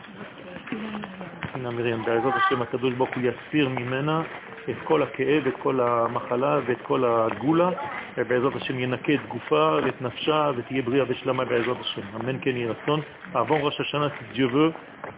דינה 1.54 1.70
מרים, 1.70 2.02
בעזרת 2.04 2.34
השם 2.34 2.62
הקדוש 2.62 2.94
ברוך 2.94 3.10
הוא 3.16 3.22
יסיר 3.22 3.68
ממנה 3.68 4.22
את 4.70 4.76
כל 4.84 5.02
הכאב, 5.02 5.46
את 5.46 5.54
כל 5.58 5.80
המחלה 5.80 6.60
ואת 6.66 6.80
כל 6.82 7.04
הגולה, 7.04 7.70
ובעזרת 8.16 8.56
השם 8.56 8.78
ינקה 8.78 9.14
את 9.14 9.26
גופה 9.28 9.78
ואת 9.84 10.02
נפשה 10.02 10.50
ותהיה 10.56 10.82
בריאה 10.82 11.04
ושלמה 11.08 11.44
בעזרת 11.44 11.80
השם. 11.80 12.00
אמן 12.14 12.38
כן 12.40 12.56
יהי 12.56 12.66
רצון. 12.66 13.00
Avant 13.34 13.60
ראש 13.62 13.80
השנה, 13.80 14.06
si 14.06 14.36
Dieu 14.36 14.48
veut, 14.48 14.72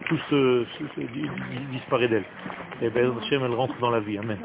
tout 0.07 0.19
se, 0.29 0.65
se- 0.75 0.89
se- 0.95 1.07
di- 1.13 1.29
di- 1.51 1.67
disparaît 1.77 2.07
d'elle. 2.07 2.27
Et 2.81 2.89
בעזרת 2.89 3.17
השם, 3.21 3.43
elle 3.43 3.53
rentre 3.53 3.77
dans 3.79 3.91
la 3.91 3.99
vie. 3.99 4.19
Amen. 4.19 4.39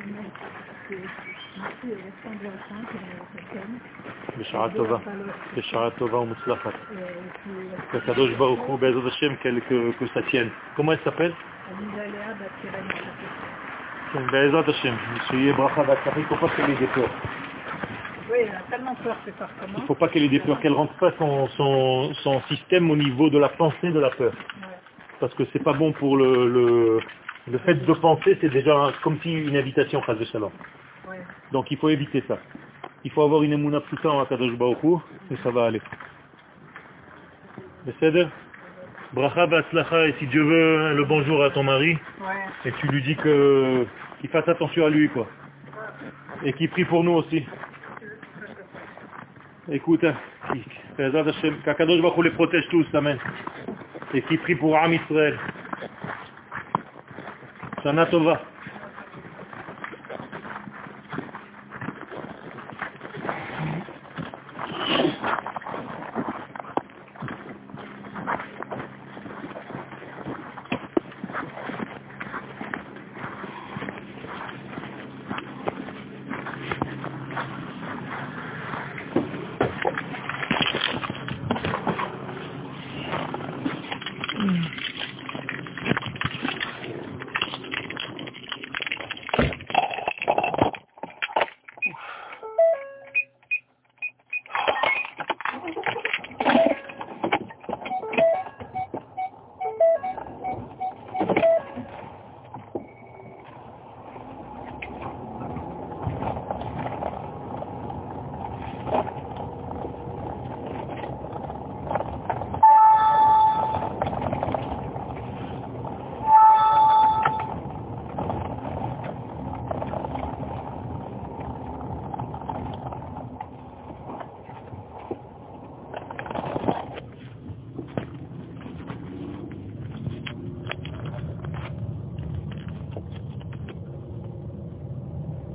בשעה 4.38 4.68
טובה, 4.76 4.98
בשעה 5.56 5.90
טובה 5.90 6.18
ומוצלחת. 6.18 6.72
שהקדוש 7.92 8.30
ברוך 8.30 8.60
הוא 8.60 8.78
בעזרת 8.78 9.06
השם 9.06 9.34
que, 9.34 9.46
que, 9.68 10.02
que 10.02 11.57
ça 11.68 12.46
tienne. 12.60 12.72
Comment 12.72 12.86
elle 12.86 13.00
s'appelle 13.02 13.24
כן, 14.12 14.26
בעזרת 14.30 14.68
השם, 14.68 14.94
שיהיה 15.28 15.52
ברכה 15.52 15.80
והצלחה, 15.88 16.20
il 16.20 16.22
ne 16.22 16.28
faut 16.28 16.36
pas 16.36 16.48
qu'elle 16.48 16.70
ait 16.70 16.76
des 16.76 16.86
peurs. 16.86 17.10
Oui, 18.30 18.38
elle 18.40 18.54
a 18.54 18.60
tellement 18.70 18.94
peur 18.94 19.16
que 19.24 19.30
ça 19.38 19.48
Il 19.48 19.60
recommence. 19.60 19.82
ne 19.82 19.86
faut 19.86 19.94
pas 19.94 20.08
qu'elle 20.08 20.22
ait 20.24 20.28
des 20.28 20.40
peurs, 20.40 20.60
qu'elle 20.60 20.72
rentre 20.72 20.94
pas 20.94 21.12
son, 21.18 21.48
son, 21.48 22.14
son 22.22 22.40
système 22.42 22.90
au 22.90 22.96
niveau 22.96 23.28
de 23.28 23.38
la 23.38 23.48
pensée 23.48 23.90
de 23.90 23.98
la 24.00 24.10
peur. 24.10 24.32
Parce 25.20 25.34
que 25.34 25.44
c'est 25.52 25.62
pas 25.62 25.72
bon 25.72 25.92
pour 25.92 26.16
le, 26.16 26.48
le, 26.48 27.00
le 27.50 27.58
fait 27.58 27.74
de 27.74 27.92
penser, 27.94 28.38
c'est 28.40 28.50
déjà 28.50 28.92
comme 29.02 29.18
si 29.22 29.32
une 29.32 29.56
invitation, 29.56 30.02
Chaz 30.06 30.22
Shalom. 30.30 30.52
Donc 31.52 31.70
il 31.70 31.78
faut 31.78 31.88
éviter 31.88 32.22
ça. 32.28 32.38
Il 33.04 33.10
faut 33.10 33.22
avoir 33.22 33.42
une 33.42 33.52
émouna 33.52 33.80
tout 33.82 34.06
en 34.06 34.20
Akadosh 34.20 34.56
Baruch 34.56 34.82
Hu, 34.84 34.96
et 35.30 35.36
ça 35.42 35.50
va 35.50 35.66
aller. 35.66 35.82
Beseder 37.84 38.28
Bracha 39.13 39.47
Batzlacha, 39.47 40.07
et 40.07 40.15
si 40.19 40.27
Dieu 40.27 40.43
veut, 40.43 40.93
le 40.93 41.03
bonjour 41.03 41.43
à 41.43 41.49
ton 41.49 41.63
mari, 41.63 41.97
et 42.63 42.71
tu 42.73 42.87
lui 42.87 43.01
dis 43.01 43.15
que 43.15 43.85
qu'il 44.21 44.29
fasse 44.29 44.47
attention 44.47 44.85
à 44.85 44.89
lui, 44.89 45.09
quoi. 45.09 45.27
Et 46.43 46.53
qu'il 46.53 46.69
prie 46.69 46.85
pour 46.85 47.03
nous 47.03 47.13
aussi. 47.13 47.43
Écoute, 49.71 50.03
hein, 50.03 50.15
Hashem, 50.99 51.57
qu'Akadosh 51.65 52.01
Baruch 52.01 52.23
les 52.23 52.31
protège 52.31 52.67
tous, 52.69 52.85
amen. 52.93 53.17
Et 54.13 54.21
qu'il 54.23 54.39
prie 54.39 54.55
pour 54.55 54.77
Am 54.77 54.93
Israël. 54.93 55.39
Shana 57.83 58.05
Tova. 58.07 58.41